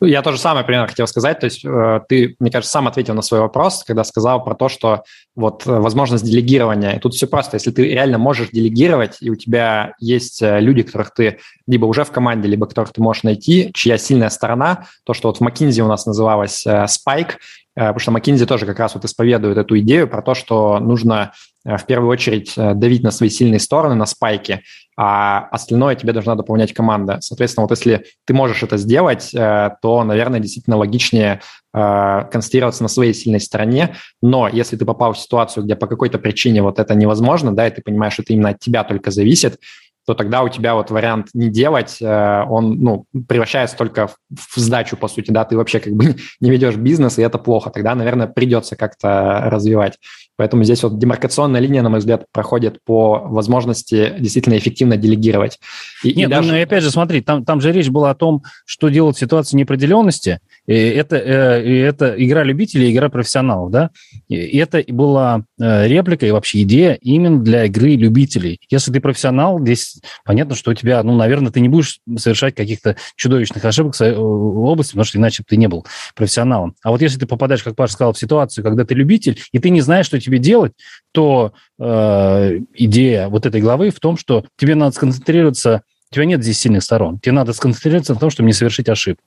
[0.00, 1.40] Я тоже самое примерно хотел сказать.
[1.40, 4.68] То есть э, ты, мне кажется, сам ответил на свой вопрос, когда сказал про то,
[4.68, 5.02] что
[5.34, 6.92] вот э, возможность делегирования.
[6.92, 7.56] И тут все просто.
[7.56, 12.04] Если ты реально можешь делегировать, и у тебя есть э, люди, которых ты либо уже
[12.04, 15.80] в команде, либо которых ты можешь найти, чья сильная сторона, то, что вот в McKinsey
[15.80, 17.32] у нас называлось Spike,
[17.74, 21.32] потому что McKinsey тоже как раз вот исповедует эту идею про то, что нужно
[21.76, 24.62] в первую очередь давить на свои сильные стороны, на спайки,
[25.00, 27.18] а остальное тебе должна дополнять команда.
[27.20, 31.40] Соответственно, вот если ты можешь это сделать, э, то, наверное, действительно логичнее
[31.72, 36.18] э, концентрироваться на своей сильной стороне, но если ты попал в ситуацию, где по какой-то
[36.18, 39.60] причине вот это невозможно, да, и ты понимаешь, что это именно от тебя только зависит,
[40.04, 44.56] то тогда у тебя вот вариант не делать, э, он ну, превращается только в, в
[44.56, 47.70] сдачу, по сути, да, ты вообще как бы не ведешь бизнес, и это плохо.
[47.70, 49.96] Тогда, наверное, придется как-то развивать.
[50.38, 55.58] Поэтому здесь вот демаркационная линия, на мой взгляд, проходит по возможности действительно эффективно делегировать.
[56.04, 56.52] И, Нет, и даже...
[56.52, 59.18] ну, и опять же, смотри, там, там же речь была о том, что делать в
[59.18, 60.38] ситуации неопределенности.
[60.66, 63.90] И это, э, и это игра любителей, игра профессионалов, да?
[64.28, 68.60] И это была э, реплика и вообще идея именно для игры любителей.
[68.70, 72.94] Если ты профессионал, здесь понятно, что у тебя, ну, наверное, ты не будешь совершать каких-то
[73.16, 75.84] чудовищных ошибок в области, потому что иначе бы ты не был
[76.14, 76.76] профессионалом.
[76.84, 79.70] А вот если ты попадаешь, как Паша сказал, в ситуацию, когда ты любитель, и ты
[79.70, 80.74] не знаешь, что тебе делать,
[81.12, 86.42] то э, идея вот этой главы в том, что тебе надо сконцентрироваться, у тебя нет
[86.42, 89.24] здесь сильных сторон, тебе надо сконцентрироваться на том, чтобы не совершить ошибку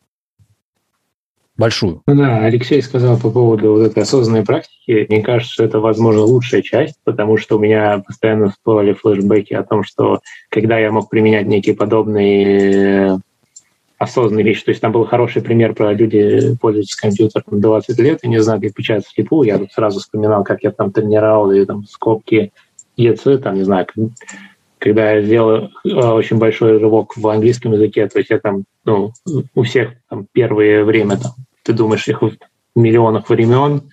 [1.62, 2.02] большую.
[2.08, 5.06] Ну да, Алексей сказал по поводу вот этой осознанной практики.
[5.10, 9.64] Мне кажется, что это, возможно, лучшая часть, потому что у меня постоянно всплывали флешбеки о
[9.64, 13.20] том, что когда я мог применять некие подобные
[14.02, 14.66] осознанные вещи.
[14.66, 18.64] То есть там был хороший пример про люди, пользуются компьютером 20 лет и не знают,
[18.64, 19.48] как печатать слепую.
[19.48, 22.52] Я тут сразу вспоминал, как я там тренировал и там скобки
[22.98, 23.86] ЕЦ, там, не знаю,
[24.80, 29.12] когда я сделал э, очень большой рывок в английском языке, то есть я там, ну,
[29.54, 32.32] у всех там первое время, там, ты думаешь, их в
[32.76, 33.92] миллионах времен,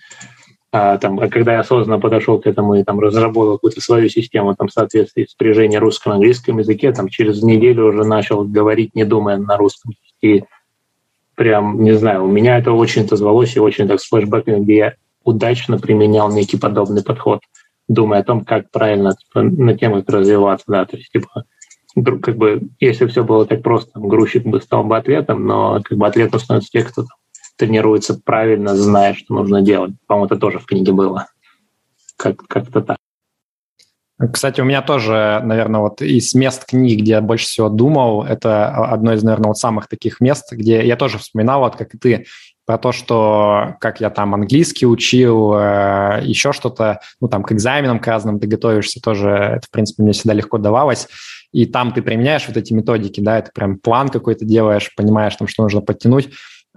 [0.71, 4.55] а, там, а когда я осознанно подошел к этому и там разработал какую-то свою систему
[4.55, 9.37] там, соответствия спряжения русском и английском языке, там через неделю уже начал говорить, не думая
[9.37, 9.93] на русском.
[10.21, 10.43] И
[11.35, 14.93] прям, не знаю, у меня это очень отозвалось и очень так с флешбэками, где я
[15.23, 17.41] удачно применял некий подобный подход–
[17.89, 21.43] думая о том, как правильно типа, на тем, как развиваться, да, то есть, типа,
[21.95, 26.07] как бы, если все было так просто, грузчик бы стал бы ответом, но как бы
[26.07, 27.17] ответом становятся те, кто там,
[27.59, 29.91] тренируется правильно, зная, что нужно делать.
[30.07, 31.27] По-моему, это тоже в книге было.
[32.15, 32.97] Как- как-то так.
[34.33, 38.67] Кстати, у меня тоже, наверное, вот из мест книг, где я больше всего думал, это
[38.67, 42.25] одно из, наверное, вот самых таких мест, где я тоже вспоминал, вот как и ты,
[42.65, 47.99] про то, что как я там английский учил, э, еще что-то, ну там к экзаменам
[47.99, 51.07] к разным ты готовишься, тоже это, в принципе, мне всегда легко давалось.
[51.51, 55.47] И там ты применяешь вот эти методики, да, это прям план какой-то делаешь, понимаешь, там,
[55.47, 56.29] что нужно подтянуть.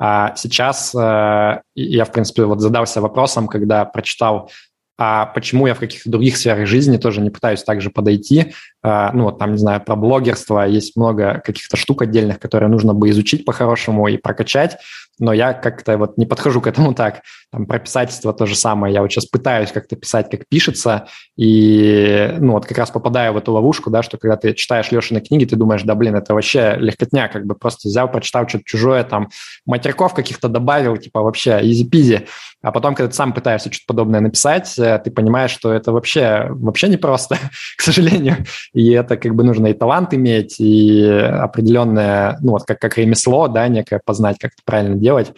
[0.05, 4.51] А сейчас э, я, в принципе, вот задался вопросом, когда прочитал
[4.99, 8.55] а почему я в каких-то других сферах жизни тоже не пытаюсь также подойти.
[8.85, 12.95] А, ну, вот там, не знаю, про блогерство есть много каких-то штук отдельных, которые нужно
[12.95, 14.79] бы изучить по-хорошему и прокачать
[15.23, 17.23] но я как-то вот не подхожу к этому так.
[17.53, 18.93] Там про писательство то же самое.
[18.93, 21.07] Я вот сейчас пытаюсь как-то писать, как пишется,
[21.37, 25.21] и ну вот как раз попадаю в эту ловушку, да, что когда ты читаешь Лешины
[25.21, 29.05] книги, ты думаешь, да блин, это вообще легкотня, как бы просто взял, прочитал что-то чужое,
[29.05, 29.29] там
[29.67, 32.27] матерков каких-то добавил, типа вообще изи-пизи.
[32.63, 36.47] А потом, когда ты сам пытаешься что-то подобное написать, э, ты понимаешь, что это вообще,
[36.49, 37.37] вообще непросто,
[37.77, 38.39] к сожалению.
[38.75, 43.49] И это как бы нужно и талант иметь, и определенное, ну вот как, как ремесло,
[43.49, 45.33] да, некое познать, как это правильно делать.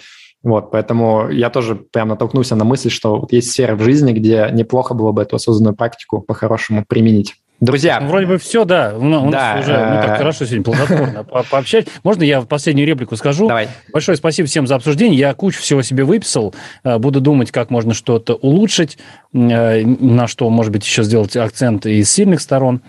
[0.44, 4.50] Вот, поэтому я тоже прям натолкнулся на мысль, что вот есть сферы в жизни, где
[4.52, 7.34] неплохо было бы эту осознанную практику по-хорошему применить.
[7.60, 8.00] Друзья.
[8.00, 8.94] Ну, вроде бы все, да.
[8.96, 11.86] У нас да, уже ну, так хорошо сегодня плодотворно по пообщать.
[12.02, 13.48] Можно я последнюю реплику скажу?
[13.48, 13.68] Давай.
[13.92, 15.18] Большое спасибо всем за обсуждение.
[15.18, 16.54] Я кучу всего себе выписал.
[16.82, 18.98] Э, буду думать, как можно что-то улучшить,
[19.32, 22.82] э, на что, может быть, еще сделать акцент из сильных сторон.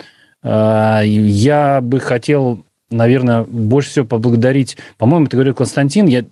[0.45, 6.25] Э, я бы хотел наверное, больше всего поблагодарить, по-моему, ты говорил Константин, я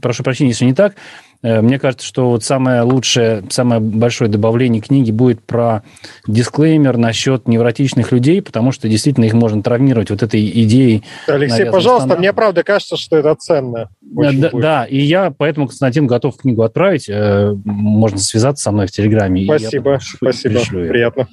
[0.00, 0.94] прошу прощения, если не так,
[1.42, 5.82] э, мне кажется, что вот самое лучшее, самое большое добавление книги будет про
[6.26, 11.04] дисклеймер насчет невротичных людей, потому что действительно их можно травмировать вот этой идеей.
[11.28, 12.20] Алексей, пожалуйста, стандарт.
[12.20, 13.88] мне правда кажется, что это ценно.
[14.00, 17.08] Да, да, и я поэтому Константин готов книгу отправить.
[17.08, 19.44] Э, можно связаться со мной в Телеграме.
[19.44, 21.28] Спасибо, спасибо, приятно.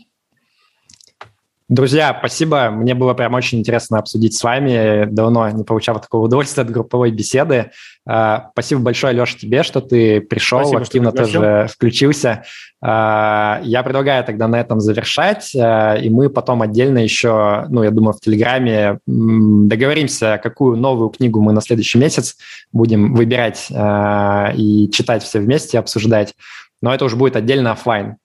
[1.70, 2.72] Друзья, спасибо.
[2.72, 5.06] Мне было прям очень интересно обсудить с вами.
[5.06, 7.70] Давно не получал такого удовольствия от групповой беседы.
[8.08, 12.44] А, спасибо большое, Леша, тебе, что ты пришел, спасибо, активно тоже включился.
[12.82, 17.92] А, я предлагаю тогда на этом завершать, а, и мы потом отдельно еще, ну, я
[17.92, 22.36] думаю, в Телеграме договоримся, какую новую книгу мы на следующий месяц
[22.72, 26.34] будем выбирать и читать все вместе, обсуждать.
[26.82, 28.16] Но это уже будет отдельно офлайн.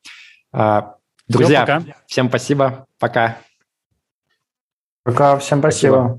[1.29, 2.87] Друзья, Все, всем спасибо.
[2.99, 3.39] Пока.
[5.05, 5.95] Пока, всем спасибо.
[5.95, 6.13] спасибо.